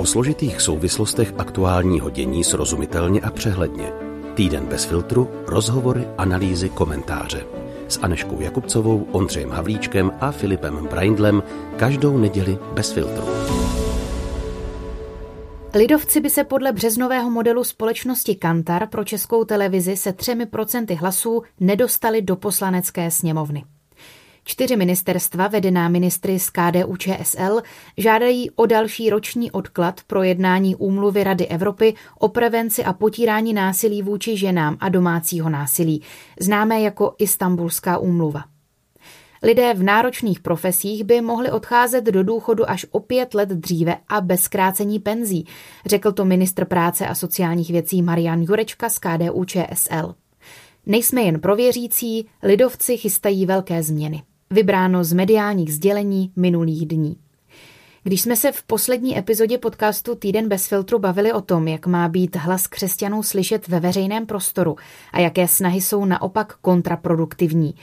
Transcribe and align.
O 0.00 0.06
složitých 0.06 0.60
souvislostech 0.60 1.34
aktuálního 1.38 2.10
dění 2.10 2.44
srozumitelně 2.44 3.20
a 3.20 3.30
přehledně. 3.30 3.92
Týden 4.34 4.66
bez 4.66 4.84
filtru, 4.84 5.30
rozhovory, 5.46 6.08
analýzy, 6.18 6.68
komentáře. 6.68 7.46
S 7.88 7.98
Aneškou 8.02 8.40
Jakubcovou, 8.40 9.06
Ondřejem 9.12 9.50
Havlíčkem 9.50 10.12
a 10.20 10.30
Filipem 10.30 10.86
Braindlem 10.86 11.42
každou 11.76 12.18
neděli 12.18 12.58
bez 12.72 12.92
filtru. 12.92 13.24
Lidovci 15.74 16.20
by 16.20 16.30
se 16.30 16.44
podle 16.44 16.72
březnového 16.72 17.30
modelu 17.30 17.64
společnosti 17.64 18.34
Kantar 18.34 18.88
pro 18.88 19.04
českou 19.04 19.44
televizi 19.44 19.96
se 19.96 20.12
třemi 20.12 20.46
procenty 20.46 20.94
hlasů 20.94 21.42
nedostali 21.60 22.22
do 22.22 22.36
poslanecké 22.36 23.10
sněmovny. 23.10 23.64
Čtyři 24.50 24.76
ministerstva, 24.76 25.48
vedená 25.48 25.88
ministry 25.88 26.38
z 26.38 26.50
KDU 26.50 26.96
ČSL, 26.96 27.60
žádají 27.96 28.50
o 28.50 28.66
další 28.66 29.10
roční 29.10 29.50
odklad 29.50 30.00
pro 30.06 30.22
jednání 30.22 30.76
úmluvy 30.76 31.24
Rady 31.24 31.46
Evropy 31.46 31.94
o 32.18 32.28
prevenci 32.28 32.84
a 32.84 32.92
potírání 32.92 33.52
násilí 33.52 34.02
vůči 34.02 34.36
ženám 34.36 34.76
a 34.80 34.88
domácího 34.88 35.50
násilí, 35.50 36.02
známé 36.40 36.80
jako 36.80 37.14
Istanbulská 37.18 37.98
úmluva. 37.98 38.44
Lidé 39.42 39.74
v 39.74 39.82
náročných 39.82 40.40
profesích 40.40 41.04
by 41.04 41.20
mohli 41.20 41.50
odcházet 41.50 42.04
do 42.04 42.22
důchodu 42.22 42.70
až 42.70 42.86
o 42.90 43.00
pět 43.00 43.34
let 43.34 43.48
dříve 43.48 43.96
a 44.08 44.20
bez 44.20 44.42
zkrácení 44.42 44.98
penzí, 44.98 45.46
řekl 45.86 46.12
to 46.12 46.24
ministr 46.24 46.64
práce 46.64 47.06
a 47.06 47.14
sociálních 47.14 47.70
věcí 47.70 48.02
Marian 48.02 48.42
Jurečka 48.42 48.88
z 48.88 48.98
KDU 48.98 49.44
ČSL. 49.44 50.14
Nejsme 50.86 51.22
jen 51.22 51.40
prověřící, 51.40 52.26
lidovci 52.42 52.96
chystají 52.96 53.46
velké 53.46 53.82
změny. 53.82 54.22
Vybráno 54.54 55.04
z 55.04 55.12
mediálních 55.12 55.74
sdělení 55.74 56.32
minulých 56.36 56.86
dní. 56.86 57.16
Když 58.02 58.22
jsme 58.22 58.36
se 58.36 58.52
v 58.52 58.62
poslední 58.62 59.18
epizodě 59.18 59.58
podcastu 59.58 60.14
Týden 60.14 60.48
bez 60.48 60.66
filtru 60.66 60.98
bavili 60.98 61.32
o 61.32 61.40
tom, 61.40 61.68
jak 61.68 61.86
má 61.86 62.08
být 62.08 62.36
hlas 62.36 62.66
křesťanů 62.66 63.22
slyšet 63.22 63.68
ve 63.68 63.80
veřejném 63.80 64.26
prostoru 64.26 64.76
a 65.12 65.20
jaké 65.20 65.48
snahy 65.48 65.80
jsou 65.80 66.04
naopak 66.04 66.56
kontraproduktivní, 66.56 67.74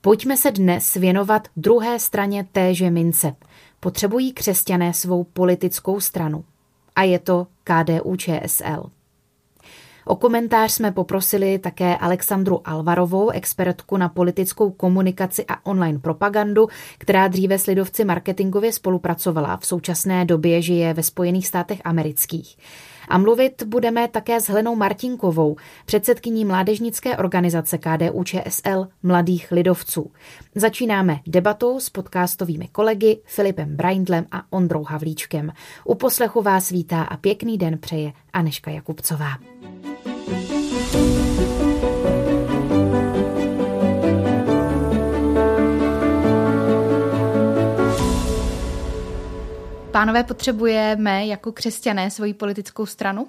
pojďme 0.00 0.36
se 0.36 0.50
dnes 0.50 0.94
věnovat 0.94 1.48
druhé 1.56 1.98
straně 1.98 2.46
téže 2.52 2.90
mince. 2.90 3.34
Potřebují 3.80 4.32
křesťané 4.32 4.92
svou 4.92 5.24
politickou 5.24 6.00
stranu. 6.00 6.44
A 6.96 7.02
je 7.02 7.18
to 7.18 7.46
KDU 7.64 8.16
ČSL. 8.16 8.90
O 10.06 10.16
komentář 10.16 10.72
jsme 10.72 10.92
poprosili 10.92 11.58
také 11.58 11.96
Alexandru 11.96 12.68
Alvarovou, 12.68 13.30
expertku 13.30 13.96
na 13.96 14.08
politickou 14.08 14.70
komunikaci 14.70 15.44
a 15.48 15.66
online 15.66 15.98
propagandu, 15.98 16.68
která 16.98 17.28
dříve 17.28 17.58
s 17.58 17.66
lidovci 17.66 18.04
marketingově 18.04 18.72
spolupracovala. 18.72 19.56
V 19.56 19.66
současné 19.66 20.24
době 20.24 20.62
žije 20.62 20.94
ve 20.94 21.02
Spojených 21.02 21.46
státech 21.46 21.80
amerických. 21.84 22.56
A 23.08 23.18
mluvit 23.18 23.62
budeme 23.62 24.08
také 24.08 24.40
s 24.40 24.48
Helenou 24.48 24.76
Martinkovou, 24.76 25.56
předsedkyní 25.86 26.44
mládežnické 26.44 27.16
organizace 27.16 27.78
KDU 27.78 28.24
ČSL 28.24 28.88
Mladých 29.02 29.52
lidovců. 29.52 30.10
Začínáme 30.54 31.20
debatou 31.26 31.80
s 31.80 31.90
podcastovými 31.90 32.68
kolegy 32.68 33.20
Filipem 33.24 33.76
Braindlem 33.76 34.26
a 34.32 34.42
Ondrou 34.50 34.84
Havlíčkem. 34.84 35.52
U 35.84 35.94
poslechu 35.94 36.42
vás 36.42 36.70
vítá 36.70 37.02
a 37.02 37.16
pěkný 37.16 37.58
den 37.58 37.78
přeje 37.78 38.12
Aneška 38.32 38.70
Jakubcová. 38.70 39.30
Pánové, 49.94 50.24
potřebujeme 50.24 51.26
jako 51.26 51.52
křesťané 51.52 52.10
svoji 52.10 52.34
politickou 52.34 52.86
stranu? 52.86 53.26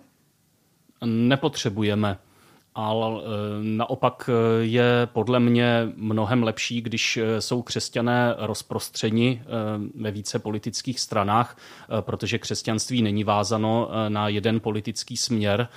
Nepotřebujeme 1.05 2.17
ale 2.76 3.22
eh, 3.22 3.28
naopak 3.62 4.30
eh, 4.30 4.66
je 4.66 5.08
podle 5.14 5.39
mě 5.39 5.88
mnohem 5.95 6.44
lepší, 6.44 6.82
když 6.82 7.17
eh, 7.17 7.42
jsou 7.42 7.61
křesťané 7.61 8.36
rozprostřeni 8.38 9.42
ve 9.95 10.11
více 10.11 10.39
politických 10.39 10.99
stranách, 10.99 11.58
protože 12.02 12.38
křesťanství 12.38 13.02
není 13.02 13.23
vázano 13.23 13.89
na 14.10 14.27
jeden 14.27 14.60
politický 14.60 15.17
směr, 15.17 15.67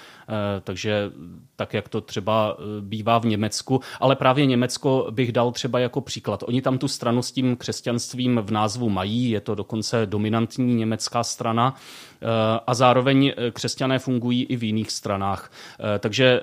takže 0.64 1.10
tak, 1.56 1.74
jak 1.74 1.88
to 1.88 2.00
třeba 2.00 2.56
bývá 2.80 3.18
v 3.18 3.26
Německu, 3.26 3.80
ale 4.00 4.16
právě 4.16 4.46
Německo 4.46 5.06
bych 5.10 5.32
dal 5.32 5.52
třeba 5.52 5.78
jako 5.78 6.00
příklad. 6.00 6.44
Oni 6.46 6.62
tam 6.62 6.78
tu 6.78 6.88
stranu 6.88 7.22
s 7.22 7.32
tím 7.32 7.56
křesťanstvím 7.56 8.40
v 8.42 8.50
názvu 8.50 8.88
mají, 8.88 9.30
je 9.30 9.40
to 9.40 9.54
dokonce 9.54 10.06
dominantní 10.06 10.74
německá 10.74 11.24
strana, 11.24 11.74
a 12.66 12.74
zároveň 12.74 13.32
křesťané 13.52 13.98
fungují 13.98 14.44
i 14.44 14.56
v 14.56 14.64
jiných 14.64 14.90
stranách. 14.90 15.50
Takže 15.98 16.40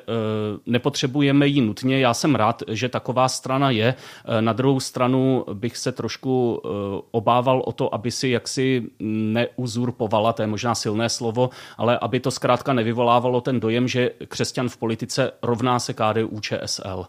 nepotřebujeme 0.66 1.48
ji 1.48 1.62
nutně. 1.62 2.00
Já 2.00 2.14
jsem 2.14 2.36
rád, 2.36 2.64
že 2.68 2.90
taková 2.90 3.30
strana 3.30 3.70
je. 3.70 3.96
Na 4.40 4.54
druhou 4.54 4.80
stranu 4.80 5.46
bych 5.54 5.78
se 5.78 5.92
trošku 5.92 6.62
obával 7.12 7.64
o 7.66 7.72
to, 7.72 7.96
aby 7.96 8.12
si 8.12 8.30
jaksi 8.30 8.84
neuzurpovala, 9.00 10.34
to 10.34 10.42
je 10.42 10.48
možná 10.48 10.76
silné 10.76 11.10
slovo, 11.10 11.50
ale 11.78 12.00
aby 12.00 12.20
to 12.20 12.32
zkrátka 12.32 12.74
nevyvolávalo 12.74 13.42
ten 13.42 13.60
dojem, 13.60 13.88
že 13.88 14.12
křesťan 14.28 14.70
v 14.70 14.78
politice 14.78 15.32
rovná 15.42 15.80
se 15.80 15.94
KDU 15.94 16.40
ČSL 16.40 17.06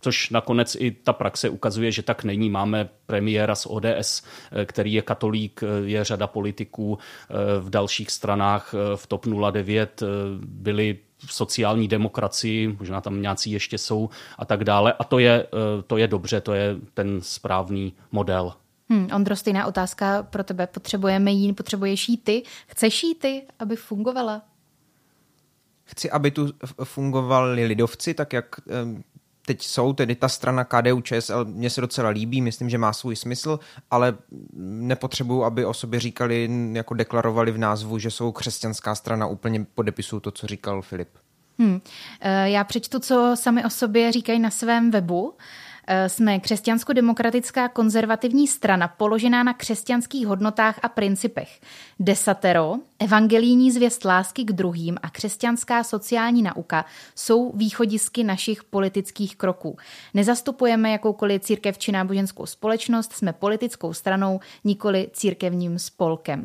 což 0.00 0.30
nakonec 0.30 0.76
i 0.80 0.90
ta 0.90 1.12
praxe 1.12 1.48
ukazuje, 1.48 1.92
že 1.92 2.02
tak 2.02 2.24
není. 2.24 2.50
Máme 2.50 2.88
premiéra 3.06 3.54
z 3.54 3.66
ODS, 3.66 4.22
eh, 4.52 4.64
který 4.64 4.92
je 4.92 5.02
katolík, 5.02 5.62
eh, 5.62 5.88
je 5.88 6.04
řada 6.04 6.26
politiků 6.26 6.98
eh, 6.98 7.60
v 7.60 7.70
dalších 7.70 8.10
stranách 8.10 8.74
v 8.96 9.06
TOP 9.06 9.26
09 9.26 10.02
byli 10.40 10.98
v 11.26 11.34
sociální 11.34 11.88
demokracii, 11.88 12.76
možná 12.78 13.00
tam 13.00 13.22
nějací 13.22 13.50
ještě 13.50 13.78
jsou 13.78 14.10
a 14.38 14.44
tak 14.44 14.64
dále. 14.64 14.92
A 14.98 15.04
to 15.04 15.18
je, 15.18 15.46
to 15.86 15.96
je 15.96 16.08
dobře, 16.08 16.40
to 16.40 16.52
je 16.52 16.76
ten 16.94 17.20
správný 17.22 17.92
model. 18.12 18.52
Hmm, 18.90 19.08
Ondro, 19.14 19.36
stejná 19.36 19.66
otázka 19.66 20.22
pro 20.22 20.44
tebe. 20.44 20.66
Potřebujeme 20.66 21.30
jí, 21.30 21.52
potřebuješ 21.52 22.08
jí 22.08 22.16
ty? 22.16 22.42
Chceš 22.66 23.02
jí 23.02 23.14
ty, 23.14 23.42
aby 23.58 23.76
fungovala? 23.76 24.42
Chci, 25.84 26.10
aby 26.10 26.30
tu 26.30 26.52
fungovali 26.84 27.64
lidovci, 27.66 28.14
tak 28.14 28.32
jak 28.32 28.60
teď 29.48 29.62
jsou, 29.62 29.92
tedy 29.92 30.14
ta 30.14 30.28
strana 30.28 30.64
KDU 30.64 31.00
ČSL, 31.00 31.44
mně 31.44 31.70
se 31.70 31.80
docela 31.80 32.08
líbí, 32.08 32.40
myslím, 32.40 32.70
že 32.70 32.78
má 32.78 32.92
svůj 32.92 33.16
smysl, 33.16 33.60
ale 33.90 34.14
nepotřebuju, 34.56 35.44
aby 35.44 35.64
o 35.64 35.74
sobě 35.74 36.00
říkali, 36.00 36.50
jako 36.72 36.94
deklarovali 36.94 37.52
v 37.52 37.58
názvu, 37.58 37.98
že 37.98 38.10
jsou 38.10 38.32
křesťanská 38.32 38.94
strana, 38.94 39.26
úplně 39.26 39.66
podepisuju 39.74 40.20
to, 40.20 40.30
co 40.30 40.46
říkal 40.46 40.82
Filip. 40.82 41.08
Hmm. 41.58 41.80
Já 42.44 42.64
přečtu, 42.64 42.98
co 42.98 43.32
sami 43.34 43.64
o 43.64 43.70
sobě 43.70 44.12
říkají 44.12 44.38
na 44.38 44.50
svém 44.50 44.90
webu. 44.90 45.34
Eh, 45.90 46.08
jsme 46.08 46.38
křesťansko-demokratická 46.38 47.68
konzervativní 47.68 48.46
strana 48.46 48.88
položená 48.88 49.42
na 49.42 49.54
křesťanských 49.54 50.26
hodnotách 50.26 50.80
a 50.82 50.88
principech. 50.88 51.60
Desatero, 52.00 52.74
evangelijní 52.98 53.72
zvěst 53.72 54.04
lásky 54.04 54.44
k 54.44 54.52
druhým 54.52 54.96
a 55.02 55.10
křesťanská 55.10 55.84
sociální 55.84 56.42
nauka 56.42 56.84
jsou 57.14 57.52
východisky 57.52 58.24
našich 58.24 58.64
politických 58.64 59.36
kroků. 59.36 59.76
Nezastupujeme 60.14 60.90
jakoukoliv 60.90 61.42
církev 61.42 61.78
či 61.78 61.92
náboženskou 61.92 62.46
společnost, 62.46 63.12
jsme 63.12 63.32
politickou 63.32 63.92
stranou, 63.92 64.40
nikoli 64.64 65.08
církevním 65.12 65.78
spolkem. 65.78 66.44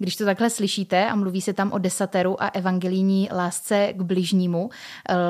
Když 0.00 0.16
to 0.16 0.24
takhle 0.24 0.50
slyšíte 0.50 1.06
a 1.06 1.16
mluví 1.16 1.40
se 1.40 1.52
tam 1.52 1.72
o 1.72 1.78
desateru 1.78 2.42
a 2.42 2.48
evangelijní 2.48 3.28
lásce 3.32 3.92
k 3.92 4.02
bližnímu, 4.02 4.70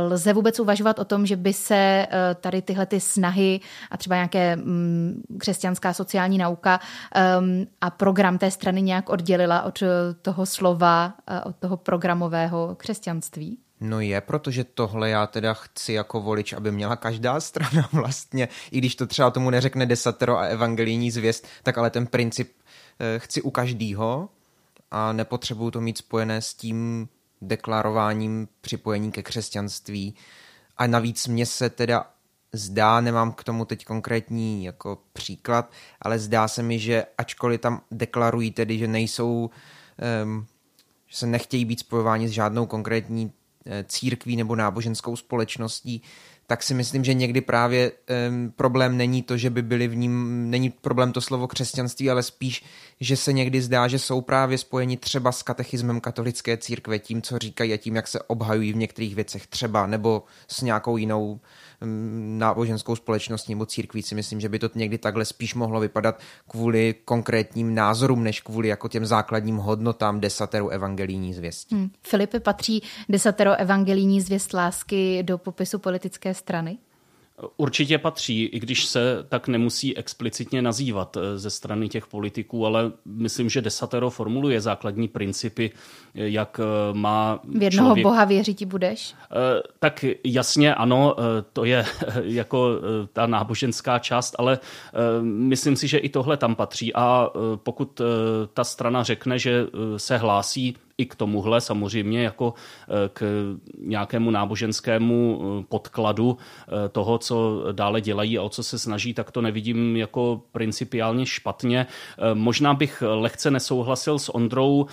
lze 0.09 0.33
vůbec 0.33 0.61
uvažovat 0.61 0.99
o 0.99 1.05
tom, 1.05 1.27
že 1.27 1.37
by 1.37 1.53
se 1.53 1.75
eh, 1.75 2.09
tady 2.41 2.63
tyhle 2.63 2.87
ty 2.87 3.01
snahy 3.01 3.61
a 3.91 3.97
třeba 3.97 4.17
nějaké 4.17 4.57
mm, 4.57 5.23
křesťanská 5.39 5.93
sociální 5.93 6.39
nauka 6.39 6.81
ehm, 7.15 7.67
a 7.81 7.91
program 7.91 8.39
té 8.39 8.51
strany 8.51 8.83
nějak 8.83 9.09
oddělila 9.09 9.63
od 9.63 9.83
toho 10.22 10.47
slova, 10.47 11.15
eh, 11.27 11.41
od 11.41 11.57
toho 11.57 11.77
programového 11.77 12.75
křesťanství? 12.78 13.59
No 13.81 14.01
je, 14.01 14.21
protože 14.21 14.65
tohle 14.65 15.11
já 15.11 15.27
teda 15.27 15.55
chci 15.55 15.93
jako 15.93 16.21
volič, 16.21 16.53
aby 16.53 16.73
měla 16.73 16.97
každá 16.97 17.41
strana 17.41 17.89
vlastně, 17.93 18.49
i 18.71 18.78
když 18.78 18.95
to 18.95 19.07
třeba 19.07 19.31
tomu 19.31 19.51
neřekne 19.51 19.87
desatero 19.87 20.39
a 20.39 20.45
evangelijní 20.45 21.11
zvěst, 21.11 21.47
tak 21.63 21.78
ale 21.78 21.91
ten 21.91 22.07
princip 22.07 22.53
eh, 23.01 23.19
chci 23.19 23.43
u 23.43 23.51
každýho 23.51 24.28
a 24.91 25.13
nepotřebuju 25.13 25.71
to 25.71 25.81
mít 25.81 25.98
spojené 25.98 26.42
s 26.42 26.54
tím 26.54 27.09
deklarováním 27.42 28.48
připojení 28.60 29.13
ke 29.13 29.22
křesťanství. 29.22 30.15
A 30.77 30.87
navíc 30.87 31.27
mě 31.27 31.47
se 31.47 31.71
teda 31.71 32.10
zdá, 32.53 33.01
nemám 33.01 33.33
k 33.33 33.45
tomu 33.45 33.65
teď 33.65 33.84
konkrétní 33.84 34.65
jako 34.65 34.98
příklad, 35.13 35.72
ale 36.03 36.19
zdá 36.19 36.48
se 36.48 36.63
mi, 36.63 36.78
že 36.78 37.07
ačkoliv 37.19 37.60
tam 37.60 37.81
deklarují 37.91 38.51
tedy, 38.51 38.78
že 38.78 38.89
nejsou, 38.89 39.51
um, 40.25 40.47
že 41.07 41.16
se 41.16 41.27
nechtějí 41.27 41.65
být 41.65 41.81
spojováni 41.81 42.28
s 42.28 42.31
žádnou 42.31 42.66
konkrétní 42.66 43.33
eh, 43.66 43.84
církví 43.89 44.37
nebo 44.37 44.57
náboženskou 44.57 45.16
společností, 45.16 46.03
tak 46.51 46.63
si 46.63 46.75
myslím, 46.75 47.05
že 47.05 47.15
někdy 47.15 47.41
právě 47.41 47.93
um, 48.29 48.53
problém 48.57 48.97
není 48.97 49.23
to, 49.23 49.37
že 49.37 49.51
by 49.51 49.63
byli 49.63 49.89
v 49.89 49.97
ním, 49.97 50.45
není 50.51 50.71
problém 50.71 51.13
to 51.13 51.21
slovo 51.21 51.49
křesťanství, 51.49 52.11
ale 52.11 52.23
spíš, 52.23 52.65
že 53.01 53.17
se 53.17 53.33
někdy 53.33 53.63
zdá, 53.63 53.89
že 53.89 53.99
jsou 53.99 54.21
právě 54.21 54.59
spojeni 54.59 54.97
třeba 54.97 55.33
s 55.33 55.43
katechismem 55.43 56.01
katolické 56.01 56.57
církve, 56.57 56.99
tím, 56.99 57.23
co 57.23 57.39
říkají 57.39 57.73
a 57.73 57.77
tím, 57.77 57.97
jak 57.97 58.09
se 58.09 58.23
obhajují 58.23 58.73
v 58.73 58.77
některých 58.77 59.15
věcech 59.15 59.47
třeba, 59.47 59.87
nebo 59.87 60.25
s 60.49 60.63
nějakou 60.63 60.97
jinou 60.97 61.41
náboženskou 62.38 62.97
společností 62.97 63.54
nebo 63.54 63.66
církví 63.66 64.03
si 64.03 64.15
myslím, 64.15 64.41
že 64.41 64.48
by 64.48 64.59
to 64.59 64.71
někdy 64.74 64.98
takhle 64.98 65.24
spíš 65.24 65.54
mohlo 65.54 65.80
vypadat 65.80 66.21
kvůli 66.48 66.94
konkrétním 67.04 67.74
názorům, 67.74 68.24
než 68.24 68.41
kvůli 68.41 68.68
jako 68.68 68.88
těm 68.88 69.06
základním 69.06 69.56
hodnotám 69.56 70.21
desateru 70.21 70.68
evangelijní 70.68 71.34
zvěstí. 71.34 71.74
Hmm. 71.74 71.91
Filipe, 72.03 72.41
patří 72.41 72.82
desatero 73.09 73.56
evangelijní 73.56 74.21
zvěst 74.21 74.53
lásky 74.53 75.22
do 75.22 75.38
popisu 75.38 75.78
politické 75.78 76.34
strany? 76.34 76.78
Určitě 77.57 77.98
patří, 77.98 78.45
i 78.45 78.60
když 78.60 78.84
se 78.84 79.25
tak 79.28 79.48
nemusí 79.48 79.97
explicitně 79.97 80.63
nazývat 80.63 81.16
eh, 81.16 81.39
ze 81.39 81.51
strany 81.51 81.89
těch 81.89 82.07
politiků, 82.07 82.66
ale 82.66 82.92
myslím, 83.04 83.48
že 83.48 83.63
desatero 83.63 84.10
formuluje 84.10 84.60
základní 84.60 85.09
principy, 85.09 85.71
eh, 86.15 86.28
jak 86.28 86.60
eh, 86.60 86.95
má. 86.95 87.41
V 87.45 87.63
jednoho 87.63 87.89
člověk... 87.89 88.04
boha 88.04 88.25
věřit 88.25 88.65
budeš? 88.65 89.15
Tak 89.78 90.04
jasně, 90.25 90.75
ano, 90.75 91.16
to 91.53 91.65
je 91.65 91.84
jako 92.22 92.71
ta 93.13 93.27
náboženská 93.27 93.98
část, 93.98 94.34
ale 94.39 94.59
myslím 95.22 95.77
si, 95.77 95.89
že 95.89 95.98
i 95.98 96.09
tohle 96.09 96.37
tam 96.37 96.54
patří. 96.54 96.95
A 96.95 97.31
pokud 97.57 98.01
ta 98.54 98.65
strana 98.65 99.03
řekne, 99.03 99.39
že 99.39 99.66
se 99.97 100.16
hlásí 100.16 100.77
i 101.01 101.07
k 101.07 101.15
tomuhle 101.15 101.61
samozřejmě 101.61 102.23
jako 102.23 102.55
eh, 102.89 103.09
k 103.13 103.23
nějakému 103.79 104.31
náboženskému 104.31 105.41
eh, 105.41 105.65
podkladu 105.69 106.39
eh, 106.39 106.89
toho, 106.89 107.19
co 107.19 107.65
dále 107.73 108.01
dělají 108.01 108.39
a 108.39 108.43
o 108.43 108.49
co 108.49 108.63
se 108.63 108.79
snaží, 108.79 109.15
tak 109.15 109.31
to 109.31 109.43
nevidím 109.43 109.97
jako 109.97 110.43
principiálně 110.53 111.27
špatně. 111.27 111.87
Možná 112.35 112.75
bych 112.75 113.03
lehce 113.07 113.51
nesouhlasil 113.51 114.19
s 114.19 114.35
Ondrou 114.35 114.87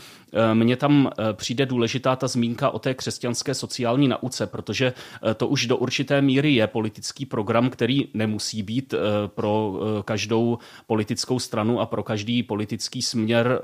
mně 0.53 0.75
tam 0.75 1.09
eh, 1.19 1.33
přijde 1.33 1.65
důležitá 1.65 2.15
ta 2.15 2.27
zmínka 2.27 2.69
o 2.69 2.79
té 2.79 2.93
křesťanské 2.93 3.53
sociální 3.53 4.07
nauce, 4.07 4.47
protože 4.47 4.93
eh, 5.23 5.33
to 5.33 5.47
už 5.47 5.65
do 5.65 5.77
určité 5.77 6.21
míry 6.21 6.53
je 6.53 6.67
politický 6.67 7.25
program, 7.25 7.69
který 7.69 8.07
nemusí 8.13 8.63
být 8.63 8.93
pro 9.27 9.79
každou 10.05 10.57
politickou 10.87 11.39
stranu 11.39 11.81
a 11.81 11.85
pro 11.85 12.03
každý 12.03 12.43
politický 12.43 13.01
směr 13.01 13.61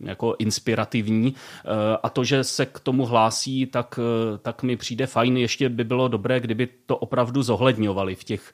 jako 0.00 0.36
inspirativní. 0.38 1.34
A 2.02 2.08
to, 2.08 2.24
že 2.24 2.44
se 2.44 2.66
k 2.66 2.80
tomu 2.80 3.06
hlásí, 3.06 3.66
tak, 3.66 4.00
tak 4.42 4.62
mi 4.62 4.76
přijde 4.76 5.06
fajn. 5.06 5.36
Ještě 5.36 5.68
by 5.68 5.84
bylo 5.84 6.08
dobré, 6.08 6.40
kdyby 6.40 6.68
to 6.86 6.96
opravdu 6.96 7.42
zohledňovali 7.42 8.14
v 8.14 8.24
těch 8.24 8.52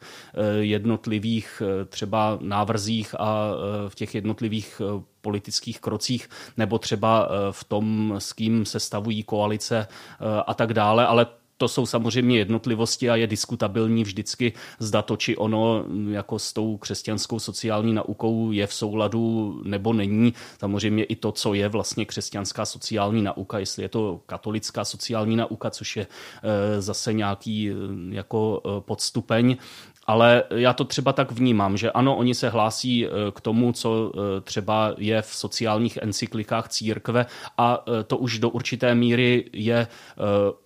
jednotlivých 0.61 1.62
třeba 1.88 2.38
návrzích 2.40 3.14
a 3.19 3.50
v 3.88 3.94
těch 3.94 4.14
jednotlivých 4.14 4.81
politických 5.25 5.81
krocích 5.81 6.29
nebo 6.56 6.79
třeba 6.79 7.26
eh, 7.26 7.53
v 7.53 7.65
tom, 7.65 8.15
s 8.19 8.32
kým 8.32 8.65
se 8.69 8.81
stavují 8.81 9.23
koalice 9.23 9.88
eh, 9.88 10.43
a 10.47 10.55
tak 10.55 10.75
dále, 10.75 11.06
ale 11.06 11.26
to 11.56 11.69
jsou 11.69 11.87
samozřejmě 11.87 12.38
jednotlivosti 12.38 13.11
a 13.11 13.17
je 13.17 13.26
diskutabilní 13.26 14.05
vždycky, 14.05 14.53
zda 14.79 15.03
to 15.03 15.17
či 15.17 15.37
ono 15.37 15.85
jako 16.11 16.38
s 16.38 16.53
tou 16.53 16.76
křesťanskou 16.76 17.38
sociální 17.38 17.93
naukou 17.94 18.53
je 18.53 18.67
v 18.67 18.75
souladu 18.75 19.61
nebo 19.65 19.93
není. 19.93 20.35
Samozřejmě 20.59 21.05
i 21.05 21.17
to, 21.17 21.32
co 21.32 21.55
je 21.55 21.69
vlastně 21.69 22.05
křesťanská 22.05 22.65
sociální 22.65 23.23
nauka, 23.23 23.59
jestli 23.59 23.82
je 23.82 23.88
to 23.88 24.21
katolická 24.26 24.85
sociální 24.85 25.37
nauka, 25.37 25.71
což 25.71 25.97
je 25.97 26.06
eh, 26.06 26.82
zase 26.82 27.12
nějaký 27.12 27.71
jako 28.11 28.62
podstupeň, 28.81 29.56
ale 30.06 30.42
já 30.50 30.72
to 30.72 30.84
třeba 30.84 31.12
tak 31.12 31.32
vnímám, 31.32 31.76
že 31.76 31.90
ano, 31.90 32.16
oni 32.16 32.34
se 32.34 32.48
hlásí 32.48 33.06
eh, 33.06 33.10
k 33.34 33.40
tomu, 33.40 33.72
co 33.72 34.12
eh, 34.14 34.40
třeba 34.40 34.94
je 34.98 35.22
v 35.22 35.26
sociálních 35.26 35.96
encyklikách 35.96 36.68
církve 36.68 37.26
a 37.58 37.84
eh, 37.86 38.02
to 38.02 38.18
už 38.18 38.38
do 38.38 38.50
určité 38.50 38.94
míry 38.94 39.44
je 39.52 39.86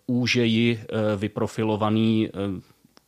úžeji 0.06 0.81
vyprofilovaný 1.17 2.31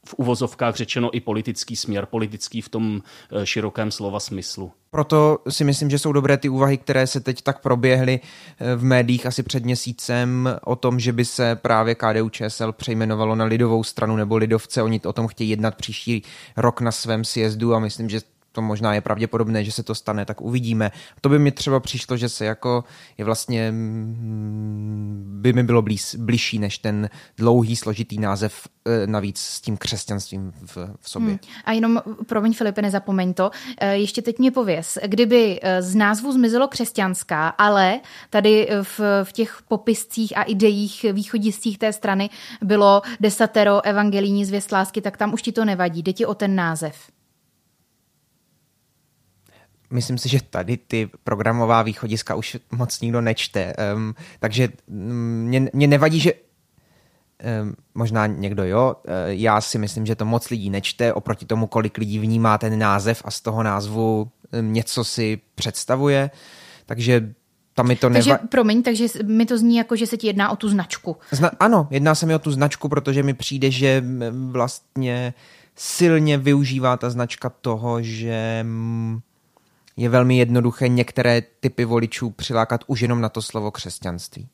v 0.06 0.14
uvozovkách 0.16 0.76
řečeno 0.76 1.10
i 1.16 1.20
politický 1.20 1.76
směr, 1.76 2.06
politický 2.06 2.60
v 2.60 2.68
tom 2.68 3.02
eh, 3.32 3.46
širokém 3.46 3.90
slova 3.90 4.20
smyslu. 4.20 4.72
Proto 4.90 5.38
si 5.48 5.64
myslím, 5.64 5.90
že 5.90 5.98
jsou 5.98 6.12
dobré 6.12 6.36
ty 6.36 6.48
úvahy, 6.48 6.78
které 6.78 7.06
se 7.06 7.20
teď 7.20 7.42
tak 7.42 7.60
proběhly 7.62 8.20
eh, 8.20 8.76
v 8.76 8.84
médiích 8.84 9.26
asi 9.26 9.42
před 9.42 9.64
měsícem 9.64 10.48
o 10.64 10.76
tom, 10.76 11.00
že 11.00 11.12
by 11.12 11.24
se 11.24 11.56
právě 11.56 11.94
KDU 11.94 12.28
ČSL 12.28 12.72
přejmenovalo 12.72 13.34
na 13.34 13.44
lidovou 13.44 13.84
stranu 13.84 14.16
nebo 14.16 14.36
lidovce. 14.36 14.82
Oni 14.82 15.00
o 15.00 15.12
tom 15.12 15.26
chtějí 15.26 15.50
jednat 15.50 15.74
příští 15.74 16.22
rok 16.56 16.80
na 16.80 16.92
svém 16.92 17.24
sjezdu 17.24 17.74
a 17.74 17.78
myslím, 17.78 18.08
že 18.08 18.20
to 18.52 18.62
možná 18.62 18.94
je 18.94 19.00
pravděpodobné, 19.00 19.64
že 19.64 19.72
se 19.72 19.82
to 19.82 19.94
stane, 19.94 20.24
tak 20.24 20.40
uvidíme. 20.40 20.90
To 21.20 21.28
by 21.28 21.38
mi 21.38 21.52
třeba 21.52 21.80
přišlo, 21.80 22.16
že 22.16 22.28
se 22.28 22.44
jako 22.44 22.84
je 23.18 23.24
vlastně 23.24 23.72
mm, 23.72 25.38
by 25.40 25.52
mi 25.52 25.62
bylo 25.62 25.82
blíž, 25.82 26.14
blížší 26.18 26.58
než 26.58 26.78
ten 26.78 27.10
dlouhý, 27.36 27.76
složitý 27.76 28.18
název 28.18 28.68
e, 28.84 29.06
navíc 29.06 29.38
s 29.38 29.60
tím 29.60 29.76
křesťanstvím 29.76 30.52
v, 30.60 30.76
v 31.00 31.10
sobě. 31.10 31.28
Hmm. 31.28 31.38
A 31.64 31.72
jenom, 31.72 32.02
promiň 32.26 32.52
Filipe, 32.52 32.82
nezapomeň 32.82 33.34
to, 33.34 33.50
e, 33.80 33.96
ještě 33.96 34.22
teď 34.22 34.38
mě 34.38 34.50
pověz, 34.50 34.98
kdyby 35.06 35.60
e, 35.62 35.82
z 35.82 35.94
názvu 35.94 36.32
zmizelo 36.32 36.68
křesťanská, 36.68 37.48
ale 37.48 38.00
tady 38.30 38.68
v, 38.82 39.00
v 39.24 39.32
těch 39.32 39.58
popiscích 39.68 40.38
a 40.38 40.42
ideích 40.42 41.06
východistích 41.12 41.78
té 41.78 41.92
strany 41.92 42.30
bylo 42.62 43.02
desatero 43.20 43.84
evangelijní 43.84 44.44
zvěst 44.44 44.72
lásky, 44.72 45.00
tak 45.00 45.16
tam 45.16 45.34
už 45.34 45.42
ti 45.42 45.52
to 45.52 45.64
nevadí, 45.64 46.02
jde 46.02 46.12
ti 46.12 46.26
o 46.26 46.34
ten 46.34 46.54
název 46.54 46.94
myslím 49.90 50.18
si, 50.18 50.28
že 50.28 50.38
tady 50.50 50.76
ty 50.76 51.10
programová 51.24 51.82
východiska 51.82 52.34
už 52.34 52.56
moc 52.70 53.00
nikdo 53.00 53.20
nečte. 53.20 53.72
Um, 53.94 54.14
takže 54.40 54.68
mm, 54.88 55.44
mě, 55.46 55.70
mě 55.72 55.86
nevadí, 55.86 56.20
že 56.20 56.32
um, 56.32 57.74
možná 57.94 58.26
někdo 58.26 58.64
jo, 58.64 58.94
uh, 58.94 59.12
já 59.26 59.60
si 59.60 59.78
myslím, 59.78 60.06
že 60.06 60.14
to 60.14 60.24
moc 60.24 60.50
lidí 60.50 60.70
nečte 60.70 61.12
oproti 61.12 61.46
tomu, 61.46 61.66
kolik 61.66 61.98
lidí 61.98 62.18
vnímá 62.18 62.58
ten 62.58 62.78
název 62.78 63.22
a 63.24 63.30
z 63.30 63.40
toho 63.40 63.62
názvu 63.62 64.30
um, 64.58 64.72
něco 64.72 65.04
si 65.04 65.40
představuje. 65.54 66.30
Takže 66.86 67.34
tam 67.74 67.88
mi 67.88 67.96
to 67.96 68.08
neva... 68.08 68.24
Takže, 68.24 68.48
promiň, 68.48 68.82
takže 68.82 69.06
mi 69.24 69.46
to 69.46 69.58
zní 69.58 69.76
jako, 69.76 69.96
že 69.96 70.06
se 70.06 70.16
ti 70.16 70.26
jedná 70.26 70.50
o 70.50 70.56
tu 70.56 70.68
značku. 70.68 71.16
Zna- 71.32 71.50
ano, 71.60 71.88
jedná 71.90 72.14
se 72.14 72.26
mi 72.26 72.34
o 72.34 72.38
tu 72.38 72.50
značku, 72.50 72.88
protože 72.88 73.22
mi 73.22 73.34
přijde, 73.34 73.70
že 73.70 74.04
vlastně 74.50 75.34
silně 75.76 76.38
využívá 76.38 76.96
ta 76.96 77.10
značka 77.10 77.48
toho, 77.48 78.02
že 78.02 78.66
je 80.00 80.08
velmi 80.08 80.38
jednoduché 80.38 80.88
některé 80.88 81.42
typy 81.42 81.84
voličů 81.84 82.30
přilákat 82.30 82.84
už 82.86 83.00
jenom 83.00 83.20
na 83.20 83.28
to 83.28 83.42
slovo 83.42 83.70
křesťanství. 83.70 84.48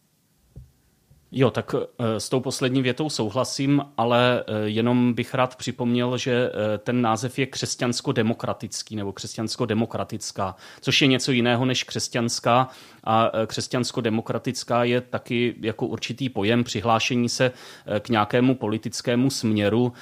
Jo, 1.33 1.51
tak 1.51 1.75
eh, 1.75 2.21
s 2.21 2.29
tou 2.29 2.41
poslední 2.41 2.83
větou 2.83 3.11
souhlasím, 3.11 3.83
ale 3.97 4.45
eh, 4.47 4.53
jenom 4.65 5.15
bych 5.15 5.35
rád 5.35 5.57
připomněl, 5.57 6.19
že 6.19 6.51
eh, 6.51 6.79
ten 6.79 7.03
název 7.03 7.39
je 7.39 7.47
křesťansko-demokratický 7.47 8.97
nebo 8.97 9.13
křesťansko-demokratická, 9.13 10.55
což 10.81 11.03
je 11.03 11.09
něco 11.09 11.33
jiného 11.33 11.65
než 11.65 11.85
křesťanská 11.85 12.69
a 13.05 13.31
křesťansko-demokratická 13.47 14.85
je 14.85 15.01
taky 15.01 15.55
jako 15.61 15.87
určitý 15.87 16.29
pojem 16.29 16.65
přihlášení 16.65 17.29
se 17.29 17.53
k 18.01 18.09
nějakému 18.09 18.55
politickému 18.55 19.31
směru, 19.31 19.93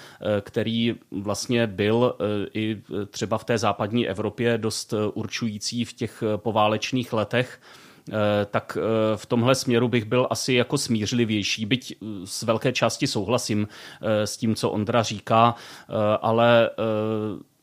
který 0.41 0.95
vlastně 1.11 1.67
byl 1.67 2.17
i 2.55 2.83
třeba 3.11 3.39
v 3.39 3.45
té 3.45 3.59
západní 3.59 4.09
Evropě 4.09 4.59
dost 4.59 4.95
určující 5.15 5.85
v 5.85 5.93
těch 5.93 6.23
poválečných 6.37 7.13
letech. 7.13 7.61
Eh, 8.13 8.47
tak 8.51 8.79
eh, 8.81 9.17
v 9.17 9.27
tomhle 9.27 9.55
směru 9.55 9.89
bych 9.89 10.05
byl 10.05 10.27
asi 10.31 10.55
jako 10.55 10.79
smířlivější, 10.79 11.67
byť 11.67 11.97
z 12.25 12.43
velké 12.43 12.73
části 12.73 13.07
souhlasím 13.07 13.69
eh, 14.03 14.27
s 14.27 14.37
tím, 14.37 14.55
co 14.55 14.71
Ondra 14.71 15.03
říká, 15.03 15.55
ale 16.21 16.71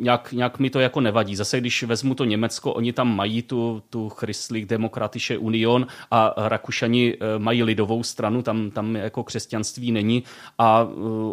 nějak, 0.02 0.32
nějak 0.32 0.60
mi 0.60 0.70
to 0.70 0.80
jako 0.80 1.02
nevadí. 1.02 1.36
Zase, 1.36 1.60
když 1.60 1.84
vezmu 1.84 2.16
to 2.16 2.26
Německo, 2.26 2.74
oni 2.74 2.94
tam 2.94 3.16
mají 3.16 3.42
tu, 3.42 3.84
tu 3.90 4.10
Christlich 4.10 4.66
Demokratische 4.66 5.38
Union 5.38 5.88
a 6.12 6.34
Rakušani 6.38 7.18
mají 7.38 7.64
lidovou 7.64 8.04
stranu, 8.04 8.42
tam, 8.42 8.72
tam 8.72 8.96
jako 8.96 9.24
křesťanství 9.24 9.92
není 9.92 10.24
a 10.58 10.88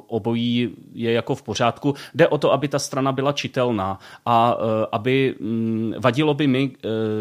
obojí 0.07 0.71
je 0.93 1.13
jako 1.13 1.35
v 1.35 1.43
pořádku. 1.43 1.95
Jde 2.15 2.29
o 2.29 2.39
to, 2.39 2.53
aby 2.53 2.69
ta 2.69 2.79
strana 2.79 3.13
byla 3.13 3.33
čitelná 3.33 3.99
a 4.27 4.57
aby 4.93 5.35
mm, 5.41 5.95
vadilo 5.99 6.35
by 6.35 6.47
mi, 6.47 6.71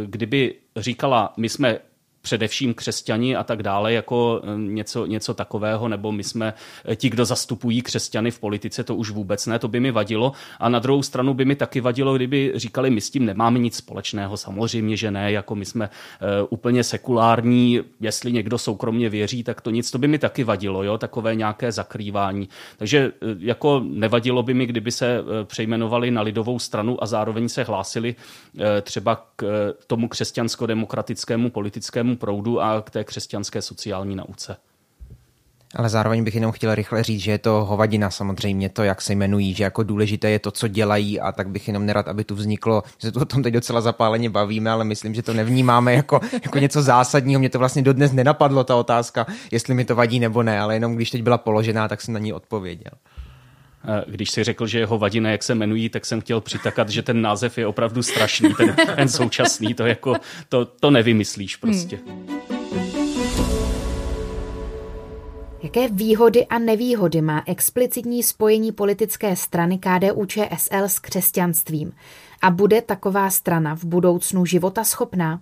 kdyby 0.06 0.56
říkala, 0.76 1.34
my 1.38 1.50
jsme 1.50 1.80
především 2.28 2.74
křesťani 2.74 3.36
a 3.36 3.44
tak 3.44 3.64
dále, 3.64 3.94
jako 3.94 4.42
něco, 4.58 5.06
něco 5.06 5.34
takového, 5.34 5.88
nebo 5.88 6.12
my 6.12 6.24
jsme 6.24 6.54
ti, 6.96 7.10
kdo 7.10 7.26
zastupují 7.26 7.82
křesťany 7.82 8.32
v 8.32 8.40
politice, 8.40 8.84
to 8.84 8.96
už 8.96 9.10
vůbec 9.10 9.46
ne, 9.46 9.60
to 9.60 9.68
by 9.68 9.80
mi 9.80 9.92
vadilo. 9.92 10.32
A 10.60 10.70
na 10.70 10.80
druhou 10.80 11.04
stranu 11.04 11.34
by 11.34 11.46
mi 11.46 11.56
taky 11.56 11.82
vadilo, 11.82 12.16
kdyby 12.16 12.52
říkali, 12.56 12.90
my 12.90 13.02
s 13.02 13.10
tím 13.10 13.26
nemáme 13.26 13.60
nic 13.60 13.76
společného. 13.76 14.38
Samozřejmě, 14.38 14.98
že 14.98 15.12
ne, 15.12 15.32
jako 15.32 15.56
my 15.56 15.66
jsme 15.66 15.90
úplně 16.50 16.84
sekulární, 16.84 17.82
jestli 18.00 18.32
někdo 18.32 18.58
soukromně 18.58 19.10
věří, 19.10 19.44
tak 19.44 19.62
to 19.62 19.72
nic, 19.72 19.92
to 19.92 19.98
by 19.98 20.08
mi 20.08 20.20
taky 20.20 20.44
vadilo, 20.44 20.84
jo, 20.84 20.98
takové 20.98 21.36
nějaké 21.36 21.72
zakrývání. 21.72 22.50
Takže 22.78 23.12
jako 23.40 23.82
nevadilo 23.84 24.44
by 24.44 24.54
mi, 24.54 24.66
kdyby 24.66 24.92
se 24.92 25.24
přejmenovali 25.44 26.12
na 26.12 26.22
lidovou 26.22 26.60
stranu 26.60 27.04
a 27.04 27.06
zároveň 27.06 27.50
se 27.50 27.64
hlásili 27.64 28.16
třeba 28.82 29.26
k 29.36 29.74
tomu 29.88 30.08
křesťansko-demokratickému 30.08 31.50
politickému 31.50 32.17
proudu 32.18 32.62
a 32.62 32.82
k 32.82 32.90
té 32.90 33.04
křesťanské 33.04 33.62
sociální 33.62 34.16
nauce. 34.16 34.58
Ale 35.76 35.90
zároveň 35.90 36.24
bych 36.24 36.36
jenom 36.36 36.52
chtěl 36.52 36.76
rychle 36.76 37.04
říct, 37.04 37.22
že 37.22 37.32
je 37.32 37.38
to 37.38 37.66
hovadina 37.66 38.10
samozřejmě, 38.10 38.70
to, 38.70 38.84
jak 38.84 39.02
se 39.02 39.14
jmenují, 39.14 39.54
že 39.54 39.64
jako 39.64 39.84
důležité 39.84 40.30
je 40.30 40.40
to, 40.40 40.52
co 40.52 40.68
dělají 40.68 41.20
a 41.20 41.32
tak 41.32 41.50
bych 41.50 41.68
jenom 41.68 41.86
nerad, 41.86 42.08
aby 42.08 42.24
tu 42.24 42.36
vzniklo, 42.36 42.84
že 43.02 43.12
tu 43.12 43.20
o 43.20 43.26
tom 43.26 43.44
teď 43.44 43.54
docela 43.54 43.82
zapáleně 43.82 44.30
bavíme, 44.30 44.72
ale 44.72 44.84
myslím, 44.84 45.14
že 45.14 45.22
to 45.22 45.34
nevnímáme 45.34 45.94
jako, 45.94 46.20
jako 46.44 46.60
něco 46.60 46.82
zásadního. 46.82 47.40
Mě 47.40 47.50
to 47.50 47.60
vlastně 47.60 47.82
dodnes 47.82 48.12
nenapadlo, 48.12 48.64
ta 48.64 48.76
otázka, 48.76 49.26
jestli 49.52 49.74
mi 49.74 49.86
to 49.86 49.96
vadí 49.96 50.20
nebo 50.20 50.44
ne, 50.44 50.60
ale 50.60 50.76
jenom 50.76 50.96
když 50.96 51.12
teď 51.12 51.24
byla 51.24 51.38
položená, 51.38 51.88
tak 51.88 52.02
jsem 52.02 52.14
na 52.14 52.20
ní 52.20 52.34
odpověděl. 52.34 52.92
Když 54.08 54.32
si 54.32 54.44
řekl, 54.44 54.68
že 54.68 54.80
jeho 54.80 54.98
vadina, 54.98 55.32
jak 55.32 55.44
se 55.44 55.54
jmenují, 55.54 55.90
tak 55.90 56.06
jsem 56.06 56.22
chtěl 56.22 56.42
přitakat, 56.42 56.90
že 56.90 57.02
ten 57.02 57.22
název 57.22 57.58
je 57.58 57.68
opravdu 57.68 58.04
strašný, 58.04 58.54
ten, 58.54 58.76
ten 58.96 59.10
současný, 59.10 59.74
to, 59.74 59.86
jako, 59.86 60.16
to, 60.50 60.66
to 60.66 60.92
nevymyslíš 60.92 61.56
prostě. 61.56 62.00
Hmm. 62.08 62.28
Jaké 65.64 65.88
výhody 65.88 66.46
a 66.46 66.60
nevýhody 66.60 67.22
má 67.22 67.44
explicitní 67.46 68.24
spojení 68.24 68.72
politické 68.72 69.36
strany 69.36 69.80
KDU 69.80 70.26
ČSL 70.26 70.84
s 70.84 71.00
křesťanstvím? 71.00 71.94
A 72.42 72.52
bude 72.52 72.82
taková 72.82 73.30
strana 73.30 73.76
v 73.76 73.84
budoucnu 73.84 74.46
života 74.46 74.84
schopná? 74.84 75.40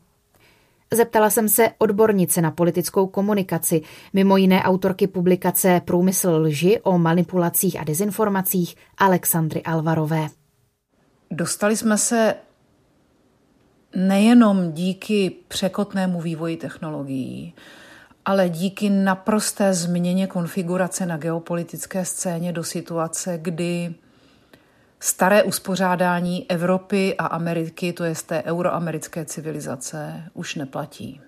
Zeptala 0.94 1.30
jsem 1.30 1.50
se 1.50 1.70
odbornice 1.78 2.42
na 2.42 2.52
politickou 2.52 3.08
komunikaci, 3.08 3.82
mimo 4.14 4.38
jiné 4.38 4.64
autorky 4.64 5.08
publikace 5.08 5.82
Průmysl 5.86 6.30
lži 6.30 6.80
o 6.84 6.98
manipulacích 6.98 7.80
a 7.80 7.84
dezinformacích 7.84 8.76
Alexandry 8.98 9.64
Alvarové. 9.64 10.28
Dostali 11.32 11.78
jsme 11.78 11.98
se 11.98 12.36
nejenom 13.96 14.72
díky 14.72 15.36
překotnému 15.48 16.22
vývoji 16.22 16.58
technologií, 16.58 17.54
ale 18.26 18.50
díky 18.50 18.90
naprosté 18.90 19.74
změně 19.74 20.28
konfigurace 20.28 21.06
na 21.06 21.18
geopolitické 21.18 22.06
scéně 22.06 22.54
do 22.54 22.64
situace, 22.64 23.40
kdy 23.42 23.96
staré 25.00 25.44
uspořádání 25.44 26.46
Evropy 26.50 27.16
a 27.18 27.26
Ameriky, 27.26 27.94
to 27.94 28.04
je 28.04 28.16
z 28.16 28.24
té 28.24 28.44
euroamerické 28.44 29.26
civilizace, 29.26 30.24
už 30.34 30.56
neplatí. 30.56 31.22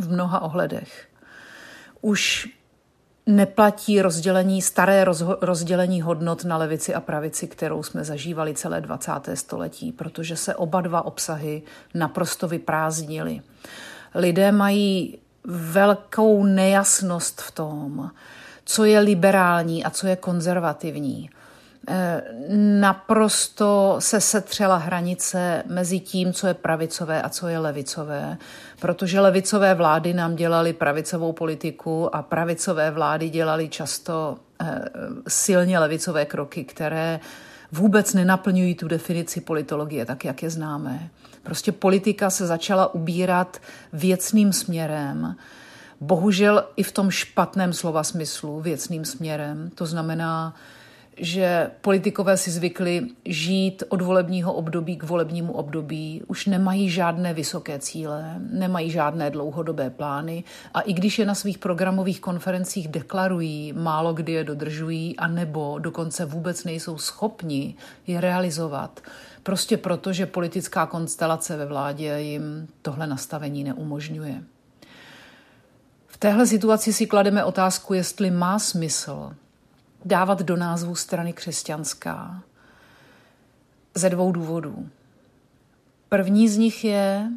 V 0.00 0.12
mnoha 0.12 0.42
ohledech. 0.42 1.08
Už 2.00 2.48
neplatí 3.26 4.02
rozdělení, 4.02 4.62
staré 4.62 5.04
rozho- 5.04 5.38
rozdělení 5.40 6.02
hodnot 6.02 6.44
na 6.44 6.56
levici 6.56 6.94
a 6.94 7.00
pravici, 7.00 7.46
kterou 7.46 7.82
jsme 7.82 8.04
zažívali 8.04 8.54
celé 8.54 8.80
20. 8.80 9.36
století, 9.36 9.92
protože 9.92 10.36
se 10.36 10.54
oba 10.54 10.80
dva 10.80 11.04
obsahy 11.04 11.62
naprosto 11.94 12.48
vyprázdnily. 12.48 13.40
Lidé 14.14 14.52
mají 14.52 15.18
velkou 15.44 16.44
nejasnost 16.44 17.40
v 17.40 17.50
tom, 17.50 18.10
co 18.64 18.84
je 18.84 18.98
liberální 18.98 19.84
a 19.84 19.90
co 19.90 20.06
je 20.06 20.16
konzervativní. 20.16 21.30
Naprosto 22.80 23.96
se 23.98 24.20
setřela 24.20 24.76
hranice 24.76 25.62
mezi 25.66 26.00
tím, 26.00 26.32
co 26.32 26.46
je 26.46 26.54
pravicové 26.54 27.22
a 27.22 27.28
co 27.28 27.48
je 27.48 27.58
levicové, 27.58 28.38
protože 28.80 29.20
levicové 29.20 29.74
vlády 29.74 30.14
nám 30.14 30.36
dělaly 30.36 30.72
pravicovou 30.72 31.32
politiku 31.32 32.16
a 32.16 32.22
pravicové 32.22 32.90
vlády 32.90 33.30
dělaly 33.30 33.68
často 33.68 34.36
eh, 34.60 34.80
silně 35.28 35.78
levicové 35.78 36.24
kroky, 36.24 36.64
které 36.64 37.20
vůbec 37.72 38.14
nenaplňují 38.14 38.74
tu 38.74 38.88
definici 38.88 39.40
politologie, 39.40 40.06
tak 40.06 40.24
jak 40.24 40.42
je 40.42 40.50
známe. 40.50 41.10
Prostě 41.42 41.72
politika 41.72 42.30
se 42.30 42.46
začala 42.46 42.94
ubírat 42.94 43.58
věcným 43.92 44.52
směrem, 44.52 45.36
bohužel 46.00 46.64
i 46.76 46.82
v 46.82 46.92
tom 46.92 47.10
špatném 47.10 47.72
slova 47.72 48.04
smyslu 48.04 48.60
věcným 48.60 49.04
směrem. 49.04 49.70
To 49.74 49.86
znamená, 49.86 50.54
že 51.16 51.70
politikové 51.80 52.36
si 52.36 52.50
zvykli 52.50 53.06
žít 53.24 53.82
od 53.88 54.02
volebního 54.02 54.52
období 54.52 54.96
k 54.96 55.02
volebnímu 55.02 55.52
období, 55.52 56.22
už 56.26 56.46
nemají 56.46 56.90
žádné 56.90 57.34
vysoké 57.34 57.78
cíle, 57.78 58.34
nemají 58.50 58.90
žádné 58.90 59.30
dlouhodobé 59.30 59.90
plány 59.90 60.44
a 60.74 60.80
i 60.80 60.92
když 60.92 61.18
je 61.18 61.26
na 61.26 61.34
svých 61.34 61.58
programových 61.58 62.20
konferencích 62.20 62.88
deklarují, 62.88 63.72
málo 63.72 64.12
kdy 64.12 64.32
je 64.32 64.44
dodržují 64.44 65.16
a 65.16 65.28
nebo 65.28 65.78
dokonce 65.78 66.24
vůbec 66.24 66.64
nejsou 66.64 66.98
schopni 66.98 67.74
je 68.06 68.20
realizovat. 68.20 69.00
Prostě 69.42 69.76
proto, 69.76 70.12
že 70.12 70.26
politická 70.26 70.86
konstelace 70.86 71.56
ve 71.56 71.66
vládě 71.66 72.16
jim 72.18 72.68
tohle 72.82 73.06
nastavení 73.06 73.64
neumožňuje. 73.64 74.42
V 76.06 76.16
téhle 76.16 76.46
situaci 76.46 76.92
si 76.92 77.06
klademe 77.06 77.44
otázku, 77.44 77.94
jestli 77.94 78.30
má 78.30 78.58
smysl 78.58 79.32
dávat 80.04 80.42
do 80.42 80.56
názvu 80.56 80.94
strany 80.94 81.32
křesťanská 81.32 82.42
ze 83.94 84.10
dvou 84.10 84.32
důvodů. 84.32 84.88
První 86.08 86.48
z 86.48 86.56
nich 86.56 86.84
je, 86.84 87.30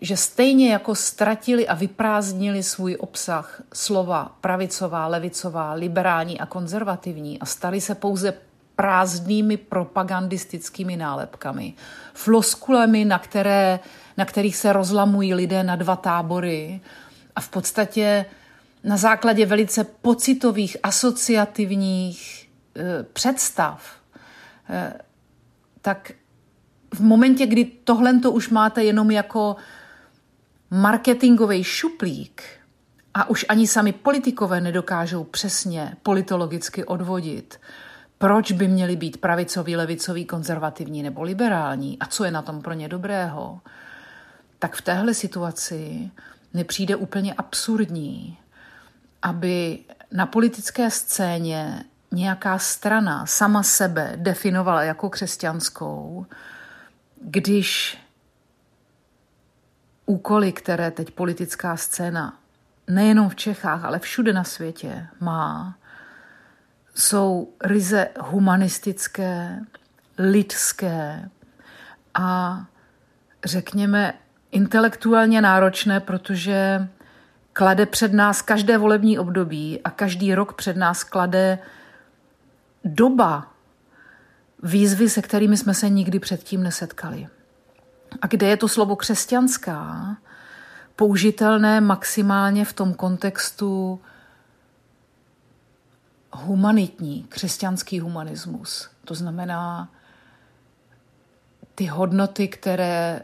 že 0.00 0.16
stejně 0.16 0.72
jako 0.72 0.94
ztratili 0.94 1.68
a 1.68 1.74
vyprázdnili 1.74 2.62
svůj 2.62 2.96
obsah 3.00 3.62
slova 3.74 4.36
pravicová, 4.40 5.06
levicová, 5.06 5.72
liberální 5.72 6.40
a 6.40 6.46
konzervativní 6.46 7.40
a 7.40 7.46
stali 7.46 7.80
se 7.80 7.94
pouze 7.94 8.34
prázdnými 8.76 9.56
propagandistickými 9.56 10.96
nálepkami, 10.96 11.74
floskulemi, 12.14 13.04
na, 13.04 13.18
které, 13.18 13.80
na 14.16 14.24
kterých 14.24 14.56
se 14.56 14.72
rozlamují 14.72 15.34
lidé 15.34 15.62
na 15.62 15.76
dva 15.76 15.96
tábory 15.96 16.80
a 17.36 17.40
v 17.40 17.48
podstatě 17.48 18.24
na 18.84 18.96
základě 18.96 19.46
velice 19.46 19.84
pocitových, 19.84 20.76
asociativních 20.82 22.48
e, 22.76 23.02
představ, 23.02 23.96
e, 24.70 24.92
tak 25.80 26.12
v 26.94 27.00
momentě, 27.00 27.46
kdy 27.46 27.64
tohle 27.64 28.18
to 28.18 28.32
už 28.32 28.48
máte 28.48 28.84
jenom 28.84 29.10
jako 29.10 29.56
marketingový 30.70 31.64
šuplík 31.64 32.42
a 33.14 33.30
už 33.30 33.46
ani 33.48 33.66
sami 33.66 33.92
politikové 33.92 34.60
nedokážou 34.60 35.24
přesně 35.24 35.96
politologicky 36.02 36.84
odvodit, 36.84 37.60
proč 38.18 38.52
by 38.52 38.68
měli 38.68 38.96
být 38.96 39.16
pravicoví, 39.16 39.76
levicoví, 39.76 40.24
konzervativní 40.24 41.02
nebo 41.02 41.22
liberální 41.22 41.98
a 41.98 42.06
co 42.06 42.24
je 42.24 42.30
na 42.30 42.42
tom 42.42 42.62
pro 42.62 42.72
ně 42.72 42.88
dobrého, 42.88 43.60
tak 44.58 44.76
v 44.76 44.82
téhle 44.82 45.14
situaci 45.14 46.10
nepřijde 46.54 46.96
úplně 46.96 47.34
absurdní, 47.34 48.38
aby 49.22 49.78
na 50.12 50.26
politické 50.26 50.90
scéně 50.90 51.84
nějaká 52.12 52.58
strana 52.58 53.26
sama 53.26 53.62
sebe 53.62 54.12
definovala 54.16 54.82
jako 54.82 55.10
křesťanskou, 55.10 56.26
když 57.20 57.98
úkoly, 60.06 60.52
které 60.52 60.90
teď 60.90 61.10
politická 61.10 61.76
scéna 61.76 62.38
nejenom 62.90 63.28
v 63.28 63.34
Čechách, 63.34 63.84
ale 63.84 63.98
všude 63.98 64.32
na 64.32 64.44
světě 64.44 65.06
má, 65.20 65.76
jsou 66.94 67.52
ryze 67.64 68.08
humanistické, 68.20 69.60
lidské 70.18 71.28
a 72.14 72.58
řekněme 73.44 74.14
intelektuálně 74.50 75.40
náročné, 75.40 76.00
protože 76.00 76.88
klade 77.52 77.86
před 77.86 78.12
nás 78.12 78.42
každé 78.42 78.78
volební 78.78 79.18
období 79.18 79.80
a 79.84 79.90
každý 79.90 80.34
rok 80.34 80.54
před 80.54 80.76
nás 80.76 81.04
klade 81.04 81.58
doba 82.84 83.52
výzvy, 84.62 85.10
se 85.10 85.22
kterými 85.22 85.56
jsme 85.56 85.74
se 85.74 85.88
nikdy 85.88 86.18
předtím 86.18 86.62
nesetkali. 86.62 87.28
A 88.22 88.26
kde 88.26 88.46
je 88.46 88.56
to 88.56 88.68
slovo 88.68 88.96
křesťanská 88.96 90.16
použitelné 90.96 91.80
maximálně 91.80 92.64
v 92.64 92.72
tom 92.72 92.94
kontextu 92.94 94.00
humanitní, 96.32 97.26
křesťanský 97.28 98.00
humanismus. 98.00 98.90
To 99.04 99.14
znamená 99.14 99.88
ty 101.74 101.86
hodnoty, 101.86 102.48
které 102.48 103.22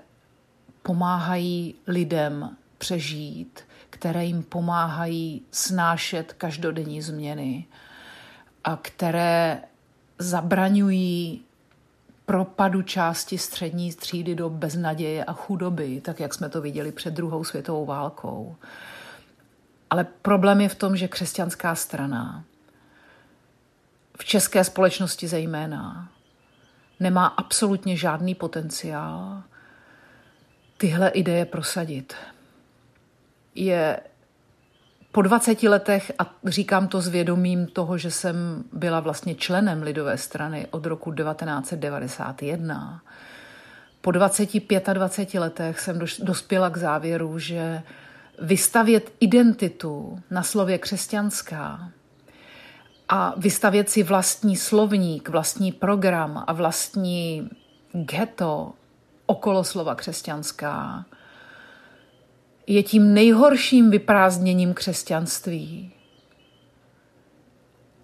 pomáhají 0.82 1.74
lidem 1.86 2.56
přežít, 2.78 3.60
které 3.98 4.24
jim 4.24 4.42
pomáhají 4.42 5.42
snášet 5.50 6.32
každodenní 6.32 7.02
změny 7.02 7.66
a 8.64 8.76
které 8.82 9.62
zabraňují 10.18 11.42
propadu 12.26 12.82
části 12.82 13.38
střední 13.38 13.92
třídy 13.92 14.34
do 14.34 14.50
beznaděje 14.50 15.24
a 15.24 15.32
chudoby, 15.32 16.00
tak 16.00 16.20
jak 16.20 16.34
jsme 16.34 16.48
to 16.48 16.60
viděli 16.60 16.92
před 16.92 17.14
druhou 17.14 17.44
světovou 17.44 17.86
válkou. 17.86 18.56
Ale 19.90 20.04
problém 20.04 20.60
je 20.60 20.68
v 20.68 20.74
tom, 20.74 20.96
že 20.96 21.08
křesťanská 21.08 21.74
strana 21.74 22.44
v 24.18 24.24
české 24.24 24.64
společnosti 24.64 25.28
zejména 25.28 26.08
nemá 27.00 27.26
absolutně 27.26 27.96
žádný 27.96 28.34
potenciál 28.34 29.42
tyhle 30.76 31.08
ideje 31.08 31.44
prosadit. 31.44 32.14
Je 33.58 34.00
po 35.12 35.22
20 35.22 35.62
letech, 35.62 36.12
a 36.18 36.34
říkám 36.44 36.88
to 36.88 37.00
s 37.00 37.08
vědomím 37.08 37.66
toho, 37.66 37.98
že 37.98 38.10
jsem 38.10 38.64
byla 38.72 39.00
vlastně 39.00 39.34
členem 39.34 39.82
Lidové 39.82 40.18
strany 40.18 40.66
od 40.70 40.86
roku 40.86 41.12
1991, 41.12 43.02
po 44.00 44.10
25 44.10 44.88
a 44.88 44.92
20 44.92 45.34
letech 45.34 45.80
jsem 45.80 45.98
dospěla 46.18 46.70
k 46.70 46.76
závěru, 46.76 47.38
že 47.38 47.82
vystavět 48.42 49.12
identitu 49.20 50.22
na 50.30 50.42
slově 50.42 50.78
křesťanská 50.78 51.90
a 53.08 53.34
vystavět 53.36 53.90
si 53.90 54.02
vlastní 54.02 54.56
slovník, 54.56 55.28
vlastní 55.28 55.72
program 55.72 56.44
a 56.46 56.52
vlastní 56.52 57.50
ghetto 57.92 58.72
okolo 59.26 59.64
slova 59.64 59.94
křesťanská 59.94 61.04
je 62.68 62.82
tím 62.82 63.14
nejhorším 63.14 63.90
vyprázdněním 63.90 64.74
křesťanství, 64.74 65.92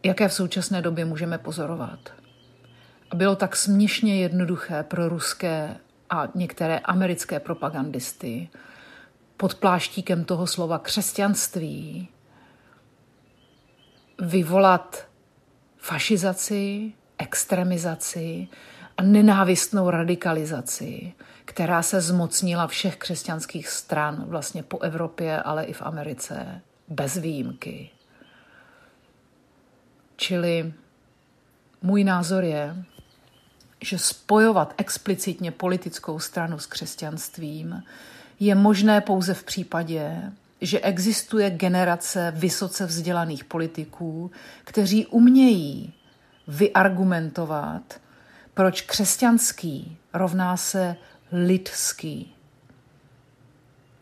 jaké 0.02 0.28
v 0.28 0.32
současné 0.32 0.82
době 0.82 1.04
můžeme 1.04 1.38
pozorovat. 1.38 1.98
A 3.10 3.16
bylo 3.16 3.36
tak 3.36 3.56
směšně 3.56 4.20
jednoduché 4.20 4.82
pro 4.82 5.08
ruské 5.08 5.76
a 6.10 6.28
některé 6.34 6.78
americké 6.78 7.40
propagandisty 7.40 8.48
pod 9.36 9.54
pláštíkem 9.54 10.24
toho 10.24 10.46
slova 10.46 10.78
křesťanství 10.78 12.08
vyvolat 14.20 15.06
fašizaci, 15.76 16.92
extremizaci 17.18 18.48
a 18.96 19.02
nenávistnou 19.02 19.90
radikalizaci, 19.90 21.12
která 21.44 21.82
se 21.82 22.00
zmocnila 22.00 22.66
všech 22.66 22.96
křesťanských 22.96 23.68
stran 23.68 24.24
vlastně 24.28 24.62
po 24.62 24.78
Evropě, 24.78 25.42
ale 25.42 25.64
i 25.64 25.72
v 25.72 25.82
Americe, 25.82 26.60
bez 26.88 27.16
výjimky. 27.16 27.90
Čili 30.16 30.72
můj 31.82 32.04
názor 32.04 32.44
je, 32.44 32.76
že 33.80 33.98
spojovat 33.98 34.74
explicitně 34.76 35.50
politickou 35.50 36.18
stranu 36.18 36.58
s 36.58 36.66
křesťanstvím 36.66 37.82
je 38.40 38.54
možné 38.54 39.00
pouze 39.00 39.34
v 39.34 39.44
případě, 39.44 40.32
že 40.60 40.80
existuje 40.80 41.50
generace 41.50 42.32
vysoce 42.36 42.86
vzdělaných 42.86 43.44
politiků, 43.44 44.30
kteří 44.64 45.06
umějí 45.06 45.92
vyargumentovat, 46.48 48.00
proč 48.54 48.82
křesťanský 48.82 49.98
rovná 50.12 50.56
se 50.56 50.96
lidský. 51.34 52.34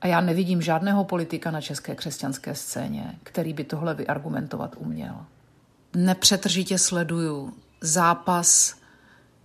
A 0.00 0.06
já 0.06 0.20
nevidím 0.20 0.62
žádného 0.62 1.04
politika 1.04 1.50
na 1.50 1.60
české 1.60 1.94
křesťanské 1.94 2.54
scéně, 2.54 3.18
který 3.22 3.52
by 3.52 3.64
tohle 3.64 3.94
vyargumentovat 3.94 4.76
uměl. 4.78 5.26
Nepřetržitě 5.96 6.78
sleduju 6.78 7.54
zápas 7.80 8.76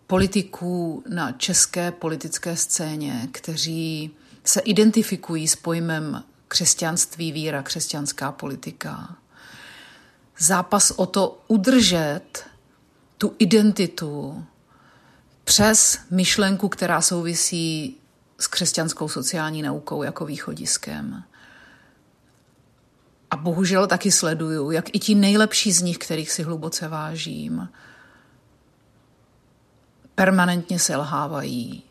politiků 0.08 1.04
na 1.10 1.32
české 1.32 1.92
politické 1.92 2.56
scéně, 2.56 3.28
kteří 3.32 4.12
se 4.44 4.60
identifikují 4.60 5.48
s 5.48 5.56
pojmem 5.56 6.24
křesťanství, 6.48 7.32
víra, 7.32 7.64
křesťanská 7.64 8.32
politika. 8.32 9.16
Zápas 10.40 10.92
o 10.92 11.06
to 11.06 11.44
udržet 11.48 12.46
tu 13.18 13.36
identitu 13.40 14.46
přes 15.48 16.00
myšlenku, 16.12 16.70
která 16.70 17.02
souvisí 17.02 17.98
s 18.38 18.48
křesťanskou 18.48 19.10
sociální 19.10 19.62
naukou 19.62 20.04
jako 20.04 20.26
východiskem. 20.26 21.24
A 23.32 23.38
bohužel 23.38 23.88
taky 23.88 24.12
sleduju, 24.12 24.72
jak 24.72 24.96
i 24.96 25.00
ti 25.00 25.16
nejlepší 25.16 25.72
z 25.72 25.82
nich, 25.82 25.98
kterých 25.98 26.32
si 26.32 26.44
hluboce 26.44 26.88
vážím, 26.88 27.70
permanentně 30.16 30.80
selhávají 30.80 31.84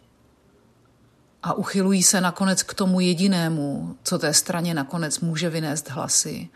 a 1.42 1.52
uchylují 1.52 2.02
se 2.02 2.20
nakonec 2.20 2.62
k 2.62 2.74
tomu 2.74 3.00
jedinému, 3.00 3.96
co 4.02 4.18
té 4.18 4.34
straně 4.34 4.74
nakonec 4.74 5.20
může 5.20 5.50
vynést 5.50 5.90
hlasy. 5.90 6.48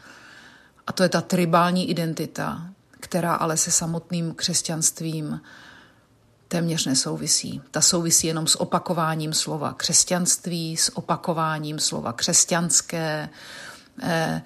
A 0.87 0.93
to 0.93 1.03
je 1.03 1.09
ta 1.09 1.21
tribální 1.21 1.91
identita, 1.91 2.67
která 2.91 3.35
ale 3.35 3.57
se 3.57 3.71
samotným 3.71 4.35
křesťanstvím 4.35 5.41
téměř 6.51 6.87
nesouvisí. 6.87 7.63
Ta 7.71 7.81
souvisí 7.81 8.27
jenom 8.27 8.47
s 8.47 8.61
opakováním 8.61 9.33
slova 9.33 9.73
křesťanství, 9.73 10.77
s 10.77 10.97
opakováním 10.97 11.79
slova 11.79 12.13
křesťanské, 12.13 13.29
eh, 14.03 14.43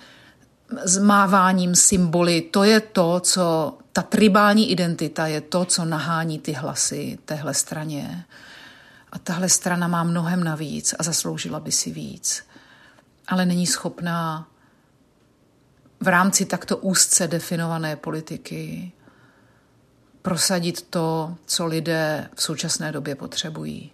s 0.84 0.98
máváním 0.98 1.74
symboly. 1.74 2.40
To 2.40 2.64
je 2.64 2.80
to, 2.80 3.20
co 3.20 3.78
ta 3.92 4.02
tribální 4.02 4.70
identita 4.70 5.26
je 5.26 5.40
to, 5.40 5.64
co 5.64 5.84
nahání 5.84 6.38
ty 6.38 6.52
hlasy 6.52 7.18
téhle 7.24 7.54
straně. 7.54 8.24
A 9.12 9.18
tahle 9.18 9.48
strana 9.48 9.88
má 9.88 10.04
mnohem 10.04 10.44
navíc 10.44 10.94
a 10.98 11.02
zasloužila 11.02 11.60
by 11.60 11.72
si 11.72 11.90
víc. 11.90 12.44
Ale 13.28 13.46
není 13.46 13.66
schopná 13.66 14.48
v 16.00 16.08
rámci 16.08 16.44
takto 16.44 16.76
úzce 16.76 17.28
definované 17.28 17.96
politiky 17.96 18.92
prosadit 20.24 20.82
to, 20.82 21.36
co 21.46 21.66
lidé 21.66 22.28
v 22.34 22.42
současné 22.42 22.92
době 22.92 23.14
potřebují. 23.14 23.92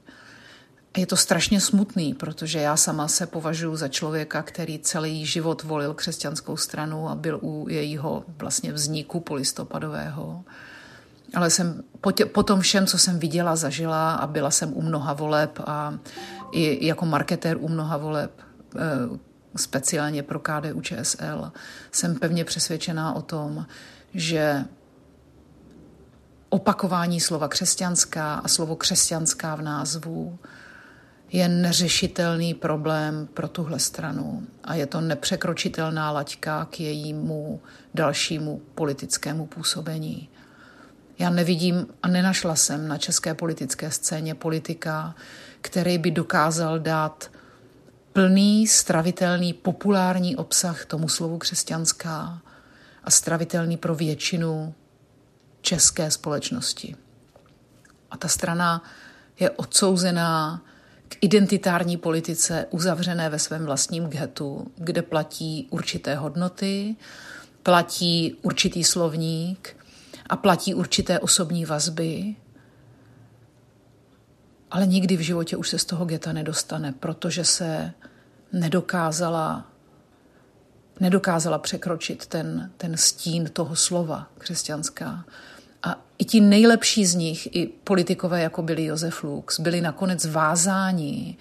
Je 0.96 1.06
to 1.06 1.16
strašně 1.16 1.60
smutný, 1.60 2.14
protože 2.14 2.58
já 2.58 2.76
sama 2.76 3.08
se 3.08 3.26
považuji 3.26 3.76
za 3.76 3.88
člověka, 3.88 4.42
který 4.42 4.78
celý 4.78 5.26
život 5.26 5.62
volil 5.62 5.94
křesťanskou 5.94 6.56
stranu 6.56 7.08
a 7.08 7.14
byl 7.14 7.38
u 7.42 7.66
jejího 7.68 8.24
vlastně 8.38 8.72
vzniku 8.72 9.20
polistopadového. 9.20 10.44
Ale 11.34 11.50
jsem 11.50 11.82
po, 12.00 12.12
tě, 12.12 12.26
po 12.26 12.42
tom 12.42 12.60
všem, 12.60 12.86
co 12.86 12.98
jsem 12.98 13.18
viděla, 13.18 13.56
zažila 13.56 14.14
a 14.14 14.26
byla 14.26 14.50
jsem 14.50 14.72
u 14.76 14.82
mnoha 14.82 15.12
voleb 15.12 15.60
a 15.66 15.98
i 16.52 16.86
jako 16.86 17.06
marketér 17.06 17.56
u 17.60 17.68
mnoha 17.68 17.96
voleb, 17.96 18.30
eh, 18.76 19.18
speciálně 19.56 20.22
pro 20.22 20.38
KDU 20.38 20.80
ČSL, 20.80 21.52
jsem 21.92 22.18
pevně 22.18 22.44
přesvědčená 22.44 23.14
o 23.14 23.22
tom, 23.22 23.66
že 24.14 24.64
opakování 26.50 27.20
slova 27.20 27.48
křesťanská 27.48 28.34
a 28.34 28.48
slovo 28.48 28.76
křesťanská 28.76 29.54
v 29.54 29.62
názvu 29.62 30.38
je 31.32 31.48
neřešitelný 31.48 32.54
problém 32.54 33.28
pro 33.34 33.48
tuhle 33.48 33.78
stranu 33.78 34.42
a 34.64 34.74
je 34.74 34.86
to 34.86 35.00
nepřekročitelná 35.00 36.10
laťka 36.10 36.64
k 36.64 36.80
jejímu 36.80 37.60
dalšímu 37.94 38.62
politickému 38.74 39.46
působení. 39.46 40.28
Já 41.18 41.30
nevidím 41.30 41.86
a 42.02 42.08
nenašla 42.08 42.56
jsem 42.56 42.88
na 42.88 42.98
české 42.98 43.34
politické 43.34 43.90
scéně 43.90 44.34
politika, 44.34 45.14
který 45.60 45.98
by 45.98 46.10
dokázal 46.10 46.78
dát 46.78 47.30
plný, 48.12 48.66
stravitelný, 48.66 49.52
populární 49.52 50.36
obsah 50.36 50.84
tomu 50.84 51.08
slovu 51.08 51.38
křesťanská 51.38 52.42
a 53.04 53.10
stravitelný 53.10 53.76
pro 53.76 53.94
většinu 53.94 54.74
české 55.61 56.11
společnosti. 56.11 56.96
A 58.11 58.16
ta 58.16 58.29
strana 58.29 58.85
je 59.40 59.51
odsouzená 59.51 60.62
k 61.09 61.16
identitární 61.20 61.96
politice 61.96 62.66
uzavřené 62.70 63.31
ve 63.31 63.38
svém 63.38 63.66
vlastním 63.66 64.05
getu, 64.07 64.73
kde 64.77 65.03
platí 65.03 65.68
určité 65.70 66.14
hodnoty, 66.14 66.96
platí 67.62 68.35
určitý 68.42 68.85
slovník 68.85 69.77
a 70.29 70.37
platí 70.37 70.75
určité 70.75 71.18
osobní 71.18 71.64
vazby, 71.64 72.37
ale 74.70 74.87
nikdy 74.87 75.16
v 75.16 75.20
životě 75.20 75.57
už 75.57 75.68
se 75.68 75.79
z 75.79 75.85
toho 75.85 76.05
geta 76.05 76.33
nedostane, 76.33 76.92
protože 76.92 77.44
se 77.44 77.92
nedokázala 78.53 79.70
nedokázala 81.01 81.59
překročit 81.59 82.27
ten, 82.27 82.70
ten 82.77 82.96
stín 82.96 83.51
toho 83.53 83.77
slova 83.77 84.27
křesťanská. 84.38 85.25
I 86.20 86.24
ti 86.24 86.40
nejlepší 86.40 87.06
z 87.06 87.14
nich, 87.14 87.56
i 87.56 87.66
politikové, 87.66 88.42
jako 88.42 88.62
byli 88.62 88.85
Josef 88.85 89.24
Lux, 89.24 89.61
byli 89.61 89.80
nakonec 89.80 90.24
vázáni 90.24 91.37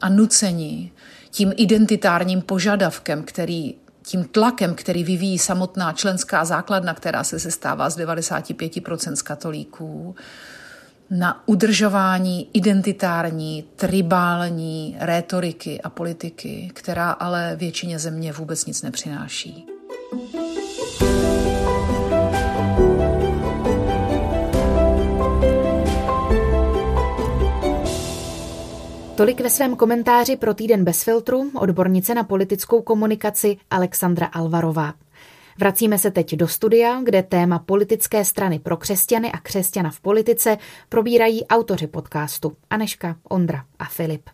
a 0.00 0.08
nuceni 0.08 0.92
tím 1.30 1.52
identitárním 1.56 2.42
požadavkem, 2.42 3.22
který 3.22 3.74
tím 4.02 4.24
tlakem, 4.24 4.74
který 4.74 5.04
vyvíjí 5.04 5.38
samotná 5.38 5.92
členská 5.92 6.44
základna, 6.44 6.94
která 6.94 7.24
se 7.24 7.38
sestává 7.38 7.90
z 7.90 7.98
95% 7.98 9.12
z 9.12 9.22
katolíků, 9.22 10.14
na 11.10 11.48
udržování 11.48 12.48
identitární, 12.52 13.64
tribální 13.76 14.96
rétoriky 15.00 15.80
a 15.80 15.90
politiky, 15.90 16.70
která 16.74 17.10
ale 17.10 17.56
většině 17.56 17.98
země 17.98 18.32
vůbec 18.32 18.66
nic 18.66 18.82
nepřináší. 18.82 19.66
Tolik 29.16 29.40
ve 29.40 29.50
svém 29.50 29.76
komentáři 29.76 30.36
pro 30.36 30.54
týden 30.54 30.84
bez 30.84 31.02
filtru 31.02 31.50
odbornice 31.54 32.14
na 32.14 32.24
politickou 32.24 32.82
komunikaci 32.82 33.56
Alexandra 33.70 34.26
Alvarová. 34.26 34.94
Vracíme 35.58 35.98
se 35.98 36.10
teď 36.10 36.34
do 36.34 36.48
studia, 36.48 37.00
kde 37.04 37.22
téma 37.22 37.58
politické 37.58 38.24
strany 38.24 38.58
pro 38.58 38.76
křesťany 38.76 39.32
a 39.32 39.38
křesťana 39.38 39.90
v 39.90 40.00
politice 40.00 40.58
probírají 40.88 41.46
autoři 41.46 41.86
podcastu 41.86 42.56
Aneška, 42.70 43.16
Ondra 43.28 43.64
a 43.78 43.84
Filip. 43.84 44.30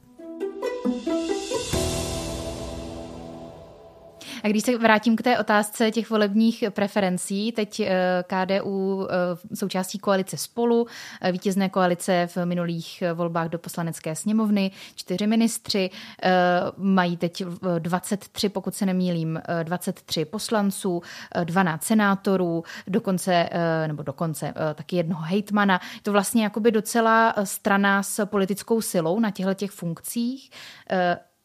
A 4.42 4.48
když 4.48 4.62
se 4.62 4.78
vrátím 4.78 5.16
k 5.16 5.22
té 5.22 5.38
otázce 5.38 5.90
těch 5.90 6.10
volebních 6.10 6.64
preferencí, 6.70 7.52
teď 7.52 7.80
eh, 7.80 8.24
KDU 8.26 9.08
eh, 9.10 9.56
součástí 9.56 9.98
koalice 9.98 10.36
spolu, 10.36 10.86
eh, 11.20 11.32
vítězné 11.32 11.68
koalice 11.68 12.28
v 12.34 12.46
minulých 12.46 13.02
volbách 13.14 13.48
do 13.48 13.58
poslanecké 13.58 14.16
sněmovny, 14.16 14.70
čtyři 14.94 15.26
ministři, 15.26 15.90
mají 16.76 17.16
teď 17.16 17.44
23, 17.78 18.48
pokud 18.48 18.74
se 18.74 18.86
nemýlím, 18.86 19.40
23 19.62 20.24
poslanců, 20.24 21.02
12 21.44 21.84
senátorů, 21.84 22.64
dokonce, 22.86 23.48
nebo 23.86 24.02
dokonce 24.02 24.54
taky 24.74 24.96
jednoho 24.96 25.22
hejtmana. 25.22 25.80
To 26.02 26.12
vlastně 26.12 26.42
jakoby 26.42 26.70
docela 26.70 27.34
strana 27.44 28.02
s 28.02 28.26
politickou 28.26 28.80
silou 28.80 29.20
na 29.20 29.30
těchto 29.30 29.54
těch 29.54 29.70
funkcích 29.70 30.50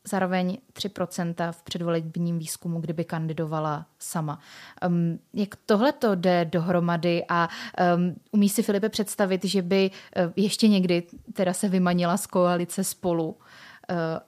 zároveň 0.07 0.57
3% 0.73 1.51
v 1.51 1.63
předvolebním 1.63 2.39
výzkumu, 2.39 2.81
kdyby 2.81 3.03
kandidovala 3.03 3.85
sama. 3.99 4.39
Um, 4.87 5.19
jak 5.33 5.55
tohle 5.65 5.91
to 5.91 6.15
jde 6.15 6.45
dohromady 6.45 7.23
a 7.29 7.49
um, 7.95 8.15
umí 8.31 8.49
si 8.49 8.63
Filipe 8.63 8.89
představit, 8.89 9.45
že 9.45 9.61
by 9.61 9.91
uh, 9.91 10.31
ještě 10.35 10.67
někdy 10.67 11.03
teda 11.33 11.53
se 11.53 11.69
vymanila 11.69 12.17
z 12.17 12.27
koalice 12.27 12.83
spolu 12.83 13.29
uh, 13.29 13.35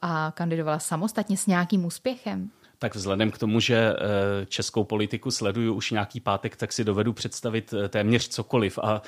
a 0.02 0.32
kandidovala 0.36 0.80
samostatně 0.80 1.38
s 1.38 1.48
nějakým 1.48 1.86
úspěchem? 1.86 2.50
Tak 2.82 2.96
vzhledem 2.96 3.32
k 3.32 3.38
tomu, 3.38 3.60
že 3.60 3.76
eh, 3.76 4.46
českou 4.46 4.84
politiku 4.84 5.32
sleduju 5.32 5.74
už 5.74 5.92
nějaký 5.92 6.20
pátek, 6.20 6.56
tak 6.56 6.74
si 6.74 6.84
dovedu 6.84 7.14
představit 7.14 7.74
téměř 7.90 8.28
cokoliv. 8.28 8.80
A 8.84 9.02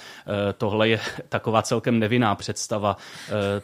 tohle 0.58 0.90
je 0.90 1.00
taková 1.30 1.62
celkem 1.62 2.00
nevinná 2.00 2.36
představa. 2.36 2.98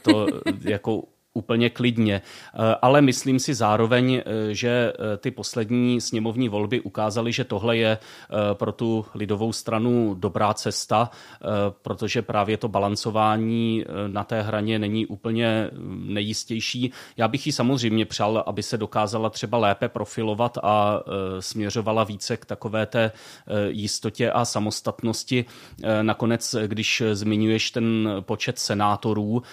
To 0.02 0.28
jako 0.62 1.04
úplně 1.38 1.70
klidně. 1.70 2.22
Eh, 2.22 2.76
ale 2.82 3.02
myslím 3.02 3.40
si 3.40 3.54
zároveň, 3.54 4.14
eh, 4.14 4.24
že 4.54 4.70
eh, 4.70 5.18
ty 5.18 5.32
poslední 5.32 6.02
sněmovní 6.02 6.50
volby 6.50 6.82
ukázaly, 6.82 7.32
že 7.32 7.44
tohle 7.44 7.78
je 7.78 7.98
pro 8.54 8.72
tu 8.72 9.06
lidovou 9.16 9.54
stranu 9.54 10.16
dobrá 10.20 10.54
cesta, 10.54 11.10
protože 11.82 12.22
právě 12.22 12.58
to 12.58 12.68
balancování 12.68 13.86
na 14.08 14.24
té 14.24 14.42
hraně 14.42 14.80
není 14.80 15.06
úplně 15.06 15.70
mm, 15.74 16.14
nejistější. 16.14 16.92
Já 17.18 17.28
bych 17.28 17.46
ji 17.46 17.52
samozřejmě 17.52 18.06
přál, 18.06 18.44
aby 18.48 18.64
se 18.64 18.78
dokázala 18.78 19.30
třeba 19.30 19.58
lépe 19.58 19.90
profilovat 19.90 20.58
a 20.64 21.04
směřovala 21.40 22.04
více 22.04 22.38
k 22.38 22.46
takové 22.46 22.86
té 22.86 23.12
jistotě 23.68 24.32
a 24.32 24.46
samostatnosti. 24.46 25.46
Nakonec, 26.02 26.56
když 26.68 27.04
zmiňuješ 27.14 27.72
ten 27.72 28.10
počet 28.22 28.60
senátorů, 28.60 29.44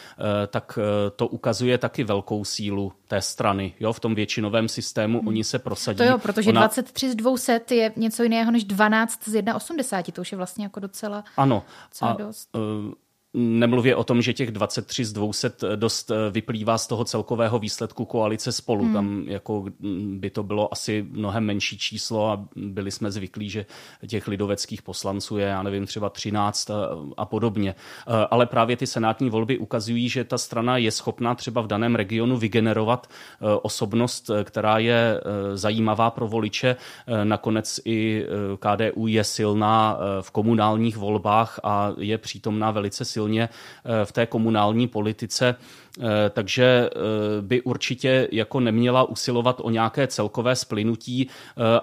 tak 0.49 0.79
to 1.17 1.27
ukazuje 1.27 1.74
ukazuje 1.75 1.79
taky 1.79 2.05
velkou 2.05 2.45
sílu 2.45 2.93
té 3.09 3.21
strany. 3.21 3.75
Jo, 3.81 3.93
v 3.93 4.01
tom 4.01 4.15
většinovém 4.15 4.69
systému 4.69 5.19
hmm. 5.19 5.29
oni 5.29 5.45
se 5.45 5.59
prosadí. 5.59 5.99
To 5.99 6.05
jo, 6.05 6.19
protože 6.19 6.51
Ona... 6.51 6.61
23 6.61 7.11
z 7.11 7.15
200 7.15 7.61
je 7.71 7.93
něco 7.97 8.23
jiného 8.23 8.51
než 8.51 8.65
12 8.65 9.29
z 9.29 9.35
1,80. 9.35 10.13
To 10.13 10.21
už 10.21 10.33
je 10.33 10.37
vlastně 10.39 10.65
jako 10.65 10.81
docela, 10.81 11.25
ano. 11.37 11.63
docela 11.91 12.11
a, 12.11 12.17
dost. 12.17 12.49
Uh, 12.57 12.93
Nemluvě 13.37 13.97
o 13.97 14.05
tom, 14.05 14.23
že 14.23 14.33
těch 14.33 14.51
23 14.51 15.05
z 15.05 15.13
200 15.13 15.51
dost 15.77 16.11
eh, 16.11 16.31
vyplývá 16.31 16.79
z 16.79 16.87
toho 16.87 17.05
celkového 17.05 17.59
výsledku 17.59 18.05
koalice 18.05 18.53
spolu. 18.53 18.85
Hmm. 18.85 18.93
Tam 18.93 19.25
jako 19.27 19.65
mm, 19.81 20.21
by 20.21 20.31
to 20.31 20.43
bylo 20.43 20.73
asi 20.73 21.07
mnohem 21.11 21.45
menší 21.45 21.79
číslo 21.79 22.31
a 22.31 22.45
byli 22.57 22.91
jsme 22.91 23.11
zvyklí, 23.11 23.51
že 23.51 23.67
těch 24.07 24.29
lidoveckých 24.29 24.83
poslanců 24.83 25.39
je, 25.39 25.47
já 25.47 25.63
nevím, 25.63 25.87
třeba 25.87 26.11
13 26.11 26.71
a, 26.71 26.75
a 27.17 27.25
podobně. 27.25 27.75
Eh, 27.75 28.27
ale 28.31 28.47
právě 28.47 28.77
ty 28.77 28.87
senátní 28.87 29.31
volby 29.31 29.59
ukazují, 29.59 30.09
že 30.09 30.25
ta 30.25 30.39
strana 30.39 30.77
je 30.77 30.91
schopná 30.91 31.35
třeba 31.35 31.61
v 31.61 31.67
daném 31.67 31.95
regionu 31.95 32.37
vygenerovat 32.37 33.07
eh, 33.07 33.45
osobnost, 33.63 34.31
která 34.45 34.79
je 34.79 35.21
zajímavá 35.55 36.11
pro 36.11 36.29
voliče. 36.29 36.77
Nakonec 37.25 37.81
i 37.85 38.25
KDU 38.59 39.07
je 39.07 39.25
silná 39.25 39.99
v 40.21 40.31
komunálních 40.31 40.97
volbách 40.97 41.61
a 41.63 41.93
je 41.99 42.19
přítomná 42.19 42.71
velice 42.71 43.05
silná 43.05 43.24
silně 43.25 43.49
eh, 43.49 44.05
v 44.05 44.13
té 44.13 44.27
komunální 44.27 44.89
politice, 44.89 45.57
eh, 45.57 46.31
takže 46.31 46.65
eh, 46.65 46.99
by 47.41 47.63
určitě 47.63 48.29
jako 48.33 48.61
neměla 48.61 49.09
usilovat 49.09 49.61
o 49.65 49.71
nějaké 49.71 50.07
celkové 50.07 50.57
splynutí, 50.57 51.29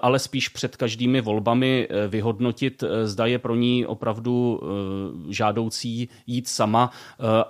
ale 0.02 0.18
spíš 0.18 0.48
před 0.48 0.76
každými 0.76 1.20
volbami 1.20 1.88
vyhodnotit, 2.08 2.84
zda 3.04 3.26
je 3.26 3.38
pro 3.38 3.54
ní 3.54 3.86
opravdu 3.86 4.60
žádoucí 5.28 6.08
jít 6.26 6.48
sama, 6.48 6.90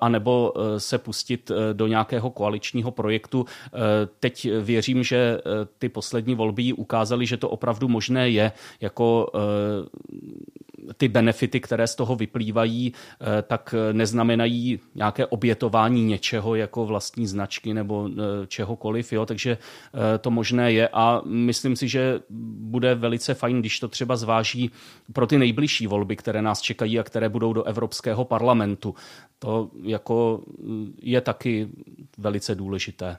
anebo 0.00 0.54
se 0.78 0.98
pustit 0.98 1.50
do 1.72 1.86
nějakého 1.86 2.30
koaličního 2.30 2.90
projektu. 2.90 3.46
Teď 4.20 4.48
věřím, 4.60 5.02
že 5.02 5.38
ty 5.78 5.88
poslední 5.88 6.34
volby 6.34 6.72
ukázaly, 6.72 7.26
že 7.26 7.36
to 7.36 7.48
opravdu 7.48 7.88
možné 7.88 8.30
je, 8.30 8.52
jako 8.80 9.32
ty 10.96 11.08
benefity, 11.08 11.60
které 11.60 11.86
z 11.86 11.94
toho 11.94 12.16
vyplývají, 12.16 12.92
eh, 12.92 13.42
tak 13.42 13.74
eh, 13.74 13.92
neznamenají 13.92 14.80
nějaké 14.94 15.26
obětování 15.26 16.04
něčeho 16.04 16.54
jako 16.54 16.86
vlastní 16.86 17.26
značky 17.26 17.74
nebo 17.74 18.08
eh, 18.12 18.46
čehokoliv, 18.46 19.12
jo? 19.12 19.26
takže 19.26 19.58
to 20.20 20.30
možné 20.30 20.72
je 20.72 20.88
a 20.92 21.22
myslím 21.24 21.76
si, 21.76 21.88
že 21.88 22.20
bude 22.58 22.94
velice 22.94 23.34
fajn, 23.34 23.60
když 23.60 23.80
to 23.80 23.88
třeba 23.88 24.16
zváží 24.16 24.70
pro 25.12 25.26
ty 25.26 25.38
nejbližší 25.38 25.86
volby, 25.86 26.16
které 26.16 26.42
nás 26.42 26.60
čekají 26.60 26.98
a 26.98 27.02
které 27.02 27.28
budou 27.28 27.52
do 27.52 27.62
Evropského 27.64 28.24
parlamentu. 28.24 28.94
To 29.38 29.70
jako 29.82 30.40
je 31.02 31.20
taky 31.20 31.68
velice 32.18 32.54
důležité. 32.54 33.18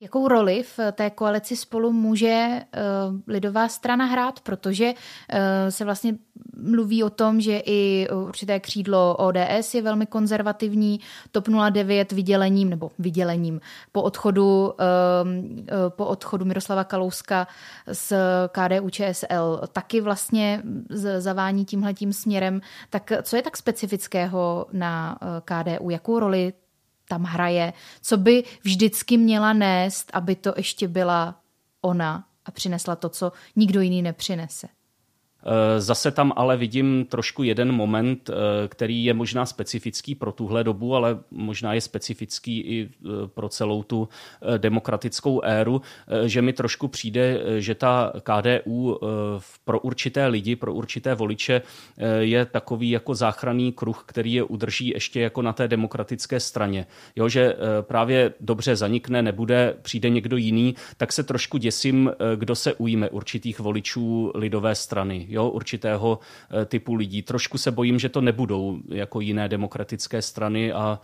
Jakou 0.00 0.28
roli 0.28 0.62
v 0.62 0.92
té 0.92 1.10
koalici 1.10 1.56
spolu 1.56 1.92
může 1.92 2.48
uh, 2.48 3.20
lidová 3.26 3.68
strana 3.68 4.04
hrát, 4.04 4.40
protože 4.40 4.86
uh, 4.86 5.38
se 5.68 5.84
vlastně 5.84 6.14
mluví 6.56 7.02
o 7.02 7.10
tom, 7.10 7.40
že 7.40 7.62
i 7.66 8.08
určité 8.26 8.60
křídlo 8.60 9.16
ODS 9.16 9.74
je 9.74 9.82
velmi 9.82 10.06
konzervativní, 10.06 11.00
TOP 11.32 11.48
09 11.70 12.12
vydělením 12.12 12.70
nebo 12.70 12.90
vydělením 12.98 13.60
po 13.92 14.02
odchodu, 14.02 14.66
uh, 14.66 14.74
po 15.88 16.06
odchodu 16.06 16.44
Miroslava 16.44 16.84
Kalouska 16.84 17.46
z 17.92 18.12
KDU 18.48 18.90
ČSL 18.90 19.60
taky 19.72 20.00
vlastně 20.00 20.62
zavání 21.18 21.64
tímhletím 21.64 22.12
směrem. 22.12 22.60
Tak 22.90 23.12
co 23.22 23.36
je 23.36 23.42
tak 23.42 23.56
specifického 23.56 24.66
na 24.72 25.18
KDU? 25.44 25.90
Jakou 25.90 26.18
roli 26.18 26.52
tam 27.08 27.24
hraje, 27.24 27.72
co 28.02 28.16
by 28.16 28.44
vždycky 28.62 29.16
měla 29.16 29.52
nést, 29.52 30.10
aby 30.12 30.36
to 30.36 30.54
ještě 30.56 30.88
byla 30.88 31.40
ona 31.80 32.24
a 32.44 32.50
přinesla 32.50 32.96
to, 32.96 33.08
co 33.08 33.32
nikdo 33.56 33.80
jiný 33.80 34.02
nepřinese. 34.02 34.68
Eh, 35.42 35.80
zase 35.80 36.10
tam 36.10 36.32
ale 36.36 36.56
vidím 36.56 37.06
trošku 37.08 37.42
jeden 37.42 37.72
moment, 37.72 38.30
eh, 38.30 38.68
který 38.68 39.04
je 39.04 39.14
možná 39.14 39.46
specifický 39.46 40.14
pro 40.14 40.32
tuhle 40.32 40.64
dobu, 40.64 40.94
ale 40.94 41.18
možná 41.30 41.74
je 41.74 41.80
specifický 41.80 42.60
i 42.60 42.88
eh, 42.88 43.08
pro 43.26 43.48
celou 43.48 43.82
tu 43.82 44.08
demokratickou 44.58 45.40
éru, 45.40 45.82
že 46.24 46.42
mi 46.42 46.52
trošku 46.52 46.88
přijde, 46.88 47.40
že 47.58 47.74
ta 47.74 48.12
KDU 48.22 48.98
pro 49.64 49.80
určité 49.80 50.26
lidi, 50.26 50.56
pro 50.56 50.74
určité 50.74 51.14
voliče 51.14 51.62
je 52.18 52.46
takový 52.46 52.90
jako 52.90 53.14
záchranný 53.14 53.72
kruh, 53.72 54.04
který 54.06 54.32
je 54.32 54.42
udrží 54.42 54.88
ještě 54.88 55.20
jako 55.20 55.42
na 55.42 55.52
té 55.52 55.68
demokratické 55.68 56.40
straně. 56.40 56.86
Jo, 57.16 57.28
že 57.28 57.56
právě 57.80 58.34
dobře 58.40 58.76
zanikne, 58.76 59.22
nebude, 59.22 59.74
přijde 59.82 60.10
někdo 60.10 60.36
jiný, 60.36 60.74
tak 60.96 61.12
se 61.12 61.22
trošku 61.22 61.58
děsím, 61.58 62.12
kdo 62.36 62.54
se 62.54 62.74
ujme 62.74 63.10
určitých 63.10 63.60
voličů 63.60 64.32
lidové 64.34 64.74
strany 64.74 65.27
jo, 65.28 65.48
určitého 65.48 66.18
typu 66.66 66.94
lidí. 66.94 67.22
Trošku 67.22 67.58
se 67.58 67.70
bojím, 67.70 67.98
že 67.98 68.08
to 68.08 68.20
nebudou 68.20 68.78
jako 68.88 69.20
jiné 69.20 69.48
demokratické 69.48 70.22
strany 70.22 70.72
a 70.72 71.00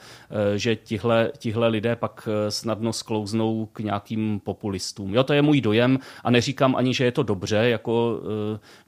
že 0.56 0.76
tihle, 0.76 1.30
tihle 1.38 1.68
lidé 1.68 1.96
pak 1.96 2.28
snadno 2.48 2.92
sklouznou 2.92 3.66
k 3.66 3.80
nějakým 3.80 4.40
populistům. 4.44 5.14
Jo, 5.14 5.24
to 5.24 5.32
je 5.32 5.42
můj 5.42 5.60
dojem 5.60 5.98
a 6.24 6.30
neříkám 6.30 6.76
ani, 6.76 6.94
že 6.94 7.04
je 7.04 7.12
to 7.12 7.22
dobře, 7.22 7.56
jako 7.56 8.20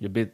že 0.00 0.08
by 0.08 0.28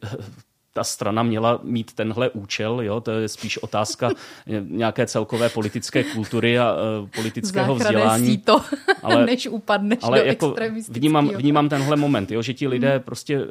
ta 0.72 0.84
strana 0.84 1.22
měla 1.22 1.60
mít 1.62 1.92
tenhle 1.92 2.30
účel, 2.30 2.80
jo? 2.80 3.00
to 3.00 3.10
je 3.10 3.28
spíš 3.28 3.58
otázka 3.58 4.10
nějaké 4.68 5.06
celkové 5.06 5.48
politické 5.48 6.04
kultury 6.04 6.58
a 6.58 6.74
uh, 6.74 7.08
politického 7.08 7.78
Záchrané 7.78 7.98
vzdělání. 7.98 8.38
to, 8.38 8.60
ale, 9.02 9.26
než 9.26 9.46
upadneš 9.46 9.98
ale 10.02 10.18
do 10.18 10.24
jako 10.24 10.54
vnímám, 10.88 11.28
vnímám 11.28 11.68
tenhle 11.68 11.96
moment, 11.96 12.30
jo? 12.30 12.42
že 12.42 12.54
ti 12.54 12.68
lidé 12.68 12.92
hmm. 12.92 13.02
prostě, 13.02 13.38
uh, 13.38 13.46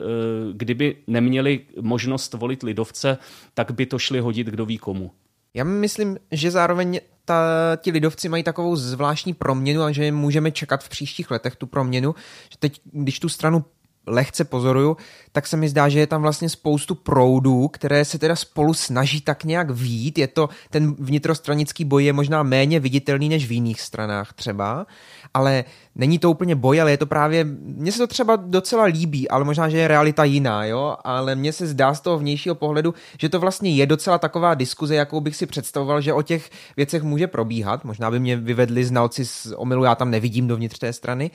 kdyby 0.53 0.95
neměli 1.07 1.59
možnost 1.81 2.33
volit 2.33 2.63
lidovce, 2.63 3.17
tak 3.53 3.71
by 3.71 3.85
to 3.85 3.99
šli 3.99 4.19
hodit 4.19 4.47
kdo 4.47 4.65
ví 4.65 4.77
komu. 4.77 5.11
Já 5.53 5.63
myslím, 5.63 6.17
že 6.31 6.51
zároveň 6.51 6.99
ta, 7.25 7.43
ti 7.77 7.91
lidovci 7.91 8.29
mají 8.29 8.43
takovou 8.43 8.75
zvláštní 8.75 9.33
proměnu 9.33 9.81
a 9.81 9.91
že 9.91 10.11
můžeme 10.11 10.51
čekat 10.51 10.83
v 10.83 10.89
příštích 10.89 11.31
letech 11.31 11.55
tu 11.55 11.67
proměnu, 11.67 12.15
že 12.51 12.57
teď, 12.59 12.81
když 12.91 13.19
tu 13.19 13.29
stranu 13.29 13.65
lehce 14.07 14.43
pozoruju, 14.43 14.97
tak 15.31 15.47
se 15.47 15.57
mi 15.57 15.69
zdá, 15.69 15.89
že 15.89 15.99
je 15.99 16.07
tam 16.07 16.21
vlastně 16.21 16.49
spoustu 16.49 16.95
proudů, 16.95 17.67
které 17.67 18.05
se 18.05 18.19
teda 18.19 18.35
spolu 18.35 18.73
snaží 18.73 19.21
tak 19.21 19.43
nějak 19.43 19.71
vít. 19.71 20.17
Je 20.17 20.27
to, 20.27 20.49
ten 20.69 20.95
vnitrostranický 20.99 21.85
boj 21.85 22.05
je 22.05 22.13
možná 22.13 22.43
méně 22.43 22.79
viditelný 22.79 23.29
než 23.29 23.47
v 23.47 23.51
jiných 23.51 23.81
stranách 23.81 24.33
třeba, 24.33 24.85
ale 25.33 25.63
není 25.95 26.19
to 26.19 26.31
úplně 26.31 26.55
boj, 26.55 26.81
ale 26.81 26.91
je 26.91 26.97
to 26.97 27.05
právě, 27.05 27.43
mně 27.61 27.91
se 27.91 27.97
to 27.97 28.07
třeba 28.07 28.35
docela 28.35 28.83
líbí, 28.83 29.29
ale 29.29 29.43
možná, 29.43 29.69
že 29.69 29.77
je 29.77 29.87
realita 29.87 30.23
jiná, 30.23 30.65
jo, 30.65 30.95
ale 31.03 31.35
mně 31.35 31.53
se 31.53 31.67
zdá 31.67 31.93
z 31.93 32.01
toho 32.01 32.17
vnějšího 32.17 32.55
pohledu, 32.55 32.93
že 33.19 33.29
to 33.29 33.39
vlastně 33.39 33.75
je 33.75 33.85
docela 33.85 34.17
taková 34.17 34.53
diskuze, 34.53 34.95
jakou 34.95 35.21
bych 35.21 35.35
si 35.35 35.45
představoval, 35.45 36.01
že 36.01 36.13
o 36.13 36.21
těch 36.21 36.49
věcech 36.77 37.03
může 37.03 37.27
probíhat. 37.27 37.83
Možná 37.83 38.11
by 38.11 38.19
mě 38.19 38.37
vyvedli 38.37 38.85
znalci 38.85 39.25
z 39.25 39.53
omylu, 39.55 39.83
já 39.83 39.95
tam 39.95 40.11
nevidím 40.11 40.47
dovnitř 40.47 40.79
té 40.79 40.93
strany, 40.93 41.31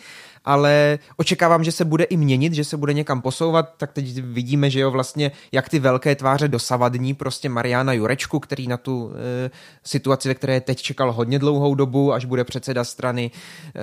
ale 0.46 0.98
očekávám, 1.16 1.64
že 1.64 1.72
se 1.72 1.84
bude 1.84 2.04
i 2.04 2.16
měnit, 2.16 2.52
že 2.52 2.64
se 2.64 2.76
bude 2.76 2.92
někam 2.92 3.22
posouvat, 3.22 3.74
tak 3.76 3.92
teď 3.92 4.22
vidíme, 4.22 4.70
že 4.70 4.80
jo, 4.80 4.90
vlastně 4.90 5.32
jak 5.52 5.68
ty 5.68 5.78
velké 5.78 6.14
tváře 6.14 6.48
dosavadní, 6.48 7.14
prostě 7.14 7.48
Mariana 7.48 7.92
Jurečku, 7.92 8.40
který 8.40 8.68
na 8.68 8.76
tu 8.76 9.12
e, 9.46 9.50
situaci, 9.84 10.28
ve 10.28 10.34
které 10.34 10.60
teď 10.60 10.82
čekal 10.82 11.12
hodně 11.12 11.38
dlouhou 11.38 11.74
dobu, 11.74 12.12
až 12.12 12.24
bude 12.24 12.44
předseda 12.44 12.84
strany, 12.84 13.30
e, 13.30 13.80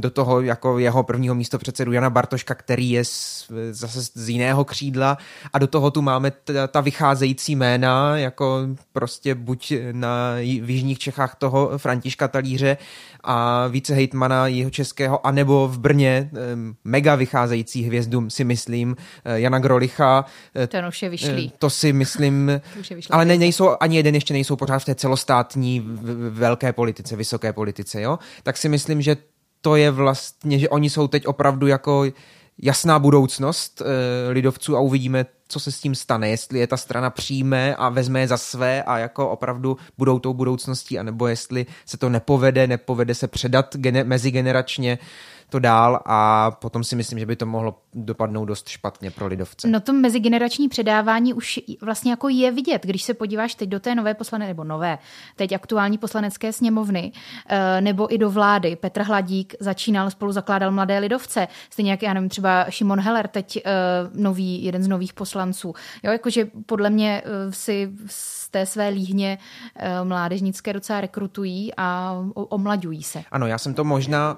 do 0.00 0.10
toho 0.10 0.40
jako 0.40 0.78
jeho 0.78 1.02
prvního 1.02 1.34
místo 1.34 1.58
předsedu 1.58 1.92
Jana 1.92 2.10
Bartoška, 2.10 2.54
který 2.54 2.90
je 2.90 3.04
z, 3.04 3.50
zase 3.70 4.02
z 4.02 4.28
jiného 4.28 4.64
křídla. 4.64 5.18
A 5.52 5.58
do 5.58 5.66
toho 5.66 5.90
tu 5.90 6.02
máme 6.02 6.30
ta, 6.30 6.66
ta 6.66 6.80
vycházející 6.80 7.56
jména, 7.56 8.16
jako 8.16 8.60
prostě 8.92 9.34
buď 9.34 9.72
na, 9.92 10.34
v 10.40 10.70
Jižních 10.70 10.98
Čechách 10.98 11.34
toho 11.34 11.78
Františka 11.78 12.28
Talíře 12.28 12.76
a 13.24 13.66
více 13.66 13.94
hejtmana 13.94 14.46
jeho 14.46 14.70
českého, 14.70 15.26
anebo 15.26 15.68
v 15.68 15.78
Brně 15.78 15.99
mega 16.84 17.14
vycházející 17.14 17.82
hvězdu 17.82 18.30
si 18.30 18.44
myslím, 18.44 18.96
eh, 19.24 19.40
Jana 19.40 19.58
Grolicha. 19.58 20.24
Eh, 20.56 20.66
Ten 20.66 20.86
už 20.86 21.02
je 21.02 21.08
vyšlý. 21.08 21.50
Eh, 21.54 21.56
to 21.58 21.70
si 21.70 21.92
myslím, 21.92 22.60
ale 23.10 23.24
ne, 23.24 23.36
nejsou, 23.36 23.70
ani 23.80 23.96
jeden 23.96 24.14
ještě 24.14 24.34
nejsou 24.34 24.56
pořád 24.56 24.78
v 24.78 24.84
té 24.84 24.94
celostátní 24.94 25.86
velké 26.30 26.72
politice, 26.72 27.16
vysoké 27.16 27.52
politice, 27.52 28.02
jo? 28.02 28.18
Tak 28.42 28.56
si 28.56 28.68
myslím, 28.68 29.02
že 29.02 29.16
to 29.60 29.76
je 29.76 29.90
vlastně, 29.90 30.58
že 30.58 30.68
oni 30.68 30.90
jsou 30.90 31.08
teď 31.08 31.26
opravdu 31.26 31.66
jako 31.66 32.04
jasná 32.62 32.98
budoucnost 32.98 33.82
lidovců 34.28 34.76
a 34.76 34.80
uvidíme, 34.80 35.26
co 35.50 35.60
se 35.60 35.72
s 35.72 35.80
tím 35.80 35.94
stane, 35.94 36.28
jestli 36.28 36.58
je 36.58 36.66
ta 36.66 36.76
strana 36.76 37.10
přijme 37.10 37.74
a 37.74 37.88
vezme 37.88 38.20
je 38.20 38.28
za 38.28 38.36
své 38.36 38.82
a 38.82 38.98
jako 38.98 39.30
opravdu 39.30 39.76
budou 39.98 40.18
tou 40.18 40.34
budoucností, 40.34 40.98
anebo 40.98 41.26
jestli 41.26 41.66
se 41.86 41.96
to 41.96 42.08
nepovede, 42.08 42.66
nepovede 42.66 43.14
se 43.14 43.28
předat 43.28 43.76
gene, 43.76 44.04
mezigeneračně 44.04 44.98
to 45.50 45.58
dál 45.58 46.00
a 46.06 46.50
potom 46.50 46.84
si 46.84 46.96
myslím, 46.96 47.18
že 47.18 47.26
by 47.26 47.36
to 47.36 47.46
mohlo 47.46 47.78
dopadnout 47.94 48.44
dost 48.44 48.68
špatně 48.68 49.10
pro 49.10 49.26
lidovce. 49.26 49.68
No 49.68 49.80
to 49.80 49.92
mezigenerační 49.92 50.68
předávání 50.68 51.34
už 51.34 51.60
vlastně 51.82 52.10
jako 52.10 52.28
je 52.28 52.52
vidět, 52.52 52.86
když 52.86 53.02
se 53.02 53.14
podíváš 53.14 53.54
teď 53.54 53.68
do 53.68 53.80
té 53.80 53.94
nové 53.94 54.14
poslane, 54.14 54.46
nebo 54.46 54.64
nové, 54.64 54.98
teď 55.36 55.52
aktuální 55.52 55.98
poslanecké 55.98 56.52
sněmovny, 56.52 57.12
eh, 57.48 57.80
nebo 57.80 58.14
i 58.14 58.18
do 58.18 58.30
vlády. 58.30 58.76
Petr 58.76 59.02
Hladík 59.02 59.54
začínal, 59.60 60.10
spolu 60.10 60.32
zakládal 60.32 60.70
mladé 60.70 60.98
lidovce, 60.98 61.48
stejně 61.70 61.90
jak, 61.90 62.02
já 62.02 62.14
nevím, 62.14 62.28
třeba 62.28 62.66
Šimon 62.68 63.00
Heller, 63.00 63.28
teď 63.28 63.56
eh, 63.56 63.70
nový, 64.14 64.64
jeden 64.64 64.82
z 64.82 64.88
nových 64.88 65.12
poslanců. 65.12 65.39
Jo, 66.02 66.12
jakože 66.12 66.50
podle 66.66 66.90
mě 66.90 67.22
eh, 67.24 67.52
si 67.52 67.92
z 68.06 68.48
té 68.48 68.66
své 68.66 68.88
líhně 68.88 69.38
mládežnické 70.04 70.72
docela 70.72 71.00
rekrutují 71.00 71.72
a 71.76 72.18
omlaďují 72.34 73.02
se. 73.02 73.22
Ano, 73.30 73.46
já 73.46 73.58
jsem 73.58 73.74
to 73.74 73.84
možná 73.84 74.36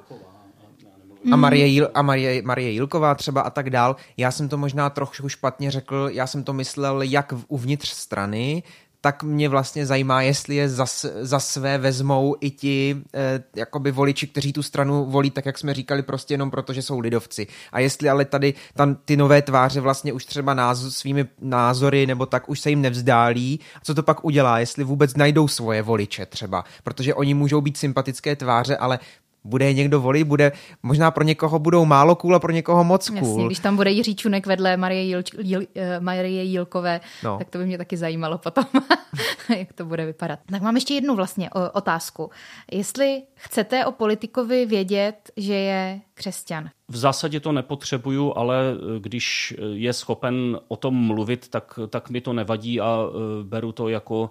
a 1.31 1.37
Marie, 1.37 1.67
Jil, 1.67 1.91
a 1.95 2.03
Marie, 2.03 2.43
Marie 2.43 2.71
Jilková 2.71 3.15
třeba 3.15 3.41
a 3.41 3.51
tak 3.51 3.71
dál. 3.71 3.97
Já 4.17 4.31
jsem 4.31 4.49
to 4.49 4.59
možná 4.59 4.91
trochu 4.91 5.29
špatně 5.29 5.71
řekl, 5.71 6.09
já 6.13 6.27
jsem 6.27 6.45
to 6.45 6.53
myslel 6.53 7.03
jak 7.03 7.35
uvnitř 7.49 7.89
strany, 7.89 8.63
tak 9.05 9.23
mě 9.23 9.49
vlastně 9.49 9.87
zajímá, 9.87 10.23
jestli 10.23 10.55
je 10.55 10.69
za, 10.69 10.87
za 11.21 11.41
své 11.41 11.79
vezmou 11.79 12.37
i 12.41 12.51
ti 12.51 13.03
eh, 13.15 13.43
jakoby 13.57 13.91
voliči, 13.93 14.27
kteří 14.27 14.53
tu 14.53 14.63
stranu 14.63 15.05
volí, 15.05 15.31
tak 15.31 15.47
jak 15.47 15.59
jsme 15.59 15.75
říkali, 15.75 16.03
prostě 16.03 16.35
jenom 16.35 16.51
proto, 16.51 16.73
že 16.73 16.83
jsou 16.83 16.99
lidovci. 16.99 17.47
A 17.73 17.81
jestli 17.81 18.09
ale 18.09 18.25
tady 18.25 18.55
tam 18.75 18.95
ty 18.95 19.17
nové 19.17 19.43
tváře 19.43 19.81
vlastně 19.81 20.13
už 20.13 20.25
třeba 20.25 20.55
názor, 20.55 20.91
svými 20.91 21.27
názory 21.41 22.07
nebo 22.07 22.27
tak 22.27 22.49
už 22.49 22.61
se 22.61 22.71
jim 22.71 22.81
nevzdálí, 22.81 23.61
co 23.83 23.95
to 23.95 24.03
pak 24.03 24.25
udělá, 24.25 24.59
jestli 24.59 24.85
vůbec 24.85 25.17
najdou 25.17 25.49
svoje 25.49 25.83
voliče 25.83 26.27
třeba, 26.27 26.65
protože 26.85 27.15
oni 27.15 27.35
můžou 27.35 27.61
být 27.61 27.77
sympatické 27.77 28.37
tváře, 28.37 28.77
ale 28.77 28.99
bude 29.45 29.65
je 29.65 29.73
někdo 29.73 30.01
volit, 30.01 30.25
bude, 30.25 30.53
možná 30.83 31.11
pro 31.11 31.25
někoho 31.25 31.59
budou 31.59 31.85
málo 31.85 32.17
cool 32.17 32.37
a 32.37 32.39
pro 32.39 32.53
někoho 32.53 32.85
moc 32.85 33.09
cool. 33.09 33.19
Jasně, 33.19 33.47
když 33.47 33.59
tam 33.59 33.77
bude 33.77 33.91
Jiří 33.91 34.17
Čunek 34.17 34.47
vedle 34.47 34.77
Marie, 34.77 35.03
Jil, 35.03 35.23
Jil, 35.39 35.63
eh, 35.75 36.01
Marie 36.01 36.43
Jilkové, 36.43 37.01
no. 37.25 37.39
tak 37.39 37.51
to 37.51 37.59
by 37.59 37.67
mě 37.67 37.79
taky 37.79 37.97
zajímalo 37.97 38.39
potom, 38.39 38.65
jak 39.59 39.73
to 39.73 39.85
bude 39.85 40.07
vypadat. 40.07 40.39
Tak 40.51 40.63
mám 40.63 40.75
ještě 40.75 40.95
jednu 40.95 41.17
vlastně 41.17 41.51
otázku. 41.73 42.31
Jestli 42.73 43.23
chcete 43.35 43.87
o 43.87 43.93
politikovi 43.93 44.67
vědět, 44.67 45.31
že 45.37 45.55
je 45.55 46.01
křesťan, 46.23 46.71
v 46.93 46.97
zásadě 46.97 47.41
to 47.41 47.53
nepotřebuju, 47.53 48.33
ale 48.37 48.57
eh, 48.75 49.01
když 49.01 49.55
eh, 49.59 49.63
je 49.63 49.93
schopen 49.93 50.59
o 50.69 50.77
tom 50.77 50.95
mluvit, 50.95 51.49
tak, 51.49 51.79
tak 51.89 52.11
mi 52.11 52.21
to 52.21 52.33
nevadí 52.33 52.81
a 52.81 52.99
eh, 53.07 53.45
beru 53.45 53.73
to 53.73 53.89
jako 53.89 54.31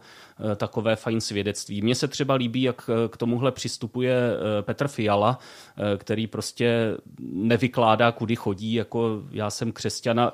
takové 0.56 0.96
fajn 0.96 1.22
svědectví. 1.22 1.82
Mně 1.82 1.96
se 1.96 2.08
třeba 2.08 2.34
líbí, 2.34 2.62
jak 2.62 2.90
k 3.10 3.18
tomuhle 3.18 3.52
přistupuje 3.52 4.16
Petr 4.62 4.88
Fiala, 4.88 5.40
který 5.98 6.28
prostě 6.28 6.98
nevykládá, 7.20 8.12
kudy 8.12 8.36
chodí, 8.36 8.74
jako 8.74 9.22
já 9.32 9.50
jsem 9.50 9.72
křesťana. 9.72 10.34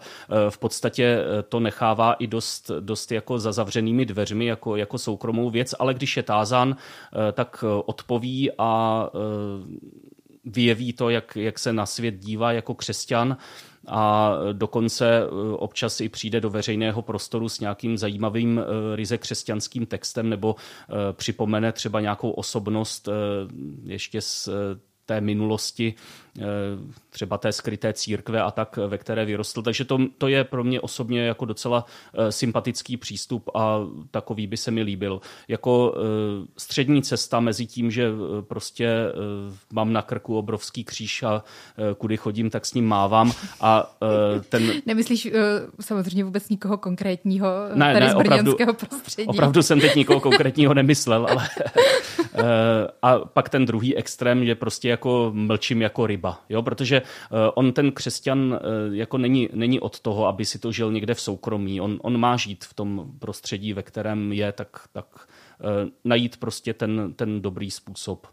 V 0.50 0.58
podstatě 0.58 1.20
to 1.50 1.60
nechává 1.60 2.14
i 2.14 2.28
dost, 2.28 2.72
dost 2.80 3.12
jako 3.12 3.40
za 3.40 3.52
zavřenými 3.52 4.06
dveřmi, 4.06 4.46
jako, 4.46 4.76
jako 4.76 4.98
soukromou 4.98 5.50
věc, 5.50 5.76
ale 5.80 5.94
když 5.94 6.18
je 6.18 6.24
tázán, 6.24 6.76
tak 7.34 7.64
odpoví 7.86 8.52
a 8.58 9.04
vyjeví 10.48 10.94
to, 10.94 11.10
jak, 11.10 11.36
jak 11.36 11.60
se 11.60 11.74
na 11.74 11.86
svět 11.86 12.16
dívá 12.20 12.52
jako 12.52 12.76
křesťan 12.76 13.38
a 13.88 14.34
dokonce 14.54 15.18
e, 15.18 15.26
občas 15.56 16.02
i 16.02 16.10
přijde 16.10 16.42
do 16.42 16.50
veřejného 16.50 17.02
prostoru 17.02 17.50
s 17.50 17.60
nějakým 17.60 17.98
zajímavým 17.98 18.60
e, 18.60 18.96
ryze 18.96 19.18
křesťanským 19.18 19.86
textem 19.86 20.30
nebo 20.30 20.56
e, 20.56 21.14
připomene 21.14 21.72
třeba 21.72 22.02
nějakou 22.02 22.32
osobnost 22.32 23.10
ještě 23.84 24.22
z 24.22 24.50
té 25.08 25.22
minulosti 25.22 25.96
Eh, 26.40 26.44
třeba 27.10 27.38
té 27.38 27.52
skryté 27.52 27.94
církve 27.94 28.42
a 28.42 28.52
tak, 28.52 28.78
ve 28.88 28.98
které 28.98 29.26
vyrostl. 29.26 29.62
Takže 29.62 29.86
to, 29.86 30.00
to 30.18 30.28
je 30.28 30.44
pro 30.44 30.64
mě 30.64 30.82
osobně 30.82 31.22
jako 31.22 31.46
docela 31.46 31.86
eh, 32.14 32.32
sympatický 32.32 32.98
přístup 32.98 33.50
a 33.56 33.80
takový 34.12 34.48
by 34.48 34.58
se 34.58 34.72
mi 34.72 34.82
líbil. 34.82 35.22
Jako 35.48 35.96
eh, 35.98 36.02
střední 36.58 37.02
cesta 37.02 37.40
mezi 37.40 37.66
tím, 37.66 37.92
že 37.92 38.12
prostě 38.42 38.90
mám 39.74 39.94
na 39.94 40.02
krku 40.02 40.38
obrovský 40.38 40.84
kříž 40.84 41.24
a 41.24 41.44
kudy 41.98 42.18
chodím, 42.18 42.50
tak 42.50 42.66
s 42.66 42.74
ním 42.74 42.88
mávám 42.88 43.32
a 43.62 43.98
ten... 44.50 44.72
Nemyslíš 44.86 45.28
samozřejmě 45.82 46.24
vůbec 46.24 46.50
nikoho 46.50 46.78
konkrétního 46.78 47.48
ne, 47.74 47.94
tady 47.94 48.06
ne, 48.06 48.12
z 48.12 48.16
opravdu, 48.16 48.56
prostředí? 48.90 49.28
Opravdu 49.28 49.64
jsem 49.64 49.80
teď 49.80 49.96
nikoho 49.96 50.20
konkrétního 50.20 50.74
nemyslel, 50.74 51.28
ale 51.30 51.48
a 53.02 53.20
pak 53.20 53.50
ten 53.50 53.66
druhý 53.66 53.96
extrém, 53.96 54.46
že 54.46 54.56
prostě 54.56 54.88
jako 54.98 55.32
mlčím 55.34 55.82
jako 55.82 56.08
ryba 56.08 56.42
jo? 56.50 56.64
protože 56.64 56.98
eh, 56.98 57.06
on 57.54 57.74
ten 57.74 57.92
křesťan 57.92 58.60
eh, 58.60 58.60
jako 58.96 59.18
není, 59.18 59.50
není 59.54 59.80
od 59.80 60.00
toho, 60.00 60.28
aby 60.28 60.46
si 60.46 60.60
to 60.60 60.72
žil 60.72 60.92
někde 60.92 61.14
v 61.14 61.22
soukromí. 61.22 61.82
On, 61.82 62.00
on 62.02 62.18
má 62.18 62.38
žít 62.38 62.66
v 62.66 62.74
tom 62.74 63.12
prostředí, 63.20 63.74
ve 63.74 63.84
kterém 63.84 64.34
je, 64.34 64.52
tak, 64.52 64.88
tak 64.92 65.28
eh, 65.62 65.90
najít 66.04 66.38
prostě 66.38 66.74
ten, 66.74 67.14
ten 67.16 67.42
dobrý 67.42 67.72
způsob, 67.72 68.28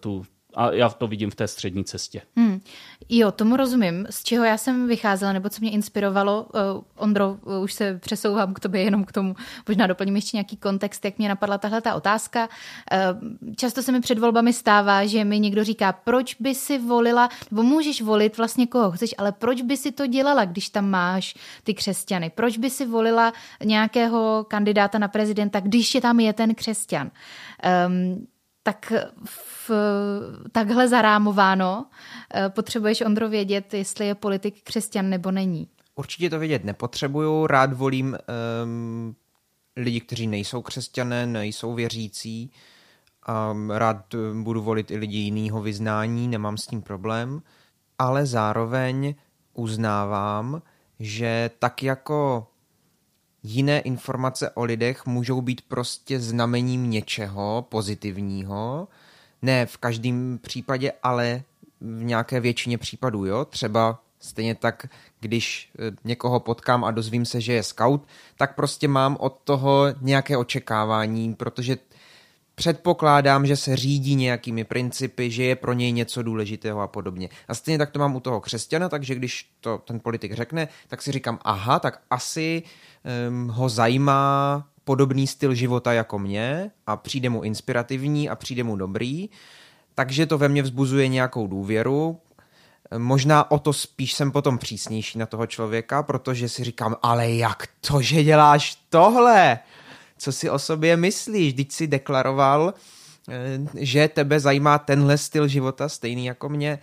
tu 0.00 0.24
A 0.58 0.72
já 0.72 0.88
to 0.88 1.06
vidím 1.06 1.30
v 1.30 1.34
té 1.34 1.48
střední 1.48 1.84
cestě. 1.84 2.22
Hmm. 2.36 2.60
Jo, 3.08 3.32
tomu 3.32 3.56
rozumím. 3.56 4.06
Z 4.10 4.24
čeho 4.24 4.44
já 4.44 4.56
jsem 4.56 4.88
vycházela, 4.88 5.32
nebo 5.32 5.48
co 5.48 5.60
mě 5.60 5.70
inspirovalo, 5.70 6.42
uh, 6.42 6.82
Ondro, 6.96 7.36
uh, 7.44 7.62
už 7.62 7.72
se 7.72 7.98
přesouvám 7.98 8.54
k 8.54 8.60
tobě 8.60 8.82
jenom 8.82 9.04
k 9.04 9.12
tomu, 9.12 9.36
možná 9.68 9.86
doplním 9.86 10.16
ještě 10.16 10.36
nějaký 10.36 10.56
kontext, 10.56 11.04
jak 11.04 11.18
mě 11.18 11.28
napadla 11.28 11.58
tahle 11.58 11.80
ta 11.80 11.94
otázka. 11.94 12.48
Uh, 12.48 13.54
často 13.56 13.82
se 13.82 13.92
mi 13.92 14.00
před 14.00 14.18
volbami 14.18 14.52
stává, 14.52 15.06
že 15.06 15.24
mi 15.24 15.40
někdo 15.40 15.64
říká, 15.64 15.92
proč 15.92 16.34
by 16.34 16.54
si 16.54 16.78
volila, 16.78 17.28
nebo 17.50 17.62
můžeš 17.62 18.02
volit 18.02 18.36
vlastně 18.36 18.66
koho 18.66 18.90
chceš, 18.90 19.14
ale 19.18 19.32
proč 19.32 19.62
by 19.62 19.76
si 19.76 19.92
to 19.92 20.06
dělala, 20.06 20.44
když 20.44 20.68
tam 20.68 20.90
máš 20.90 21.34
ty 21.64 21.74
křesťany? 21.74 22.30
Proč 22.30 22.58
by 22.58 22.70
si 22.70 22.86
volila 22.86 23.32
nějakého 23.64 24.46
kandidáta 24.48 24.98
na 24.98 25.08
prezidenta, 25.08 25.60
když 25.60 25.94
je 25.94 26.00
tam 26.00 26.20
je 26.20 26.32
ten 26.32 26.54
křesťan? 26.54 27.10
Um, 27.86 28.26
tak 28.68 28.92
v, 29.24 29.70
takhle 30.52 30.88
zarámováno 30.88 31.86
eh, 32.34 32.48
potřebuješ, 32.48 33.00
Ondro, 33.00 33.28
vědět, 33.28 33.74
jestli 33.74 34.06
je 34.06 34.14
politik 34.14 34.62
křesťan 34.62 35.10
nebo 35.10 35.30
není. 35.30 35.68
Určitě 35.94 36.30
to 36.30 36.38
vědět 36.38 36.64
nepotřebuju. 36.64 37.46
Rád 37.46 37.72
volím 37.72 38.18
um, 38.64 39.16
lidi, 39.76 40.00
kteří 40.00 40.26
nejsou 40.26 40.62
křesťané, 40.62 41.26
nejsou 41.26 41.74
věřící. 41.74 42.50
Um, 43.52 43.70
rád 43.70 44.14
budu 44.42 44.62
volit 44.62 44.90
i 44.90 44.96
lidi 44.96 45.18
jiného 45.18 45.62
vyznání, 45.62 46.28
nemám 46.28 46.56
s 46.56 46.66
tím 46.66 46.82
problém. 46.82 47.42
Ale 47.98 48.26
zároveň 48.26 49.14
uznávám, 49.54 50.62
že 51.00 51.50
tak 51.58 51.82
jako 51.82 52.46
jiné 53.42 53.80
informace 53.80 54.50
o 54.50 54.64
lidech 54.64 55.06
můžou 55.06 55.40
být 55.40 55.60
prostě 55.60 56.20
znamením 56.20 56.90
něčeho 56.90 57.66
pozitivního. 57.68 58.88
Ne 59.42 59.66
v 59.66 59.76
každém 59.76 60.38
případě, 60.42 60.92
ale 61.02 61.42
v 61.80 62.04
nějaké 62.04 62.40
většině 62.40 62.78
případů, 62.78 63.24
jo. 63.24 63.44
Třeba 63.44 63.98
stejně 64.20 64.54
tak, 64.54 64.86
když 65.20 65.70
eh, 65.78 65.96
někoho 66.04 66.40
potkám 66.40 66.84
a 66.84 66.90
dozvím 66.90 67.24
se, 67.24 67.40
že 67.40 67.52
je 67.52 67.62
scout, 67.62 68.06
tak 68.36 68.54
prostě 68.54 68.88
mám 68.88 69.16
od 69.20 69.40
toho 69.44 69.84
nějaké 70.00 70.36
očekávání, 70.36 71.34
protože 71.34 71.76
předpokládám, 72.58 73.46
že 73.46 73.56
se 73.56 73.76
řídí 73.76 74.14
nějakými 74.14 74.64
principy, 74.64 75.30
že 75.30 75.44
je 75.44 75.56
pro 75.56 75.72
něj 75.72 75.92
něco 75.92 76.22
důležitého 76.22 76.80
a 76.80 76.86
podobně. 76.86 77.28
A 77.48 77.54
stejně 77.54 77.78
tak 77.78 77.90
to 77.90 77.98
mám 77.98 78.16
u 78.16 78.20
toho 78.20 78.40
křesťana, 78.40 78.88
takže 78.88 79.14
když 79.14 79.50
to 79.60 79.78
ten 79.78 80.00
politik 80.00 80.32
řekne, 80.32 80.68
tak 80.88 81.02
si 81.02 81.12
říkám, 81.12 81.38
aha, 81.42 81.78
tak 81.78 82.02
asi 82.10 82.62
um, 83.28 83.48
ho 83.48 83.68
zajímá 83.68 84.64
podobný 84.84 85.26
styl 85.26 85.54
života 85.54 85.92
jako 85.92 86.18
mě 86.18 86.70
a 86.86 86.96
přijde 86.96 87.30
mu 87.30 87.42
inspirativní 87.42 88.28
a 88.28 88.36
přijde 88.36 88.64
mu 88.64 88.76
dobrý, 88.76 89.28
takže 89.94 90.26
to 90.26 90.38
ve 90.38 90.48
mně 90.48 90.62
vzbuzuje 90.62 91.08
nějakou 91.08 91.46
důvěru, 91.46 92.20
Možná 92.98 93.50
o 93.50 93.58
to 93.58 93.72
spíš 93.72 94.12
jsem 94.12 94.32
potom 94.32 94.58
přísnější 94.58 95.18
na 95.18 95.26
toho 95.26 95.46
člověka, 95.46 96.02
protože 96.02 96.48
si 96.48 96.64
říkám, 96.64 96.96
ale 97.02 97.30
jak 97.30 97.68
to, 97.80 98.02
že 98.02 98.24
děláš 98.24 98.78
tohle? 98.88 99.58
Co 100.18 100.32
si 100.32 100.50
o 100.50 100.58
sobě 100.58 100.96
myslíš, 100.96 101.54
když 101.54 101.66
si 101.70 101.86
deklaroval, 101.86 102.74
eh, 103.28 103.58
že 103.74 104.08
tebe 104.08 104.40
zajímá 104.40 104.78
tenhle 104.78 105.18
styl 105.18 105.48
života 105.48 105.88
stejný 105.88 106.26
jako 106.26 106.48
mě. 106.48 106.78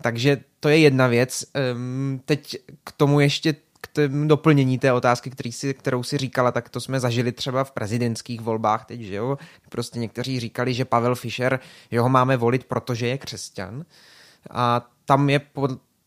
Takže 0.00 0.40
to 0.60 0.68
je 0.68 0.78
jedna 0.78 1.06
věc. 1.06 1.44
Ehm, 1.54 2.20
teď 2.24 2.56
k 2.84 2.92
tomu 2.92 3.20
ještě 3.20 3.54
k 3.80 3.86
tomu 3.86 4.28
doplnění 4.28 4.78
té 4.78 4.92
otázky, 4.92 5.30
který 5.30 5.52
si, 5.52 5.74
kterou 5.74 6.02
si 6.02 6.18
říkala, 6.18 6.52
tak 6.52 6.68
to 6.68 6.80
jsme 6.80 7.00
zažili 7.00 7.32
třeba 7.32 7.64
v 7.64 7.70
prezidentských 7.70 8.40
volbách 8.40 8.84
teď, 8.84 9.00
že 9.00 9.14
jo? 9.14 9.38
Prostě 9.68 9.98
někteří 9.98 10.40
říkali, 10.40 10.74
že 10.74 10.84
Pavel 10.84 11.14
Fischer, 11.14 11.60
že 11.90 12.00
ho 12.00 12.08
máme 12.08 12.36
volit, 12.36 12.64
protože 12.64 13.06
je 13.06 13.18
křesťan. 13.18 13.84
A 14.50 14.90
tam 15.04 15.30
je 15.30 15.40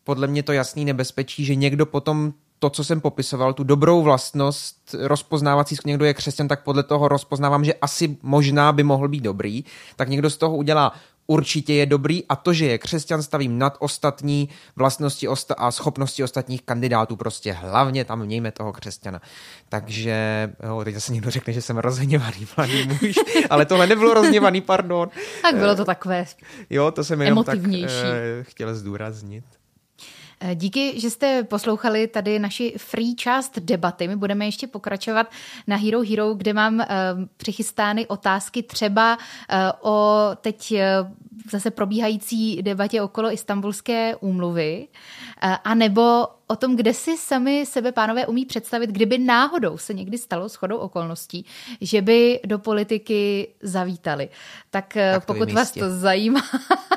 podle 0.04 0.26
mě 0.26 0.42
to 0.42 0.52
jasný 0.52 0.84
nebezpečí, 0.84 1.44
že 1.44 1.54
někdo 1.54 1.86
potom 1.86 2.34
to, 2.62 2.70
co 2.70 2.84
jsem 2.84 3.00
popisoval, 3.00 3.52
tu 3.52 3.64
dobrou 3.64 4.02
vlastnost 4.02 4.94
rozpoznávací, 4.98 5.76
někdo 5.86 6.04
je 6.04 6.14
křesťan, 6.14 6.48
tak 6.48 6.62
podle 6.62 6.82
toho 6.82 7.08
rozpoznávám, 7.08 7.64
že 7.64 7.74
asi 7.74 8.16
možná 8.22 8.72
by 8.72 8.82
mohl 8.82 9.08
být 9.08 9.22
dobrý, 9.22 9.64
tak 9.96 10.08
někdo 10.08 10.30
z 10.30 10.36
toho 10.36 10.56
udělá 10.56 10.92
určitě 11.26 11.74
je 11.74 11.86
dobrý 11.86 12.24
a 12.28 12.36
to, 12.36 12.52
že 12.52 12.66
je 12.66 12.78
křesťan, 12.78 13.22
stavím 13.22 13.58
nad 13.58 13.76
ostatní 13.78 14.48
vlastnosti 14.76 15.28
a 15.56 15.70
schopnosti 15.70 16.24
ostatních 16.24 16.62
kandidátů, 16.62 17.16
prostě 17.16 17.52
hlavně 17.52 18.04
tam 18.04 18.22
mějme 18.22 18.52
toho 18.52 18.72
křesťana. 18.72 19.20
Takže, 19.68 20.16
jo, 20.66 20.80
teď 20.84 20.94
zase 20.94 21.12
někdo 21.12 21.30
řekne, 21.30 21.52
že 21.52 21.62
jsem 21.62 21.78
rozhněvaný 21.78 22.46
mladý 22.56 22.88
muž, 22.88 23.14
ale 23.50 23.66
tohle 23.66 23.86
nebylo 23.86 24.14
rozhněvaný, 24.14 24.60
pardon. 24.60 25.10
Tak 25.42 25.56
bylo 25.56 25.74
to 25.74 25.84
takové 25.84 26.24
Jo, 26.70 26.90
to 26.90 27.04
jsem 27.04 27.22
jenom 27.22 27.44
tak 27.44 27.58
uh, 27.58 27.74
chtěl 28.42 28.74
zdůraznit. 28.74 29.44
Eh, 30.44 30.54
díky, 30.54 31.00
že 31.00 31.10
jste 31.10 31.42
poslouchali 31.44 32.06
tady 32.06 32.38
naši 32.38 32.74
free 32.76 33.14
část 33.14 33.58
debaty. 33.58 34.08
My 34.08 34.16
budeme 34.16 34.44
ještě 34.44 34.66
pokračovat 34.66 35.30
na 35.66 35.76
Hero 35.76 36.02
Hero, 36.02 36.34
kde 36.34 36.52
mám 36.52 36.74
uh, 36.74 36.84
přichystány 37.36 38.06
otázky 38.06 38.62
třeba 38.62 39.16
uh, 39.16 39.90
o 39.92 40.28
teď 40.40 40.72
uh, 40.72 41.10
zase 41.50 41.70
probíhající 41.70 42.62
debatě 42.62 43.02
okolo 43.02 43.32
istambulské 43.32 44.16
úmluvy, 44.16 44.88
uh, 45.44 45.54
a 45.64 45.74
nebo 45.74 46.26
o 46.52 46.56
tom, 46.56 46.76
kde 46.76 46.94
si 46.94 47.16
sami 47.16 47.66
sebe 47.66 47.92
pánové 47.92 48.26
umí 48.26 48.46
představit, 48.46 48.90
kdyby 48.90 49.18
náhodou 49.18 49.78
se 49.78 49.94
někdy 49.94 50.18
stalo 50.18 50.48
shodou 50.48 50.76
okolností, 50.76 51.46
že 51.80 52.02
by 52.02 52.40
do 52.46 52.58
politiky 52.58 53.48
zavítali. 53.62 54.28
Tak, 54.70 54.94
tak 54.94 55.24
pokud 55.24 55.52
vás 55.52 55.70
to 55.70 55.90
zajímá, 55.90 56.40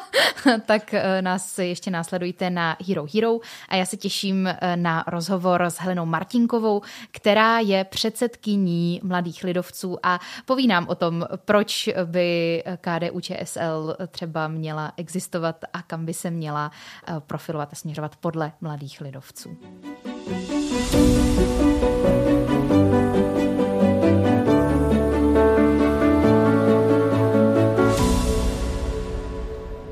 tak 0.65 0.93
eh, 0.93 1.21
nás 1.21 1.59
ještě 1.59 1.91
následujte 1.91 2.49
na 2.49 2.77
Hero 2.87 3.05
Hero 3.13 3.39
a 3.69 3.75
já 3.75 3.85
se 3.85 3.97
těším 3.97 4.47
eh, 4.47 4.75
na 4.75 5.03
rozhovor 5.07 5.61
s 5.61 5.75
Helenou 5.75 6.05
Martinkovou, 6.05 6.81
která 7.11 7.59
je 7.59 7.83
předsedkyní 7.83 9.01
Mladých 9.03 9.43
lidovců 9.43 9.97
a 10.03 10.19
poví 10.45 10.67
nám 10.67 10.87
o 10.87 10.95
tom, 10.95 11.25
proč 11.45 11.89
by 12.05 12.63
KDU 12.81 13.19
ČSL 13.19 13.97
třeba 14.07 14.47
měla 14.47 14.93
existovat 14.97 15.65
a 15.73 15.81
kam 15.81 16.05
by 16.05 16.13
se 16.13 16.31
měla 16.31 16.71
eh, 17.07 17.13
profilovat 17.19 17.69
a 17.71 17.75
směřovat 17.75 18.15
podle 18.15 18.51
Mladých 18.61 19.01
lidovců. 19.01 19.44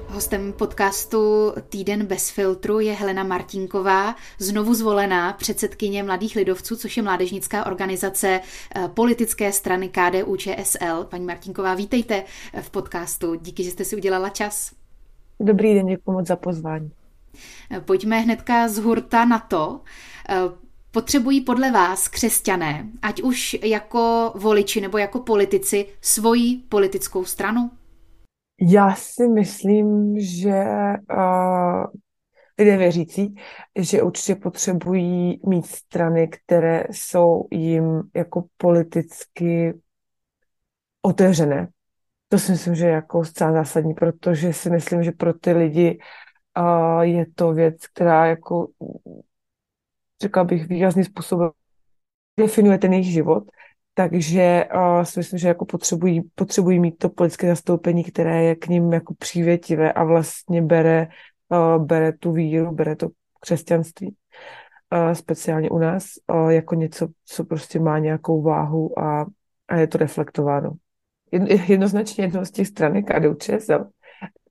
Hostem 0.07 0.53
podcastu 0.53 1.53
Týden 1.69 2.05
bez 2.05 2.29
filtru 2.29 2.79
je 2.79 2.93
Helena 2.93 3.23
Martinková, 3.23 4.15
znovu 4.39 4.73
zvolená 4.73 5.33
předsedkyně 5.33 6.03
Mladých 6.03 6.35
lidovců, 6.35 6.75
což 6.75 6.97
je 6.97 7.03
mládežnická 7.03 7.65
organizace 7.65 8.39
eh, 8.75 8.87
politické 8.87 9.51
strany 9.51 9.89
KDU 9.89 10.35
ČSL. 10.35 11.03
Paní 11.03 11.25
Martinková, 11.25 11.75
vítejte 11.75 12.23
v 12.61 12.69
podcastu. 12.69 13.35
Díky, 13.35 13.63
že 13.63 13.71
jste 13.71 13.85
si 13.85 13.95
udělala 13.95 14.29
čas. 14.29 14.71
Dobrý 15.39 15.73
den, 15.73 15.87
děkuji 15.87 16.11
moc 16.11 16.27
za 16.27 16.35
pozvání. 16.35 16.91
Eh, 17.71 17.81
pojďme 17.81 18.19
hnedka 18.19 18.67
z 18.67 18.77
hurta 18.77 19.25
na 19.25 19.39
to. 19.39 19.81
Eh, 20.29 20.35
potřebují 20.91 21.41
podle 21.41 21.71
vás 21.71 22.07
křesťané, 22.07 22.89
ať 23.01 23.21
už 23.21 23.57
jako 23.63 24.33
voliči 24.35 24.81
nebo 24.81 24.97
jako 24.97 25.19
politici, 25.19 25.87
svoji 26.01 26.57
politickou 26.69 27.25
stranu? 27.25 27.71
Já 28.61 28.95
si 28.95 29.27
myslím, 29.27 30.19
že 30.19 30.63
uh, 31.11 31.85
lidé 32.59 32.77
věřící, 32.77 33.35
že 33.79 34.01
určitě 34.01 34.35
potřebují 34.35 35.41
mít 35.47 35.65
strany, 35.65 36.27
které 36.27 36.83
jsou 36.91 37.47
jim 37.51 38.01
jako 38.15 38.45
politicky 38.57 39.73
otevřené. 41.01 41.67
To 42.29 42.39
si 42.39 42.51
myslím, 42.51 42.75
že 42.75 42.85
je 42.85 42.91
jako 42.91 43.25
zcela 43.25 43.51
zásadní, 43.51 43.93
protože 43.93 44.53
si 44.53 44.69
myslím, 44.69 45.03
že 45.03 45.11
pro 45.11 45.33
ty 45.33 45.51
lidi 45.51 45.99
uh, 46.59 47.01
je 47.01 47.25
to 47.35 47.53
věc, 47.53 47.87
která 47.87 48.25
jako, 48.25 48.67
řekla 50.21 50.43
bych, 50.43 50.67
výrazným 50.67 51.05
způsobem 51.05 51.51
definuje 52.37 52.77
ten 52.77 52.93
jejich 52.93 53.11
život 53.11 53.43
takže 53.93 54.65
uh, 54.75 55.03
si 55.03 55.19
myslím, 55.19 55.39
že 55.39 55.47
jako 55.47 55.65
potřebují, 55.65 56.21
potřebují 56.35 56.79
mít 56.79 56.97
to 56.97 57.09
politické 57.09 57.47
zastoupení, 57.47 58.03
které 58.03 58.43
je 58.43 58.55
k 58.55 58.67
ním 58.67 58.93
jako 58.93 59.13
přívětivé 59.13 59.93
a 59.93 60.03
vlastně 60.03 60.61
bere, 60.61 61.07
uh, 61.49 61.85
bere 61.85 62.13
tu 62.13 62.31
víru, 62.31 62.71
bere 62.71 62.95
to 62.95 63.09
křesťanství, 63.39 64.15
uh, 64.93 65.11
speciálně 65.11 65.69
u 65.69 65.77
nás, 65.77 66.05
uh, 66.33 66.49
jako 66.49 66.75
něco, 66.75 67.07
co 67.25 67.43
prostě 67.43 67.79
má 67.79 67.99
nějakou 67.99 68.41
váhu 68.41 68.99
a, 68.99 69.25
a 69.67 69.75
je 69.75 69.87
to 69.87 69.97
reflektováno. 69.97 70.71
Jednoznačně 71.67 72.23
jedno 72.23 72.45
z 72.45 72.51
těch 72.51 72.67
stran 72.67 73.03
KDU 73.03 73.33
ČSL, 73.33 73.85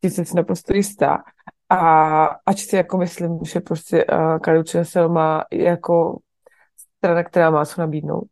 tím 0.01 0.11
jsem 0.11 0.25
si 0.25 0.37
naprosto 0.37 0.75
jistá. 0.75 1.23
A 1.69 2.25
ač 2.47 2.59
si 2.61 2.77
jako 2.77 2.99
myslím, 2.99 3.39
že 3.45 3.61
prostě 3.61 4.05
uh, 4.05 4.39
KDU 4.39 4.63
ČSL 4.63 5.09
má 5.09 5.45
jako 5.53 6.19
strana, 6.99 7.25
která 7.25 7.51
má 7.51 7.67
co 7.67 7.81
nabídnout 7.81 8.29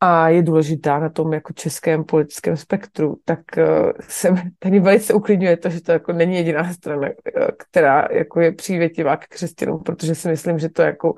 a 0.00 0.28
je 0.28 0.42
důležitá 0.42 0.98
na 0.98 1.08
tom 1.08 1.32
jako 1.32 1.52
českém 1.52 2.04
politickém 2.04 2.56
spektru, 2.56 3.16
tak 3.24 3.40
uh, 3.56 3.92
se 4.00 4.34
tady 4.58 4.80
velice 4.80 5.14
uklidňuje 5.14 5.56
to, 5.56 5.70
že 5.70 5.80
to 5.80 5.92
jako 5.92 6.12
není 6.12 6.36
jediná 6.36 6.72
strana, 6.72 7.08
která 7.56 8.08
jako 8.10 8.40
je 8.40 8.52
přívětivá 8.52 9.16
k 9.16 9.26
křesťanům, 9.26 9.82
protože 9.82 10.14
si 10.14 10.28
myslím, 10.28 10.58
že 10.58 10.68
to 10.68 10.82
jako 10.82 11.14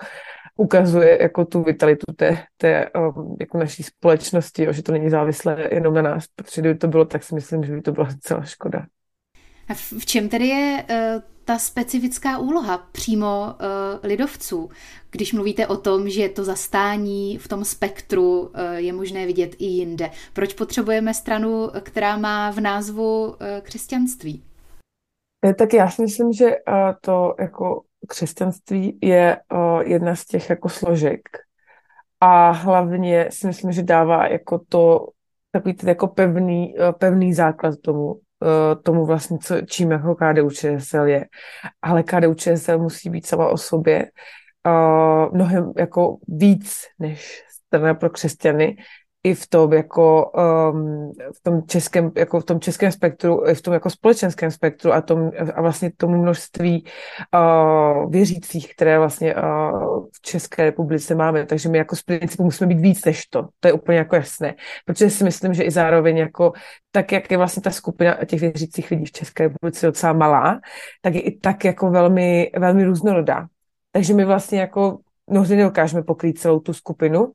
ukazuje 0.57 1.23
jako 1.23 1.45
tu 1.45 1.63
vitalitu 1.63 2.13
té, 2.17 2.39
té 2.57 2.91
um, 2.91 3.37
jako 3.41 3.59
naší 3.59 3.83
společnosti, 3.83 4.65
jo, 4.65 4.73
že 4.73 4.83
to 4.83 4.93
není 4.93 5.11
závislé 5.11 5.69
jenom 5.73 5.95
na 5.95 6.03
nás, 6.03 6.25
protože 6.27 6.61
kdyby 6.61 6.79
to 6.79 6.89
bylo, 6.89 7.05
tak 7.05 7.23
si 7.23 7.35
myslím, 7.35 7.65
že 7.65 7.73
by 7.73 7.83
to 7.83 7.93
byla 7.93 8.09
celá 8.21 8.45
škoda. 8.45 8.87
A 9.69 9.75
v 9.75 10.07
čem 10.07 10.29
tedy 10.29 10.47
je 10.47 10.85
uh, 10.91 11.23
ta 11.47 11.59
specifická 11.59 12.39
úloha 12.39 12.79
přímo 12.93 13.47
uh, 13.47 13.57
lidovců, 14.03 14.71
když 15.11 15.33
mluvíte 15.33 15.67
o 15.67 15.77
tom, 15.77 16.09
že 16.09 16.29
to 16.29 16.45
zastání 16.45 17.39
v 17.39 17.49
tom 17.49 17.65
spektru 17.65 18.41
uh, 18.41 18.51
je 18.75 18.93
možné 18.93 19.27
vidět 19.27 19.57
i 19.59 19.65
jinde? 19.65 20.11
Proč 20.33 20.55
potřebujeme 20.55 21.15
stranu, 21.15 21.69
která 21.81 22.17
má 22.17 22.51
v 22.51 22.61
názvu 22.61 23.27
uh, 23.27 23.35
křesťanství? 23.63 24.43
Tak 25.59 25.73
já 25.75 25.91
si 25.91 26.03
myslím, 26.03 26.33
že 26.33 26.51
to 27.01 27.35
jako 27.41 27.83
křesťanství 28.09 28.99
je 29.03 29.37
jedna 29.85 30.17
z 30.17 30.25
těch 30.25 30.51
jako 30.51 30.69
složek 30.69 31.21
a 32.21 32.51
hlavně 32.51 33.29
si 33.31 33.47
myslím, 33.47 33.73
že 33.73 33.83
dává 33.83 34.27
jako 34.27 34.61
to 34.69 35.07
takový 35.53 35.75
ten 35.75 35.89
jako 35.89 36.07
pevný, 36.07 36.75
pevný 36.99 37.35
základ 37.35 37.75
tomu, 37.81 38.21
tomu 38.83 39.07
vlastně, 39.07 39.39
co, 39.39 39.61
čím 39.61 39.91
jako 39.91 40.15
KDU 40.15 40.51
ČSL 40.51 41.07
je. 41.07 41.27
Ale 41.83 42.03
KDU 42.03 42.35
ČSL 42.35 42.79
musí 42.79 43.11
být 43.11 43.27
sama 43.27 43.49
o 43.49 43.57
sobě 43.57 44.11
mnohem 45.33 45.73
jako 45.77 46.17
víc 46.29 46.81
než 46.99 47.45
strana 47.67 47.95
pro 47.95 48.11
křesťany, 48.11 48.77
i 49.27 49.35
v 49.35 49.47
tom 49.47 49.73
jako 49.73 50.31
um, 50.73 51.13
v 51.37 51.43
tom 51.43 51.63
českém, 51.67 52.13
jako 52.17 52.41
v 52.41 52.45
tom 52.45 52.61
českém 52.61 52.93
spektru, 52.93 53.49
i 53.49 53.55
v 53.55 53.63
tom 53.63 53.75
jako 53.75 53.91
společenském 53.91 54.51
spektru 54.51 54.93
a, 54.93 55.01
tom, 55.01 55.31
a 55.55 55.63
vlastně 55.63 55.91
tomu 55.97 56.23
množství 56.23 56.85
uh, 57.35 58.11
věřících, 58.11 58.75
které 58.75 58.99
vlastně 58.99 59.35
uh, 59.35 60.07
v 60.13 60.21
České 60.21 60.63
republice 60.63 61.15
máme. 61.15 61.47
Takže 61.47 61.69
my 61.69 61.79
jako 61.79 61.97
z 61.97 62.03
principu 62.03 62.45
musíme 62.45 62.69
být 62.69 62.81
víc 62.81 63.05
než 63.05 63.27
to. 63.27 63.49
To 63.61 63.69
je 63.69 63.73
úplně 63.73 63.99
jako 63.99 64.17
jasné. 64.17 64.55
Protože 64.85 65.11
si 65.11 65.25
myslím, 65.25 65.55
že 65.55 65.63
i 65.63 65.71
zároveň 65.71 66.17
jako 66.17 66.53
tak, 66.91 67.13
jak 67.13 67.31
je 67.31 67.37
vlastně 67.37 67.63
ta 67.63 67.71
skupina 67.71 68.17
těch 68.27 68.41
věřících 68.41 68.91
lidí 68.91 69.05
v 69.05 69.13
České 69.13 69.43
republice 69.43 69.87
docela 69.87 70.13
malá, 70.13 70.61
tak 71.03 71.15
je 71.15 71.21
i 71.21 71.39
tak 71.39 71.65
jako 71.65 71.91
velmi, 71.91 72.51
velmi 72.59 72.85
různorodá. 72.85 73.47
Takže 73.93 74.15
my 74.15 74.25
vlastně 74.25 74.61
jako 74.61 74.99
mnohdy 75.31 75.57
nedokážeme 75.57 76.03
pokrýt 76.03 76.39
celou 76.39 76.61
tu 76.61 76.73
skupinu, 76.73 77.33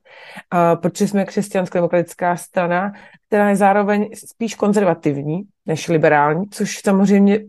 protože 0.76 1.08
jsme 1.08 1.26
křesťanská 1.26 1.80
demokratická 1.80 2.36
strana, 2.36 2.94
která 3.28 3.50
je 3.50 3.56
zároveň 3.56 4.10
spíš 4.30 4.56
konzervativní 4.56 5.42
než 5.66 5.88
liberální, 5.88 6.50
což 6.50 6.80
samozřejmě 6.86 7.40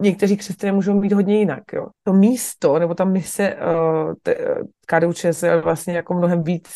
někteří 0.00 0.36
křesťané 0.36 0.72
můžou 0.72 1.00
mít 1.00 1.12
hodně 1.12 1.38
jinak. 1.38 1.62
Jo. 1.72 1.86
To 2.02 2.12
místo, 2.12 2.78
nebo 2.78 2.94
ta 2.94 3.04
mise 3.04 3.56
uh, 3.56 4.38
KDU 4.86 5.12
ČSL 5.12 5.62
vlastně 5.62 5.96
jako 5.96 6.14
mnohem 6.14 6.42
víc 6.42 6.68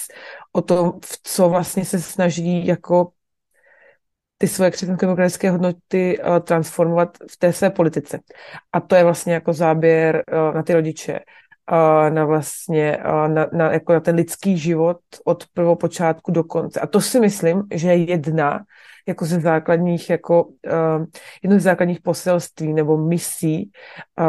o 0.52 0.62
tom, 0.62 0.92
v 1.04 1.20
co 1.22 1.48
vlastně 1.48 1.84
se 1.84 2.00
snaží 2.00 2.66
jako 2.66 3.08
ty 4.38 4.48
svoje 4.48 4.70
křesťanské 4.70 5.06
demokratické 5.06 5.50
hodnoty 5.50 6.18
uh, 6.18 6.38
transformovat 6.38 7.18
v 7.30 7.36
té 7.36 7.52
své 7.52 7.70
politice. 7.70 8.18
A 8.72 8.80
to 8.80 8.96
je 8.96 9.04
vlastně 9.04 9.34
jako 9.34 9.52
záběr 9.52 10.24
uh, 10.32 10.54
na 10.54 10.62
ty 10.62 10.72
rodiče, 10.72 11.20
na 12.08 12.24
vlastně, 12.24 12.98
na, 13.26 13.46
na, 13.52 13.72
jako 13.72 13.92
na 13.92 14.00
ten 14.00 14.14
lidský 14.14 14.58
život 14.58 14.98
od 15.24 15.44
prvopočátku 15.54 16.32
do 16.32 16.44
konce. 16.44 16.80
A 16.80 16.86
to 16.86 17.00
si 17.00 17.20
myslím, 17.20 17.62
že 17.74 17.88
je 17.88 18.10
jedna 18.10 18.60
jako 19.08 19.24
ze 19.24 19.40
základních, 19.40 20.10
jako 20.10 20.48
jedno 21.42 21.56
ze 21.56 21.60
základních 21.60 22.00
poselství 22.00 22.72
nebo 22.72 22.96
misí 22.96 23.70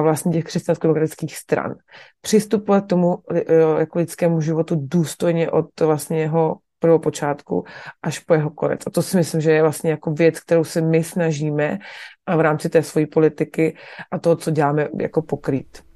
vlastně 0.01 0.31
těch 0.31 0.43
křesťansko-demokratických 0.43 1.35
stran. 1.35 1.75
Přistupovat 2.21 2.87
tomu 2.87 3.17
e, 3.33 3.53
jako 3.79 3.99
lidskému 3.99 4.41
životu 4.41 4.75
důstojně 4.79 5.51
od 5.51 5.79
vlastně 5.79 6.19
jeho 6.19 6.57
prvopočátku 6.79 7.63
až 8.01 8.19
po 8.19 8.33
jeho 8.33 8.49
konec. 8.49 8.81
A 8.87 8.89
to 8.89 9.01
si 9.01 9.17
myslím, 9.17 9.41
že 9.41 9.51
je 9.51 9.61
vlastně 9.61 9.91
jako 9.91 10.11
věc, 10.11 10.39
kterou 10.39 10.63
se 10.63 10.81
my 10.81 11.03
snažíme 11.03 11.79
a 12.25 12.35
v 12.35 12.41
rámci 12.41 12.69
té 12.69 12.83
své 12.83 13.07
politiky 13.07 13.77
a 14.11 14.19
toho, 14.19 14.35
co 14.35 14.51
děláme, 14.51 14.87
jako 14.99 15.21
pokrýt. 15.21 15.88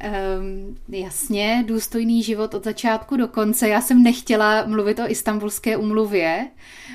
Um, 0.00 0.76
jasně, 0.88 1.64
důstojný 1.66 2.22
život 2.22 2.54
od 2.54 2.64
začátku 2.64 3.16
do 3.16 3.28
konce. 3.28 3.68
Já 3.68 3.80
jsem 3.80 4.02
nechtěla 4.02 4.66
mluvit 4.66 4.98
o 4.98 5.10
istambulské 5.10 5.76
umluvě, 5.76 6.48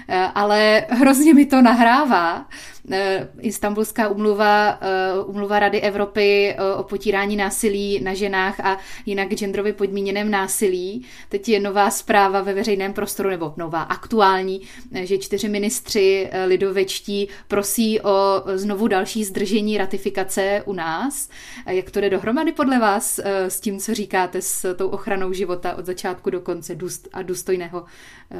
eh, 0.07 0.27
ale 0.35 0.85
hrozně 0.89 1.33
mi 1.33 1.45
to 1.45 1.61
nahrává, 1.61 2.45
Eh, 2.91 3.27
Istanbulská 3.41 4.09
umluva, 4.09 4.79
eh, 4.81 5.23
umluva 5.25 5.59
Rady 5.59 5.81
Evropy 5.81 6.49
eh, 6.49 6.73
o 6.73 6.83
potírání 6.83 7.35
násilí 7.35 7.99
na 8.03 8.13
ženách 8.13 8.59
a 8.59 8.77
jinak 9.05 9.29
genderově 9.29 9.73
podmíněném 9.73 10.31
násilí. 10.31 11.05
Teď 11.29 11.49
je 11.49 11.59
nová 11.59 11.89
zpráva 11.89 12.41
ve 12.41 12.53
veřejném 12.53 12.93
prostoru, 12.93 13.29
nebo 13.29 13.53
nová 13.57 13.81
aktuální, 13.81 14.61
že 15.03 15.17
čtyři 15.17 15.49
ministři 15.49 16.29
lidovečtí 16.45 17.27
prosí 17.47 18.01
o 18.01 18.43
znovu 18.55 18.87
další 18.87 19.23
zdržení 19.23 19.77
ratifikace 19.77 20.63
u 20.65 20.73
nás. 20.73 21.29
Jak 21.67 21.91
to 21.91 22.01
jde 22.01 22.09
dohromady 22.09 22.51
podle 22.51 22.79
vás 22.79 22.94
s 22.99 23.59
tím, 23.59 23.79
co 23.79 23.93
říkáte 23.93 24.41
s 24.41 24.75
tou 24.75 24.89
ochranou 24.89 25.33
života 25.33 25.75
od 25.75 25.85
začátku 25.85 26.29
do 26.29 26.41
konce 26.41 26.77
a 27.13 27.21
důstojného, 27.21 27.85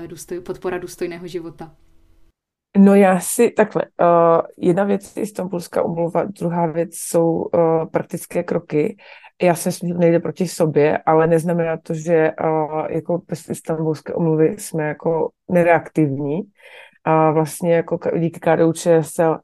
důstoj, 0.08 0.40
podpora 0.40 0.78
důstojného 0.78 1.28
života? 1.28 1.72
No 2.78 2.96
já 2.96 3.20
si 3.20 3.52
takhle. 3.52 3.84
Uh, 4.02 4.42
jedna 4.58 4.84
věc 4.84 5.18
je 5.18 5.24
Istanbulská 5.24 5.84
umluva, 5.84 6.24
druhá 6.24 6.66
věc 6.66 6.96
jsou 6.96 7.32
uh, 7.32 7.86
praktické 7.92 8.44
kroky. 8.44 8.98
Já 9.42 9.56
se 9.56 9.70
myslím, 9.70 9.90
že 9.90 9.94
nejde 9.94 10.20
proti 10.20 10.48
sobě, 10.48 10.98
ale 10.98 11.28
neznamená 11.28 11.78
to, 11.78 11.94
že 11.94 12.32
uh, 12.44 12.86
jako 12.90 13.22
bez 13.28 13.50
Istanbulské 13.50 14.14
umluvy 14.14 14.56
jsme 14.58 14.88
jako 14.88 15.30
nereaktivní. 15.50 16.42
A 17.04 17.32
vlastně 17.32 17.76
jako 17.76 18.00
díky 18.20 18.40
KDU 18.40 18.74
ČSL 18.74 19.38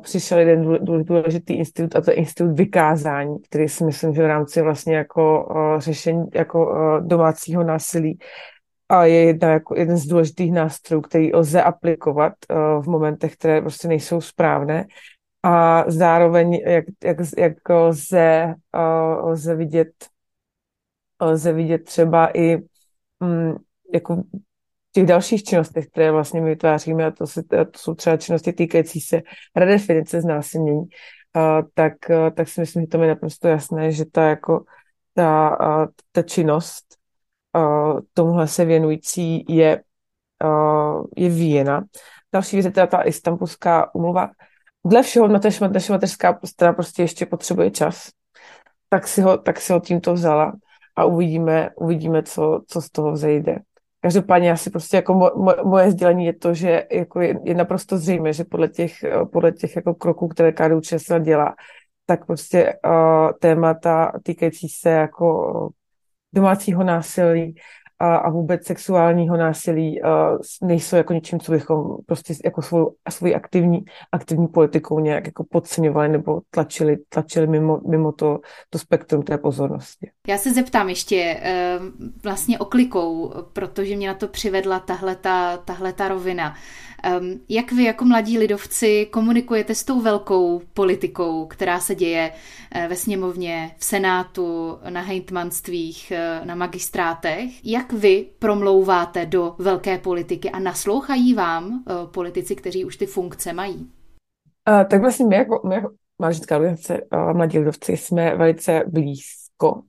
přišel 0.00 0.38
jeden 0.38 0.78
důležitý 1.04 1.54
institut 1.54 1.96
a 1.96 2.00
to 2.00 2.10
je 2.10 2.16
institut 2.16 2.52
vykázání, 2.52 3.38
který 3.42 3.68
si 3.68 3.84
myslím, 3.84 4.14
že 4.14 4.22
v 4.22 4.26
rámci 4.26 4.62
vlastně 4.62 4.96
jako 4.96 5.44
uh, 5.44 5.80
řešení 5.80 6.24
jako 6.34 6.70
uh, 6.70 7.06
domácího 7.06 7.64
násilí 7.64 8.18
a 8.88 9.04
je 9.04 9.24
jedna, 9.24 9.48
jako 9.48 9.78
jeden 9.78 9.96
z 9.96 10.06
důležitých 10.06 10.52
nástrojů, 10.52 11.00
který 11.02 11.34
lze 11.34 11.62
aplikovat 11.62 12.32
uh, 12.50 12.84
v 12.84 12.88
momentech, 12.88 13.34
které 13.34 13.60
prostě 13.60 13.88
nejsou 13.88 14.20
správné. 14.20 14.86
A 15.42 15.84
zároveň, 15.86 16.54
jak, 16.66 16.84
jak, 17.04 17.16
jak 17.38 17.68
lze, 17.68 18.54
lze 19.22 19.54
vidět 19.54 19.88
lze 21.20 21.52
vidět 21.52 21.84
třeba 21.84 22.30
i 22.38 22.56
um, 23.20 23.58
jako 23.94 24.22
těch 24.96 25.06
dalších 25.06 25.44
činnostech, 25.44 25.86
které 25.86 26.10
vlastně 26.10 26.40
my 26.40 26.50
vytváříme, 26.50 27.06
a 27.06 27.10
to, 27.10 27.26
se, 27.26 27.42
to 27.42 27.76
jsou 27.76 27.94
třeba 27.94 28.16
činnosti 28.16 28.52
týkající 28.52 29.00
se 29.00 29.22
redefinice 29.56 30.20
znásilnění, 30.20 30.80
uh, 30.80 31.68
tak, 31.74 31.92
uh, 32.10 32.30
tak 32.30 32.48
si 32.48 32.60
myslím, 32.60 32.82
že 32.82 32.86
to 32.86 33.02
je 33.02 33.08
naprosto 33.08 33.48
jasné, 33.48 33.92
že 33.92 34.04
ta, 34.04 34.22
jako, 34.22 34.64
ta, 35.14 35.60
uh, 35.60 35.86
ta 36.12 36.22
činnost 36.22 36.96
uh, 37.56 38.00
tomuhle 38.14 38.48
se 38.48 38.64
věnující 38.64 39.44
je, 39.48 39.82
uh, 40.44 41.04
je 41.16 41.28
Vína. 41.28 41.84
Další 42.32 42.56
věc 42.56 42.66
je 42.66 42.72
teda 42.72 42.86
ta 42.86 43.02
istambulská 43.02 43.94
umluva. 43.94 44.30
Dle 44.86 45.02
všeho 45.02 45.28
naše, 45.28 45.68
naše 45.68 45.92
mateřská 45.92 46.40
strana 46.44 46.72
prostě 46.72 47.02
ještě 47.02 47.26
potřebuje 47.26 47.70
čas. 47.70 48.08
Tak 48.88 49.08
si 49.08 49.20
ho, 49.20 49.38
tak 49.38 49.60
si 49.60 49.72
ho 49.72 49.80
tímto 49.80 50.14
vzala 50.14 50.52
a 50.96 51.04
uvidíme, 51.04 51.70
uvidíme 51.76 52.22
co, 52.22 52.60
co 52.66 52.82
z 52.82 52.90
toho 52.90 53.12
vzejde. 53.12 53.56
Každopádně 54.06 54.52
asi 54.52 54.70
prostě 54.70 54.96
jako 54.96 55.14
mo, 55.14 55.30
mo, 55.36 55.54
moje 55.64 55.90
sdělení 55.90 56.24
je 56.26 56.32
to, 56.32 56.54
že 56.54 56.86
jako 56.92 57.20
je, 57.20 57.40
je 57.44 57.54
naprosto 57.54 57.98
zřejmé, 57.98 58.32
že 58.32 58.44
podle 58.44 58.68
těch, 58.68 58.92
podle 59.32 59.52
těch 59.52 59.76
jako 59.76 59.94
kroků, 59.94 60.28
které 60.28 60.52
KDU 60.52 60.80
ČSL 60.80 61.18
dělá, 61.18 61.54
tak 62.06 62.26
prostě 62.26 62.74
uh, 62.86 63.30
témata 63.40 64.12
týkající 64.22 64.68
se 64.68 64.90
jako 64.90 65.68
domácího 66.32 66.84
násilí 66.84 67.54
a, 67.98 68.16
a 68.16 68.30
vůbec 68.30 68.66
sexuálního 68.66 69.36
násilí 69.36 70.02
a 70.02 70.38
nejsou 70.62 70.96
jako 70.96 71.12
něčím, 71.12 71.40
co 71.40 71.52
bychom 71.52 71.96
prostě 72.06 72.34
jako 72.44 72.62
svou, 72.62 72.94
svou 73.10 73.34
aktivní, 73.34 73.84
aktivní 74.12 74.48
politikou 74.48 75.00
nějak 75.00 75.26
jako 75.26 75.44
podceňovali 75.50 76.08
nebo 76.08 76.40
tlačili, 76.50 76.96
tlačili 77.08 77.46
mimo, 77.46 77.80
mimo 77.88 78.12
to, 78.12 78.38
to 78.70 78.78
spektrum 78.78 79.22
té 79.22 79.38
pozornosti. 79.38 80.10
Já 80.28 80.38
se 80.38 80.52
zeptám 80.52 80.88
ještě 80.88 81.40
eh, 81.42 81.78
vlastně 82.22 82.58
oklikou, 82.58 83.32
protože 83.52 83.96
mě 83.96 84.08
na 84.08 84.14
to 84.14 84.28
přivedla 84.28 84.80
tahle 85.64 85.92
ta 85.92 86.08
rovina. 86.08 86.54
Um, 87.20 87.40
jak 87.48 87.72
vy 87.72 87.84
jako 87.84 88.04
mladí 88.04 88.38
lidovci 88.38 89.06
komunikujete 89.10 89.74
s 89.74 89.84
tou 89.84 90.00
velkou 90.00 90.62
politikou, 90.74 91.46
která 91.46 91.80
se 91.80 91.94
děje 91.94 92.32
uh, 92.76 92.86
ve 92.86 92.96
sněmovně, 92.96 93.74
v 93.78 93.84
senátu, 93.84 94.78
na 94.90 95.00
hejtmanstvích, 95.00 96.12
uh, 96.40 96.46
na 96.46 96.54
magistrátech? 96.54 97.64
Jak 97.64 97.85
jak 97.86 98.00
vy 98.00 98.26
promlouváte 98.38 99.26
do 99.26 99.54
velké 99.58 99.98
politiky 99.98 100.50
a 100.50 100.58
naslouchají 100.58 101.34
vám 101.34 101.64
uh, 101.64 102.10
politici, 102.10 102.56
kteří 102.56 102.84
už 102.84 102.96
ty 102.96 103.06
funkce 103.06 103.52
mají? 103.52 103.90
Uh, 104.68 104.84
tak 104.90 105.00
vlastně 105.00 105.26
my 105.26 105.36
jako, 105.36 105.60
my 105.68 105.74
jako 105.74 105.88
mládežnická 106.18 106.56
organizace 106.56 107.02
uh, 107.12 107.36
Mladí 107.36 107.58
lidovci 107.58 107.96
jsme 107.96 108.36
velice 108.36 108.84
blízko 108.86 109.82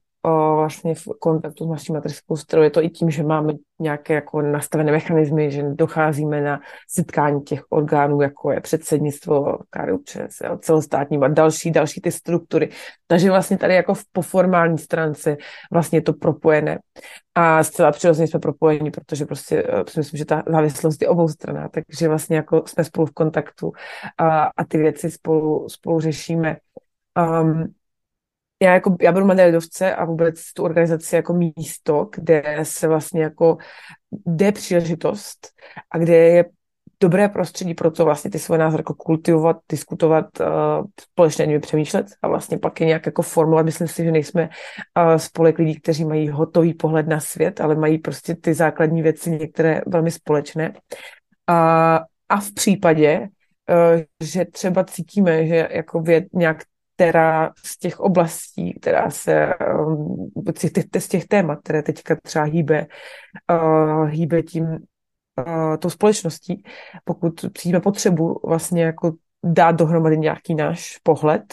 vlastně 0.56 0.96
v 0.96 1.08
kontaktu 1.20 1.66
s 1.66 1.70
naší 1.70 1.94
mateřskou 1.94 2.36
stranou. 2.36 2.64
Je 2.64 2.70
to 2.70 2.84
i 2.84 2.90
tím, 2.90 3.10
že 3.10 3.24
máme 3.24 3.54
nějaké 3.80 4.14
jako 4.14 4.42
nastavené 4.42 4.92
mechanismy, 4.92 5.52
že 5.52 5.64
docházíme 5.64 6.42
na 6.42 6.60
setkání 6.90 7.42
těch 7.42 7.64
orgánů, 7.70 8.22
jako 8.22 8.52
je 8.52 8.62
předsednictvo 8.62 9.58
KDU 9.70 10.04
celostátní 10.60 11.18
a 11.18 11.28
další, 11.28 11.72
další 11.72 12.02
ty 12.02 12.12
struktury. 12.12 12.70
Takže 13.08 13.30
vlastně 13.30 13.58
tady 13.58 13.76
jako 13.76 13.94
v, 13.94 14.04
po 14.12 14.22
formální 14.22 14.78
stránce 14.78 15.38
vlastně 15.72 15.98
je 15.98 16.02
to 16.02 16.14
propojené. 16.14 16.80
A 17.36 17.64
zcela 17.64 17.92
přirozeně 17.92 18.28
jsme 18.28 18.40
propojeni, 18.40 18.92
protože 18.92 19.26
prostě 19.26 19.64
eh, 19.68 19.84
si 19.88 20.00
myslím, 20.00 20.18
že 20.18 20.26
ta 20.26 20.44
závislost 20.48 21.02
je 21.02 21.08
obou 21.08 21.28
straná, 21.28 21.70
takže 21.70 22.08
vlastně 22.08 22.36
jako 22.36 22.64
jsme 22.66 22.84
spolu 22.84 23.06
v 23.08 23.14
kontaktu 23.14 23.72
a, 24.18 24.50
a 24.58 24.64
ty 24.68 24.78
věci 24.78 25.12
spolu, 25.12 25.70
spolu 25.70 26.00
řešíme. 26.00 26.58
Um, 27.42 27.74
já, 28.62 28.74
jako, 28.74 28.96
já 29.02 29.12
beru 29.12 29.26
mladé 29.26 29.46
lidovce 29.46 29.96
a 29.96 30.06
vůbec 30.06 30.54
tu 30.54 30.64
organizaci 30.64 31.16
jako 31.16 31.34
místo, 31.34 32.10
kde 32.16 32.60
se 32.64 32.88
vlastně 32.88 33.22
jako 33.22 33.58
jde 34.26 34.52
příležitost 34.52 35.48
a 35.92 35.98
kde 35.98 36.16
je 36.16 36.46
dobré 37.00 37.30
prostředí 37.30 37.74
pro 37.74 37.92
to 37.92 38.06
vlastně 38.06 38.32
ty 38.32 38.40
svoje 38.40 38.60
názory 38.60 38.82
jako 38.82 38.94
kultivovat, 38.94 39.58
diskutovat, 39.70 40.26
uh, 40.40 40.86
společně 41.02 41.46
nimi 41.46 41.60
přemýšlet 41.60 42.06
a 42.22 42.28
vlastně 42.28 42.58
pak 42.58 42.82
je 42.82 42.88
nějak 42.88 43.06
jako 43.06 43.22
formovat. 43.22 43.66
Myslím 43.66 43.88
si, 43.88 44.04
že 44.04 44.12
nejsme 44.12 44.50
uh, 44.98 45.16
spolek 45.16 45.58
lidí, 45.58 45.80
kteří 45.80 46.06
mají 46.06 46.30
hotový 46.30 46.74
pohled 46.74 47.08
na 47.08 47.20
svět, 47.20 47.62
ale 47.62 47.76
mají 47.76 47.98
prostě 47.98 48.36
ty 48.36 48.54
základní 48.54 49.02
věci 49.02 49.32
některé 49.32 49.82
velmi 49.88 50.12
společné. 50.12 50.74
A, 51.48 52.00
a 52.30 52.40
v 52.40 52.52
případě, 52.52 53.20
uh, 53.70 54.02
že 54.24 54.46
třeba 54.46 54.84
cítíme, 54.84 55.48
že 55.48 55.68
jako 55.72 56.02
věd, 56.02 56.26
nějak 56.34 56.64
která 56.98 57.52
z 57.64 57.78
těch 57.78 58.00
oblastí, 58.00 58.74
která 58.74 59.10
se, 59.10 59.54
um, 59.88 60.32
z 61.00 61.08
těch, 61.08 61.28
témat, 61.28 61.60
které 61.64 61.84
teďka 61.84 62.16
třeba 62.24 62.46
hýbe, 62.46 62.88
uh, 63.52 64.08
hýbe 64.10 64.44
tím, 64.44 64.66
uh, 64.66 65.78
tou 65.80 65.90
společností, 65.90 66.64
pokud 67.04 67.46
přijíme 67.54 67.80
potřebu 67.80 68.40
vlastně 68.48 68.84
jako 68.84 69.14
dát 69.54 69.72
dohromady 69.72 70.18
nějaký 70.18 70.56
náš 70.56 70.98
pohled 71.04 71.44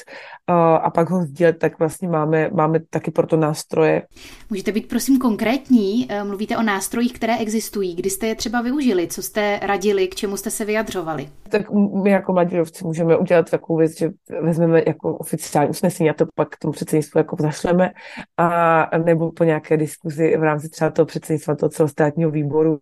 a 0.82 0.90
pak 0.90 1.10
ho 1.10 1.22
sdílet, 1.22 1.58
tak 1.58 1.78
vlastně 1.78 2.08
máme, 2.08 2.50
máme 2.52 2.80
taky 2.90 3.10
pro 3.10 3.26
to 3.26 3.36
nástroje. 3.36 4.02
Můžete 4.50 4.72
být 4.72 4.88
prosím 4.88 5.18
konkrétní? 5.18 6.06
Eh, 6.08 6.24
mluvíte 6.24 6.56
o 6.56 6.62
nástrojích, 6.62 7.12
které 7.12 7.38
existují. 7.38 7.94
Kdy 7.94 8.10
jste 8.10 8.26
je 8.26 8.34
třeba 8.34 8.62
využili? 8.62 9.06
Co 9.06 9.22
jste 9.22 9.60
radili? 9.62 10.08
K 10.08 10.14
čemu 10.14 10.36
jste 10.36 10.50
se 10.50 10.64
vyjadřovali? 10.64 11.28
Tak 11.48 11.70
my 12.02 12.10
jako 12.10 12.32
mladírovci 12.32 12.84
můžeme 12.84 13.16
udělat 13.16 13.50
takovou 13.50 13.78
věc, 13.78 13.98
že 13.98 14.10
vezmeme 14.42 14.82
jako 14.86 15.16
oficiální 15.16 15.70
usnesení 15.70 16.10
a 16.10 16.14
to 16.14 16.26
pak 16.34 16.48
k 16.48 16.58
tomu 16.58 16.72
předsednictvu 16.72 17.18
jako 17.18 17.36
zašleme 17.40 17.90
a 18.36 18.98
nebo 18.98 19.32
po 19.32 19.44
nějaké 19.44 19.76
diskuzi 19.76 20.36
v 20.36 20.42
rámci 20.42 20.68
třeba 20.68 20.90
toho 20.90 21.06
předsednictva 21.06 21.54
toho 21.54 21.70
celostátního 21.70 22.30
výboru, 22.30 22.78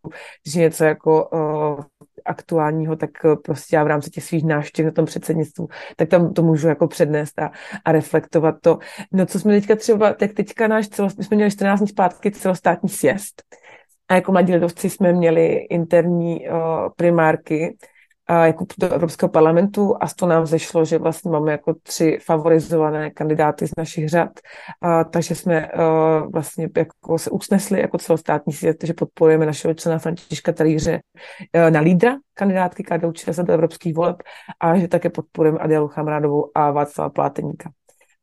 že 0.46 0.60
něco 0.60 0.84
jako 0.84 1.28
uh, 1.28 1.84
aktuálního, 2.24 2.96
tak 2.96 3.10
eh, 3.24 3.36
prostě 3.36 3.76
já 3.76 3.84
v 3.84 3.86
rámci 3.86 4.10
těch 4.10 4.24
svých 4.24 4.44
návštěv 4.44 4.86
na 4.86 4.92
tom 4.92 5.04
předsednictvu, 5.04 5.68
tak 5.96 6.08
tam 6.08 6.32
to 6.32 6.42
můžu 6.42 6.68
jako 6.68 6.88
přednést 6.88 7.38
a, 7.38 7.50
a 7.84 7.92
reflektovat 7.92 8.54
to. 8.60 8.78
No 9.12 9.26
co 9.26 9.40
jsme 9.40 9.52
teďka 9.52 9.76
třeba, 9.76 10.12
tak 10.12 10.32
teďka 10.32 10.68
náš 10.68 10.88
celo, 10.88 11.08
my 11.18 11.24
jsme 11.24 11.34
měli 11.34 11.50
14 11.50 11.78
dní 11.78 11.88
zpátky 11.88 12.30
celostátní 12.30 12.88
sjezd 12.88 13.42
a 14.08 14.14
jako 14.14 14.32
mladí 14.32 14.54
lidovci 14.54 14.90
jsme 14.90 15.12
měli 15.12 15.46
interní 15.54 16.48
uh, 16.48 16.56
primárky, 16.96 17.76
jako 18.30 18.66
do 18.78 18.92
Evropského 18.92 19.28
parlamentu 19.30 19.96
a 20.00 20.06
z 20.06 20.14
toho 20.14 20.30
nám 20.30 20.46
zešlo, 20.46 20.84
že 20.84 20.98
vlastně 20.98 21.30
máme 21.30 21.52
jako 21.52 21.74
tři 21.82 22.18
favorizované 22.22 23.10
kandidáty 23.10 23.66
z 23.66 23.70
našich 23.78 24.08
řad, 24.08 24.30
a, 24.80 25.04
takže 25.04 25.34
jsme 25.34 25.68
uh, 25.72 26.32
vlastně 26.32 26.68
jako 26.76 27.18
se 27.18 27.30
usnesli 27.30 27.80
jako 27.80 27.98
celostátní 27.98 28.52
svět, 28.52 28.76
že 28.82 28.94
podporujeme 28.94 29.46
našeho 29.46 29.74
člena 29.74 29.98
Františka 29.98 30.52
Talíře 30.52 31.00
uh, 31.56 31.70
na 31.70 31.80
lídra 31.80 32.16
kandidátky 32.34 32.82
KDU 32.82 33.12
ČSL 33.12 33.42
do 33.42 33.52
evropských 33.52 33.94
voleb 33.94 34.16
a 34.60 34.78
že 34.78 34.88
také 34.88 35.10
podporujeme 35.10 35.58
Adélu 35.58 35.88
Chamrádovou 35.88 36.50
a 36.54 36.70
Václava 36.70 37.10
Pláteníka. 37.10 37.70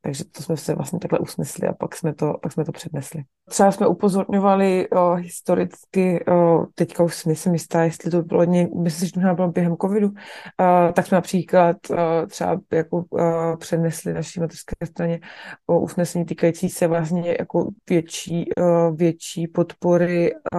Takže 0.02 0.24
to 0.26 0.43
jsme 0.43 0.58
se 0.58 0.76
vlastně 0.76 1.00
takhle 1.00 1.20
usnesli 1.20 1.68
a 1.68 1.74
pak 1.74 1.95
jsme 1.95 2.14
to, 2.14 2.34
pak 2.41 2.52
jsme 2.52 2.66
to 2.66 2.72
přednesli. 2.72 3.24
Třeba 3.50 3.72
jsme 3.72 3.88
upozorňovali 3.88 4.89
o, 4.89 5.14
historicky, 5.14 6.26
o, 6.26 6.66
teďka 6.76 7.04
už 7.04 7.26
nejsem 7.26 7.54
jistá, 7.54 7.84
jestli 7.84 8.12
to 8.12 8.24
bylo, 8.24 8.43
ně, 8.43 8.68
myslím, 8.84 9.08
že 9.08 9.14
to 9.14 9.36
bylo 9.36 9.47
během 9.47 9.78
covidu, 9.78 10.08
o, 10.08 10.93
tak 10.93 11.08
jsme 11.08 11.16
například 11.16 11.78
o, 11.89 11.95
třeba 12.28 12.60
jako 12.72 12.97
o, 12.97 13.58
přednesli 13.58 14.14
naší 14.14 14.39
materské 14.39 14.86
straně 14.86 15.20
o 15.68 15.80
usnesení 15.80 16.26
týkající 16.26 16.70
se 16.70 16.88
vlastně 16.88 17.36
jako 17.39 17.70
větší, 17.89 18.54
o, 18.54 18.91
větší 18.91 19.47
podpory 19.47 20.32
o, 20.54 20.58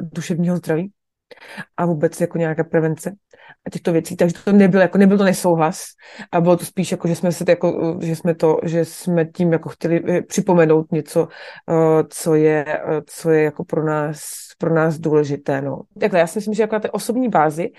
duševního 0.00 0.56
zdraví 0.56 0.92
a 1.76 1.86
vůbec 1.86 2.20
jako 2.20 2.38
nějaká 2.38 2.64
prevence 2.64 3.12
a 3.66 3.70
těchto 3.70 3.92
věcí, 3.92 4.16
takže 4.16 4.34
to 4.44 4.52
nebyl, 4.52 4.80
jako 4.80 4.98
nebyl 4.98 5.18
to 5.18 5.24
nesouhlas 5.24 5.84
a 6.32 6.40
bylo 6.40 6.56
to 6.56 6.64
spíš 6.64 6.92
jako, 6.92 7.08
že 7.08 7.14
jsme 7.14 7.32
se 7.32 7.44
jako, 7.48 7.98
že 8.02 8.16
jsme 8.16 8.34
to, 8.34 8.58
že 8.62 8.84
jsme 8.84 9.24
tím 9.24 9.52
jako 9.52 9.68
chtěli 9.68 10.02
eh, 10.08 10.22
připomenout 10.22 10.92
něco, 10.92 11.28
eh, 11.70 12.04
co 12.08 12.34
je, 12.34 12.64
eh, 12.68 13.02
co 13.06 13.30
je 13.30 13.42
jako 13.42 13.64
pro 13.64 13.84
nás, 13.84 14.20
pro 14.58 14.74
nás 14.74 14.98
důležité, 14.98 15.60
no. 15.62 15.80
Takhle, 16.00 16.18
já 16.18 16.26
si 16.26 16.38
myslím, 16.38 16.54
že 16.54 16.62
jako 16.62 16.74
na 16.74 16.80
té 16.80 16.90
osobní 16.90 17.28
bázi 17.28 17.70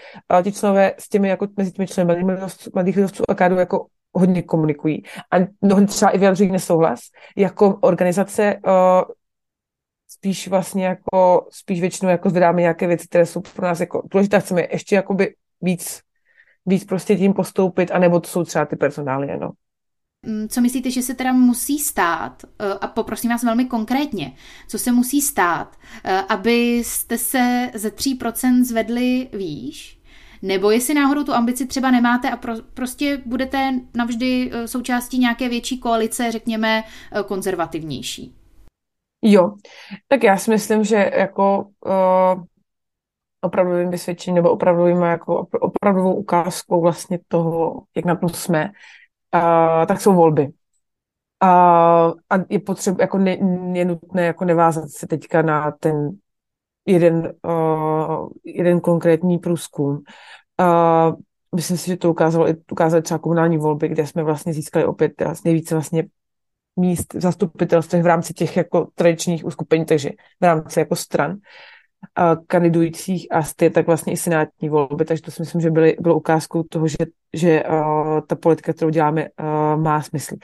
ti 0.43 0.51
členové 0.51 0.93
s 0.99 1.09
těmi, 1.09 1.29
jako 1.29 1.47
mezi 1.57 1.71
těmi 1.71 1.87
členy 1.87 2.23
mladých 2.73 2.95
lidovců 2.95 3.23
a 3.29 3.35
kádu 3.35 3.55
jako 3.55 3.85
hodně 4.13 4.41
komunikují 4.41 5.03
a 5.31 5.37
mnohdy 5.61 5.85
třeba 5.85 6.11
i 6.11 6.17
vyjadřují 6.17 6.51
nesouhlas. 6.51 6.99
Jako 7.37 7.77
organizace 7.81 8.59
spíš 10.07 10.47
vlastně 10.47 10.85
jako, 10.85 11.47
spíš 11.51 11.81
většinou 11.81 12.11
jako 12.11 12.29
zvedáme 12.29 12.61
nějaké 12.61 12.87
věci, 12.87 13.07
které 13.07 13.25
jsou 13.25 13.41
pro 13.41 13.67
nás 13.67 13.79
jako 13.79 14.01
důležité, 14.11 14.39
chceme 14.39 14.67
ještě 14.71 14.95
jakoby 14.95 15.35
víc, 15.61 16.01
víc 16.65 16.85
prostě 16.85 17.15
tím 17.15 17.33
postoupit, 17.33 17.91
anebo 17.91 18.19
to 18.19 18.29
jsou 18.29 18.43
třeba 18.43 18.65
ty 18.65 18.75
personály, 18.75 19.37
no. 19.39 19.51
Mm, 20.25 20.47
co 20.49 20.61
myslíte, 20.61 20.91
že 20.91 21.01
se 21.01 21.13
teda 21.13 21.33
musí 21.33 21.79
stát, 21.79 22.43
eh, 22.59 22.73
a 22.81 22.87
poprosím 22.87 23.29
vás 23.29 23.43
velmi 23.43 23.65
konkrétně, 23.65 24.33
co 24.67 24.79
se 24.79 24.91
musí 24.91 25.21
stát, 25.21 25.75
eh, 26.03 26.21
abyste 26.29 27.17
se 27.17 27.71
ze 27.73 27.91
3% 27.91 28.63
zvedli 28.63 29.29
výš, 29.33 30.01
nebo 30.41 30.71
jestli 30.71 30.93
náhodou 30.93 31.23
tu 31.23 31.33
ambici 31.33 31.65
třeba 31.65 31.91
nemáte 31.91 32.29
a 32.29 32.37
pro, 32.37 32.53
prostě 32.73 33.21
budete 33.25 33.79
navždy 33.95 34.51
eh, 34.53 34.67
součástí 34.67 35.19
nějaké 35.19 35.49
větší 35.49 35.79
koalice, 35.79 36.31
řekněme, 36.31 36.83
konzervativnější? 37.25 38.35
Jo, 39.21 39.55
tak 40.07 40.23
já 40.23 40.37
si 40.37 40.51
myslím, 40.51 40.83
že 40.83 41.11
jako 41.15 41.67
uh, 41.85 42.43
opravdovým 43.41 43.89
vysvědčením 43.89 44.35
nebo 44.35 44.49
opravdovým 44.49 45.01
jako 45.01 45.47
opravdovou 45.59 46.15
ukázkou 46.15 46.81
vlastně 46.81 47.19
toho, 47.27 47.81
jak 47.95 48.05
na 48.05 48.15
tom 48.15 48.29
jsme, 48.29 48.71
uh, 49.35 49.85
tak 49.85 50.01
jsou 50.01 50.13
volby. 50.13 50.47
Uh, 51.43 52.13
a 52.29 52.35
je 52.49 52.59
potřeba, 52.59 52.97
jako 52.99 53.17
ne, 53.17 53.37
je 53.73 53.85
nutné 53.85 54.25
jako 54.25 54.45
nevázat 54.45 54.89
se 54.89 55.07
teďka 55.07 55.41
na 55.41 55.71
ten 55.71 56.09
jeden, 56.85 57.33
uh, 57.47 58.29
jeden 58.43 58.79
konkrétní 58.79 59.37
průzkum. 59.37 60.03
Uh, 60.59 61.15
myslím 61.55 61.77
si, 61.77 61.87
že 61.87 61.97
to 61.97 62.11
ukázalo, 62.11 62.47
ukázalo 62.71 63.01
třeba 63.01 63.17
komunální 63.17 63.57
volby, 63.57 63.87
kde 63.87 64.07
jsme 64.07 64.23
vlastně 64.23 64.53
získali 64.53 64.85
opět 64.85 65.13
nejvíce 65.45 65.75
vlastně 65.75 66.03
míst 66.79 67.13
v 67.13 67.21
zastupitelstvech 67.21 68.03
v 68.03 68.05
rámci 68.05 68.33
těch 68.33 68.57
jako 68.57 68.87
tradičních 68.95 69.45
uskupení, 69.45 69.85
takže 69.85 70.09
v 70.41 70.43
rámci 70.43 70.79
jako 70.79 70.95
stran 70.95 71.31
a 71.31 71.35
kandidujících 72.47 73.27
a 73.31 73.43
stejně 73.43 73.69
tak 73.69 73.87
vlastně 73.87 74.13
i 74.13 74.17
senátní 74.17 74.69
volby, 74.69 75.05
takže 75.05 75.23
to 75.23 75.31
si 75.31 75.41
myslím, 75.41 75.61
že 75.61 75.71
byly, 75.71 75.97
bylo 75.99 76.15
ukázkou 76.15 76.63
toho, 76.63 76.87
že, 76.87 76.97
že 77.33 77.63
uh, 77.63 78.21
ta 78.27 78.35
politika, 78.35 78.73
kterou 78.73 78.89
děláme, 78.89 79.25
uh, 79.39 79.81
má 79.81 80.01
smysl. 80.01 80.35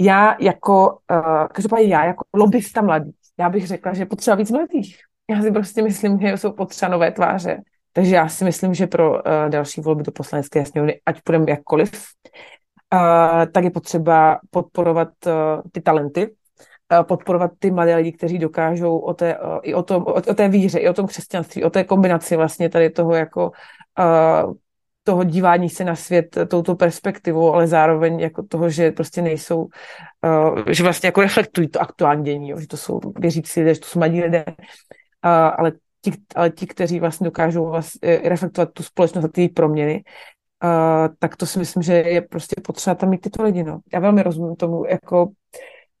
Já 0.00 0.36
jako, 0.40 0.98
uh, 1.10 1.46
každopádně 1.52 1.86
já 1.86 2.04
jako 2.04 2.24
lobbysta 2.34 2.82
mladý, 2.82 3.10
já 3.38 3.48
bych 3.48 3.66
řekla, 3.66 3.94
že 3.94 4.06
potřeba 4.06 4.36
víc 4.36 4.50
mladých. 4.50 4.96
Já 5.30 5.42
si 5.42 5.52
prostě 5.52 5.82
myslím, 5.82 6.20
že 6.20 6.36
jsou 6.36 6.52
potřeba 6.52 6.92
nové 6.92 7.12
tváře. 7.12 7.62
Takže 7.92 8.14
já 8.14 8.28
si 8.28 8.44
myslím, 8.44 8.74
že 8.74 8.86
pro 8.86 9.10
uh, 9.10 9.18
další 9.48 9.80
volby 9.80 10.02
do 10.02 10.12
poslanecké 10.12 10.64
sněmovny, 10.64 11.00
ať 11.06 11.22
půjdeme 11.22 11.44
jakkoliv, 11.48 11.92
uh, 12.94 13.00
tak 13.52 13.64
je 13.64 13.70
potřeba 13.70 14.38
podporovat 14.50 15.08
uh, 15.26 15.32
ty 15.72 15.80
talenty, 15.80 16.34
podporovat 17.02 17.50
ty 17.58 17.70
mladé 17.70 17.96
lidi, 17.96 18.12
kteří 18.12 18.38
dokážou 18.38 18.98
o 18.98 19.14
té, 19.14 19.38
uh, 19.38 19.58
i 19.62 19.74
o, 19.74 19.82
tom, 19.82 20.02
o, 20.02 20.12
o 20.12 20.34
té 20.34 20.48
víře, 20.48 20.78
i 20.78 20.88
o 20.88 20.94
tom 20.94 21.06
křesťanství, 21.06 21.64
o 21.64 21.70
té 21.70 21.84
kombinaci 21.84 22.36
vlastně 22.36 22.68
tady 22.68 22.90
toho 22.90 23.14
jako 23.14 23.52
uh, 23.98 24.54
toho 25.04 25.24
dívání 25.24 25.68
se 25.68 25.84
na 25.84 25.94
svět 25.94 26.38
touto 26.48 26.74
perspektivou, 26.74 27.54
ale 27.54 27.66
zároveň 27.66 28.20
jako 28.20 28.42
toho, 28.42 28.70
že 28.70 28.90
prostě 28.90 29.22
nejsou, 29.22 29.66
že 30.70 30.82
vlastně 30.82 31.06
jako 31.06 31.20
reflektují 31.20 31.68
to 31.68 31.80
aktuální 31.80 32.24
dění, 32.24 32.52
že 32.58 32.66
to 32.66 32.76
jsou 32.76 33.00
věřící 33.18 33.60
lidé, 33.60 33.74
že 33.74 33.80
to 33.80 33.86
jsou 33.86 33.98
mladí 33.98 34.22
lidé 34.22 34.44
ale 35.24 35.72
ti, 36.00 36.12
ale 36.36 36.50
ti, 36.50 36.66
kteří 36.66 37.00
vlastně 37.00 37.24
dokážou 37.24 37.70
vlastně 37.70 38.20
reflektovat 38.24 38.72
tu 38.72 38.82
společnost 38.82 39.24
a 39.24 39.28
ty 39.28 39.48
proměny, 39.48 40.04
tak 41.18 41.36
to 41.36 41.46
si 41.46 41.58
myslím, 41.58 41.82
že 41.82 41.94
je 41.94 42.20
prostě 42.20 42.60
potřeba 42.64 42.94
tam 42.94 43.10
mít 43.10 43.20
tyto 43.20 43.42
lidi. 43.42 43.64
No. 43.64 43.80
Já 43.92 44.00
velmi 44.00 44.22
rozumím 44.22 44.56
tomu 44.56 44.84
jako 44.84 45.28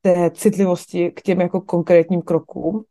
té 0.04 0.30
citlivosti 0.30 1.10
k 1.10 1.22
těm 1.22 1.40
jako 1.40 1.60
konkrétním 1.60 2.22
krokům, 2.22 2.84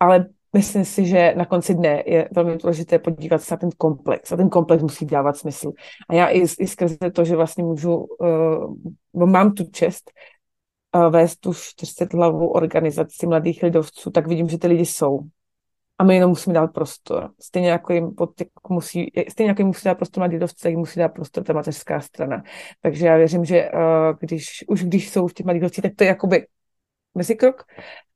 ale 0.00 0.26
myslím 0.52 0.84
si, 0.84 1.06
že 1.06 1.34
na 1.36 1.44
konci 1.44 1.74
dne 1.74 2.02
je 2.06 2.28
velmi 2.32 2.56
důležité 2.56 2.98
podívat 2.98 3.42
se 3.42 3.54
na 3.54 3.58
ten 3.58 3.70
komplex 3.76 4.32
a 4.32 4.36
ten 4.36 4.48
komplex 4.48 4.82
musí 4.82 5.06
dávat 5.06 5.36
smysl. 5.36 5.72
A 6.08 6.14
já 6.14 6.26
i, 6.26 6.40
i 6.40 6.66
skrze 6.66 6.96
to, 7.12 7.24
že 7.24 7.36
vlastně 7.36 7.64
můžu, 7.64 7.96
uh, 7.96 9.26
mám 9.26 9.52
tu 9.52 9.64
čest 9.70 10.10
uh, 10.96 11.12
vést 11.12 11.36
tu 11.36 11.52
40 11.54 12.14
hlavou 12.14 12.48
organizaci 12.48 13.26
mladých 13.26 13.62
lidovců, 13.62 14.10
tak 14.10 14.26
vidím, 14.26 14.48
že 14.48 14.58
ty 14.58 14.66
lidi 14.66 14.86
jsou 14.86 15.20
a 15.98 16.04
my 16.04 16.14
jenom 16.14 16.28
musíme 16.28 16.54
dát 16.54 16.66
prostor. 16.66 17.30
Stejně 17.40 17.70
jako 17.70 17.92
jim, 17.92 18.14
pod, 18.14 18.40
jako 18.40 18.74
musí, 18.74 19.12
stejně 19.28 19.50
jako 19.50 19.60
jim 19.60 19.66
musí 19.66 19.84
dát 19.84 19.94
prostor 19.94 20.20
mladí 20.20 20.38
dovci, 20.38 20.62
tak 20.62 20.70
jim 20.70 20.78
musí 20.78 21.00
dát 21.00 21.08
prostor 21.08 21.44
ta 21.44 21.52
mateřská 21.52 22.00
strana. 22.00 22.42
Takže 22.80 23.06
já 23.06 23.16
věřím, 23.16 23.44
že 23.44 23.70
uh, 23.70 23.80
když, 24.20 24.64
už 24.68 24.84
když 24.84 25.10
jsou 25.10 25.26
v 25.26 25.34
těch 25.34 25.44
mladých 25.46 25.62
dovcích, 25.62 25.82
tak 25.82 25.92
to 25.96 26.04
je 26.04 26.08
jakoby 26.08 26.46
mezikrok. 27.14 27.64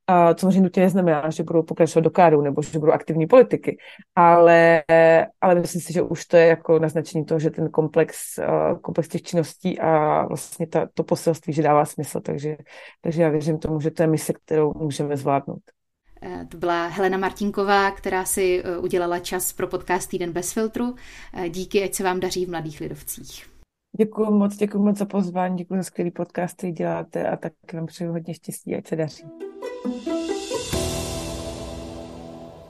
A 0.07 0.35
samozřejmě 0.35 0.61
nutně 0.61 0.83
neznamená, 0.83 1.31
že 1.31 1.43
budou 1.43 1.63
pokračovat 1.63 2.03
do 2.03 2.11
kádu 2.11 2.41
nebo 2.41 2.63
že 2.63 2.79
budou 2.79 2.93
aktivní 2.93 3.27
politiky, 3.27 3.79
ale, 4.15 4.83
ale 5.41 5.55
myslím 5.55 5.81
si, 5.81 5.93
že 5.93 6.03
už 6.03 6.27
to 6.27 6.37
je 6.37 6.47
jako 6.47 6.79
naznačení 6.79 7.25
toho, 7.25 7.39
že 7.41 7.51
ten 7.51 7.71
komplex, 7.71 8.39
uh, 8.39 8.79
komplex 8.79 9.09
těch 9.09 9.23
činností 9.23 9.81
a 9.81 10.23
vlastně 10.27 10.67
ta, 10.67 10.89
to 10.95 11.05
poselství, 11.05 11.53
že 11.53 11.63
dává 11.63 11.85
smysl, 11.85 12.21
takže, 12.21 12.57
takže 13.01 13.23
já 13.23 13.29
věřím 13.29 13.59
tomu, 13.59 13.81
že 13.81 13.91
to 13.91 14.03
je 14.03 14.07
mise, 14.07 14.33
kterou 14.33 14.73
můžeme 14.75 15.17
zvládnout. 15.17 15.63
Eh, 16.25 16.47
to 16.49 16.57
byla 16.57 16.87
Helena 16.87 17.19
Martinková, 17.19 17.91
která 17.91 18.25
si 18.25 18.63
eh, 18.65 18.79
udělala 18.79 19.19
čas 19.19 19.53
pro 19.53 19.67
podcast 19.67 20.11
Týden 20.11 20.33
bez 20.33 20.53
filtru. 20.53 20.95
Eh, 21.35 21.49
díky, 21.49 21.85
ať 21.85 21.95
se 21.95 22.05
vám 22.05 22.21
daří 22.21 22.47
v 22.47 22.51
Mladých 22.51 22.81
lidovcích. 22.81 23.47
Děkuji 23.99 24.31
moc, 24.31 24.57
děkuji 24.57 24.79
moc 24.79 24.99
za 24.99 25.05
pozvání, 25.05 25.57
děkuji 25.57 25.75
za 25.75 25.83
skvělý 25.83 26.11
podcast, 26.11 26.57
který 26.57 26.73
děláte 26.73 27.29
a 27.29 27.37
tak 27.37 27.53
vám 27.73 27.87
přeju 27.87 28.13
hodně 28.13 28.35
štěstí, 28.35 28.77
ať 28.77 28.87
se 28.87 28.97
daří. 28.97 29.25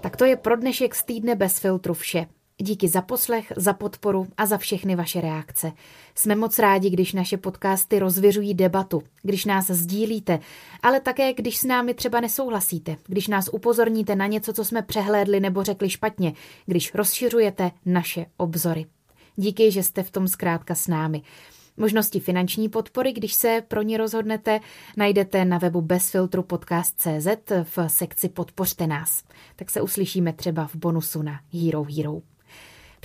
Tak 0.01 0.17
to 0.17 0.25
je 0.25 0.37
pro 0.37 0.57
dnešek 0.57 0.95
z 0.95 1.05
týdne 1.05 1.35
bez 1.35 1.59
filtru 1.59 1.95
vše. 1.95 2.27
Díky 2.59 2.89
za 2.89 3.03
poslech, 3.03 3.53
za 3.57 3.73
podporu 3.73 4.27
a 4.37 4.47
za 4.47 4.59
všechny 4.59 4.97
vaše 4.97 5.21
reakce. 5.21 5.73
Jsme 6.15 6.35
moc 6.35 6.59
rádi, 6.59 6.91
když 6.91 7.13
naše 7.13 7.37
podcasty 7.37 7.99
rozvěřují 7.99 8.55
debatu, 8.55 9.03
když 9.23 9.45
nás 9.45 9.67
sdílíte, 9.67 10.39
ale 10.83 11.01
také 11.01 11.33
když 11.33 11.59
s 11.59 11.65
námi 11.65 11.95
třeba 11.95 12.21
nesouhlasíte, 12.21 12.97
když 13.07 13.29
nás 13.29 13.49
upozorníte 13.53 14.17
na 14.17 14.27
něco, 14.27 14.53
co 14.53 14.65
jsme 14.65 14.83
přehlédli 14.83 15.41
nebo 15.41 15.63
řekli 15.63 15.91
špatně, 15.91 16.33
když 16.67 16.95
rozšiřujete 16.95 17.71
naše 17.87 18.27
obzory. 18.37 18.87
Díky, 19.37 19.71
že 19.71 19.83
jste 19.83 20.03
v 20.03 20.11
tom 20.11 20.29
zkrátka 20.29 20.75
s 20.75 20.89
námi. 20.89 21.23
Možnosti 21.77 22.21
finanční 22.21 22.69
podpory, 22.69 23.13
když 23.13 23.35
se 23.35 23.63
pro 23.69 23.83
ně 23.83 23.99
rozhodnete, 23.99 24.61
najdete 24.97 25.45
na 25.45 25.59
webu 25.59 25.81
bezfiltru 25.81 26.43
podcast.cz 26.43 27.29
v 27.77 27.89
sekci 27.89 28.29
Podpořte 28.29 28.87
nás. 28.87 29.25
Tak 29.57 29.71
se 29.71 29.81
uslyšíme 29.81 30.33
třeba 30.33 30.67
v 30.67 30.77
bonusu 30.77 31.23
na 31.23 31.41
Hero 31.53 31.85
Hero. 31.97 32.32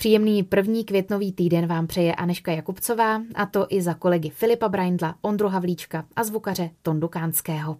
Příjemný 0.00 0.42
první 0.42 0.84
květnový 0.84 1.32
týden 1.32 1.66
vám 1.66 1.86
přeje 1.86 2.14
Aneška 2.14 2.52
Jakubcová, 2.52 3.22
a 3.34 3.46
to 3.46 3.66
i 3.68 3.82
za 3.82 3.94
kolegy 3.94 4.30
Filipa 4.30 4.68
Braindla, 4.68 5.14
Ondru 5.22 5.48
Havlíčka 5.48 6.04
a 6.16 6.24
zvukaře 6.24 6.70
Tondu 6.82 7.08
Kánského. 7.08 7.76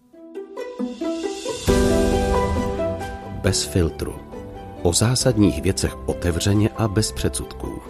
Bez 3.43 3.65
filtru. 3.65 4.15
O 4.83 4.93
zásadních 4.93 5.63
věcech 5.63 6.09
otevřeně 6.09 6.69
a 6.77 6.89
bez 6.89 7.13
předsudků. 7.13 7.83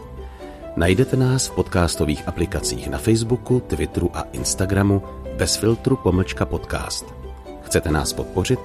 Najdete 0.77 1.17
nás 1.17 1.49
v 1.49 1.55
podcastových 1.55 2.29
aplikacích 2.29 2.89
na 2.89 2.99
Facebooku, 2.99 3.61
Twitteru 3.61 4.17
a 4.17 4.23
Instagramu 4.23 5.03
bez 5.37 5.57
filtru 5.57 5.97
pomlčka 5.97 6.47
podcast. 6.47 7.15
Chcete 7.63 7.91
nás 7.91 8.13
podpořit? 8.13 8.61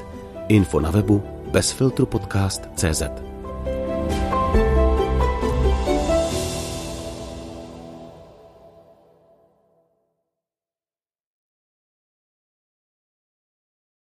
Info 0.47 0.79
na 0.79 0.91
webu 0.91 1.23
bezfiltrupodcast.cz 1.51 3.33